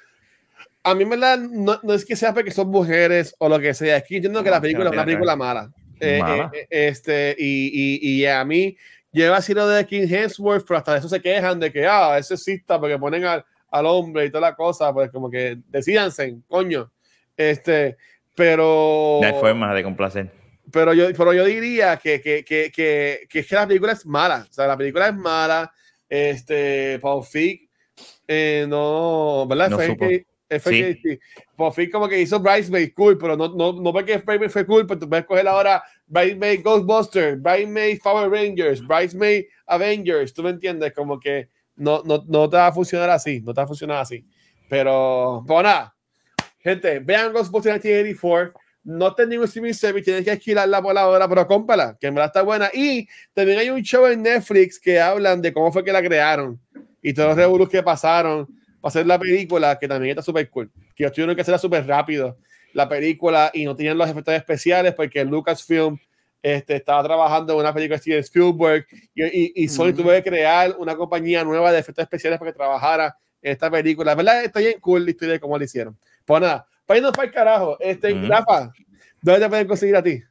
a 0.83 0.93
mí, 0.93 1.03
verdad, 1.03 1.39
no, 1.39 1.79
no 1.81 1.93
es 1.93 2.05
que 2.05 2.15
sea 2.15 2.31
porque 2.31 2.51
son 2.51 2.69
mujeres 2.69 3.33
o 3.39 3.49
lo 3.49 3.59
que 3.59 3.73
sea, 3.73 3.97
es 3.97 4.03
que 4.03 4.13
yo 4.13 4.17
entiendo 4.17 4.43
que 4.43 4.51
la 4.51 4.61
película 4.61 4.85
que 4.91 4.95
es 4.95 4.97
una 4.97 5.05
película 5.05 5.35
mala. 5.35 5.71
Eh, 5.99 6.21
eh, 6.23 6.49
eh, 6.53 6.67
este, 6.69 7.35
y, 7.39 7.71
y, 7.73 8.21
y 8.21 8.25
a 8.27 8.45
mí, 8.45 8.77
lleva 9.11 9.37
así 9.37 9.55
lo 9.55 9.67
de 9.67 9.83
King 9.83 10.07
Hemsworth, 10.07 10.63
pero 10.67 10.77
hasta 10.77 10.95
eso 10.97 11.09
se 11.09 11.19
quejan 11.19 11.59
de 11.59 11.71
que, 11.71 11.87
ah, 11.87 12.19
es 12.19 12.27
sexista 12.27 12.79
porque 12.79 12.99
ponen 12.99 13.25
al, 13.25 13.43
al 13.71 13.85
hombre 13.87 14.25
y 14.25 14.29
toda 14.29 14.41
la 14.51 14.55
cosa, 14.55 14.93
pues 14.93 15.09
como 15.09 15.27
que 15.31 15.57
decídanse, 15.69 16.37
coño. 16.47 16.91
Este, 17.37 17.95
pero. 18.35 19.19
No 19.21 19.27
hay 19.27 19.33
forma 19.33 19.73
de 19.73 19.83
complacer. 19.83 20.31
Pero 20.71 20.93
yo, 20.93 21.07
pero 21.15 21.31
yo 21.33 21.45
diría 21.45 21.95
que, 21.97 22.19
que, 22.19 22.43
que, 22.43 22.71
que, 22.73 23.27
que 23.29 23.39
es 23.39 23.47
que 23.47 23.55
la 23.55 23.67
película 23.67 23.93
es 23.93 24.05
mala. 24.05 24.45
O 24.49 24.53
sea, 24.53 24.67
la 24.67 24.75
película 24.75 25.07
es 25.07 25.15
mala. 25.15 25.71
Este, 26.09 26.99
Paul 26.99 27.23
Feig, 27.23 27.69
eh, 28.27 28.65
no, 28.67 29.45
¿verdad? 29.47 29.69
No 29.69 29.77
fue 29.77 30.25
Sí. 30.63 31.19
Paul 31.57 31.73
Feig 31.73 31.91
como 31.91 32.07
que 32.07 32.21
hizo 32.21 32.39
Bridesmaid 32.39 32.93
cool, 32.93 33.17
pero 33.17 33.35
no, 33.35 33.49
no, 33.49 33.73
no 33.73 33.91
porque 33.91 34.17
Bridesmaid 34.17 34.49
fue 34.49 34.65
cool, 34.65 34.87
pero 34.87 34.99
tú 34.99 35.09
puedes 35.09 35.25
coger 35.25 35.45
ahora 35.45 35.83
Bridesmaid 36.07 36.63
Ghostbusters, 36.63 37.41
Bridesmaid 37.41 37.99
Power 38.01 38.29
Rangers, 38.29 38.85
Bridesmaid 38.85 39.45
Avengers, 39.65 40.33
¿tú 40.33 40.43
me 40.43 40.51
entiendes? 40.51 40.93
Como 40.93 41.19
que 41.19 41.49
no, 41.75 42.01
no, 42.05 42.23
no 42.27 42.49
te 42.49 42.55
va 42.55 42.67
a 42.67 42.71
funcionar 42.71 43.09
así, 43.09 43.41
no 43.41 43.53
te 43.53 43.59
va 43.59 43.65
a 43.65 43.67
funcionar 43.67 43.97
así. 43.97 44.25
Pero, 44.69 45.43
pero 45.45 45.63
nada, 45.63 45.96
gente, 46.67 46.99
vean 46.99 47.33
Ghostbusters 47.33 47.83
1984. 47.83 48.53
No 48.83 49.13
tenés 49.13 49.29
ningún 49.31 49.45
streaming 49.45 49.73
service, 49.73 50.05
tienes 50.05 50.23
que 50.23 50.31
alquilarla 50.31 50.81
por 50.81 50.93
la 50.93 51.07
hora, 51.07 51.27
pero 51.27 51.45
cómprala, 51.45 51.97
que 51.99 52.07
en 52.07 52.15
verdad 52.15 52.27
está 52.27 52.41
buena. 52.41 52.69
Y 52.73 53.05
también 53.33 53.59
hay 53.59 53.69
un 53.69 53.81
show 53.81 54.05
en 54.05 54.21
Netflix 54.21 54.79
que 54.79 54.97
hablan 54.99 55.41
de 55.41 55.51
cómo 55.51 55.73
fue 55.73 55.83
que 55.83 55.91
la 55.91 56.01
crearon 56.01 56.57
y 57.01 57.13
todos 57.13 57.29
los 57.29 57.37
revolus 57.37 57.67
que 57.67 57.83
pasaron 57.83 58.45
para 58.79 58.89
hacer 58.89 59.05
la 59.05 59.19
película, 59.19 59.77
que 59.77 59.87
también 59.89 60.11
está 60.11 60.21
súper 60.21 60.49
cool. 60.49 60.71
Que 60.95 61.03
ellos 61.03 61.11
tuvieron 61.11 61.35
que 61.35 61.41
hacerla 61.41 61.57
súper 61.57 61.85
rápido, 61.85 62.37
la 62.73 62.87
película, 62.87 63.51
y 63.53 63.65
no 63.65 63.75
tenían 63.75 63.97
los 63.97 64.09
efectos 64.09 64.33
especiales 64.33 64.93
porque 64.93 65.25
Lucasfilm 65.25 65.97
este, 66.41 66.77
estaba 66.77 67.03
trabajando 67.03 67.53
en 67.53 67.59
una 67.59 67.73
película 67.73 67.97
de 67.97 68.01
Steven 68.01 68.19
Spielberg 68.19 68.85
y, 69.13 69.23
y, 69.25 69.51
y 69.55 69.67
Sony 69.67 69.87
Mm. 69.91 69.95
tuvo 69.95 70.11
que 70.11 70.23
crear 70.23 70.75
una 70.77 70.95
compañía 70.95 71.43
nueva 71.43 71.73
de 71.73 71.79
efectos 71.79 72.03
especiales 72.03 72.39
para 72.39 72.51
que 72.51 72.57
trabajara 72.57 73.17
en 73.41 73.51
esta 73.51 73.69
película. 73.69 74.11
La 74.11 74.15
verdad, 74.15 74.43
está 74.45 74.59
bien 74.61 74.79
cool 74.79 75.03
la 75.03 75.11
historia 75.11 75.33
de 75.33 75.39
cómo 75.41 75.57
lo 75.57 75.63
hicieron. 75.65 75.97
Pues 76.27 76.41
nada, 76.41 76.67
para 76.85 76.97
irnos 76.97 77.13
para 77.13 77.27
el 77.29 77.33
carajo, 77.33 77.77
este. 77.79 78.13
Rafa, 78.27 78.73
¿dónde 79.21 79.41
te 79.41 79.49
pueden 79.49 79.65
conseguir 79.65 79.95
a 79.95 80.03
ti? 80.03 80.21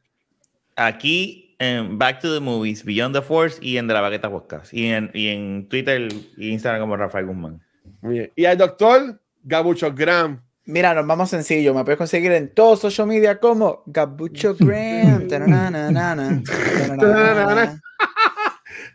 Aquí 0.76 1.56
en 1.58 1.98
Back 1.98 2.20
to 2.20 2.34
the 2.34 2.40
Movies, 2.40 2.84
Beyond 2.84 3.16
the 3.16 3.22
Force 3.22 3.58
y 3.62 3.78
en 3.78 3.86
De 3.86 3.94
la 3.94 4.02
Baqueta 4.02 4.28
Podcast. 4.28 4.74
Y 4.74 4.88
en, 4.88 5.10
y 5.14 5.28
en 5.28 5.66
Twitter 5.70 6.12
e 6.36 6.48
Instagram 6.48 6.82
como 6.82 6.98
Rafael 6.98 7.24
Guzmán. 7.24 7.62
Muy 8.02 8.12
bien. 8.12 8.32
Y 8.36 8.44
al 8.44 8.58
doctor 8.58 9.18
Gabucho 9.42 9.90
Gram. 9.94 10.42
Mira, 10.66 10.92
nos 10.92 11.06
vamos 11.06 11.30
sencillo. 11.30 11.72
Me 11.72 11.82
puedes 11.82 11.96
conseguir 11.96 12.30
en 12.32 12.52
todos 12.52 12.80
social 12.80 13.06
media 13.06 13.40
como 13.40 13.82
Gabucho 13.86 14.54
Graham. 14.54 15.28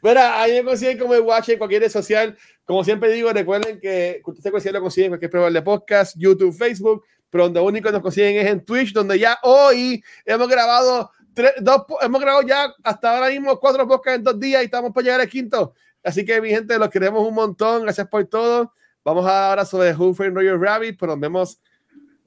Mira, 0.01 0.41
ahí 0.41 0.53
me 0.53 0.63
consiguen 0.63 0.97
como 0.97 1.13
el 1.13 1.21
Watch 1.21 1.49
en 1.49 1.57
cualquier 1.57 1.83
red 1.83 1.91
social. 1.91 2.37
Como 2.65 2.83
siempre 2.83 3.11
digo, 3.11 3.31
recuerden 3.31 3.79
que 3.79 4.21
usted 4.25 4.51
consigue 4.51 4.73
lo 4.73 4.81
consiguen 4.81 5.05
en 5.05 5.11
cualquier 5.11 5.31
programa 5.31 5.53
de 5.53 5.61
podcast, 5.61 6.15
YouTube, 6.17 6.53
Facebook, 6.53 7.03
pero 7.29 7.45
donde 7.45 7.59
único 7.59 7.91
nos 7.91 8.01
consiguen 8.01 8.37
es 8.37 8.51
en 8.51 8.65
Twitch, 8.65 8.93
donde 8.93 9.19
ya 9.19 9.37
hoy 9.43 10.03
hemos 10.25 10.47
grabado 10.47 11.11
tres, 11.33 11.53
dos, 11.61 11.83
hemos 12.01 12.19
grabado 12.19 12.45
ya 12.47 12.73
hasta 12.83 13.15
ahora 13.15 13.29
mismo 13.29 13.59
cuatro 13.59 13.87
podcasts 13.87 14.17
en 14.17 14.23
dos 14.23 14.39
días 14.39 14.61
y 14.61 14.65
estamos 14.65 14.91
para 14.91 15.03
llegar 15.03 15.21
al 15.21 15.29
quinto. 15.29 15.73
Así 16.03 16.25
que 16.25 16.41
mi 16.41 16.49
gente, 16.49 16.77
los 16.77 16.89
queremos 16.89 17.27
un 17.27 17.33
montón. 17.33 17.83
Gracias 17.83 18.07
por 18.07 18.25
todo. 18.25 18.73
Vamos 19.03 19.25
ahora 19.25 19.65
sobre 19.65 19.93
Who 19.93 20.13
Framed 20.13 20.35
Roger 20.35 20.59
Rabbit, 20.59 20.97
pero 20.99 21.13
nos 21.13 21.19
vemos 21.19 21.61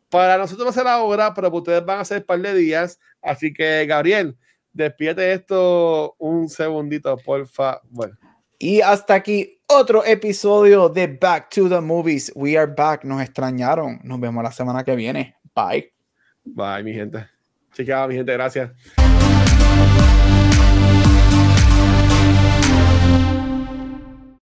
para 0.09 0.39
nosotros 0.39 0.67
va 0.67 0.71
a 0.71 0.75
ser 0.75 0.87
ahora, 0.87 1.35
pero 1.35 1.49
para 1.49 1.59
ustedes 1.59 1.85
van 1.85 1.99
a 1.99 2.05
ser 2.05 2.19
un 2.19 2.25
par 2.25 2.41
de 2.41 2.55
días. 2.55 3.01
Así 3.21 3.53
que, 3.53 3.85
Gabriel, 3.87 4.37
despídete 4.75 5.33
esto 5.33 6.15
un 6.19 6.49
segundito, 6.49 7.17
por 7.17 7.47
favor. 7.47 8.19
Y 8.59 8.81
hasta 8.81 9.15
aquí 9.15 9.59
otro 9.67 10.05
episodio 10.05 10.89
de 10.89 11.07
Back 11.07 11.51
to 11.51 11.69
the 11.69 11.81
Movies. 11.81 12.33
We 12.35 12.57
are 12.57 12.71
back. 12.73 13.05
Nos 13.05 13.23
extrañaron. 13.23 14.01
Nos 14.05 14.21
vemos 14.21 14.43
la 14.43 14.53
semana 14.53 14.85
que 14.85 14.95
viene. 14.95 15.37
Bye. 15.55 15.93
Bye, 16.45 16.83
mi 16.83 16.93
gente. 16.93 17.27
Chequeado, 17.73 18.09
mi 18.09 18.15
gente. 18.15 18.33
Gracias. 18.33 18.71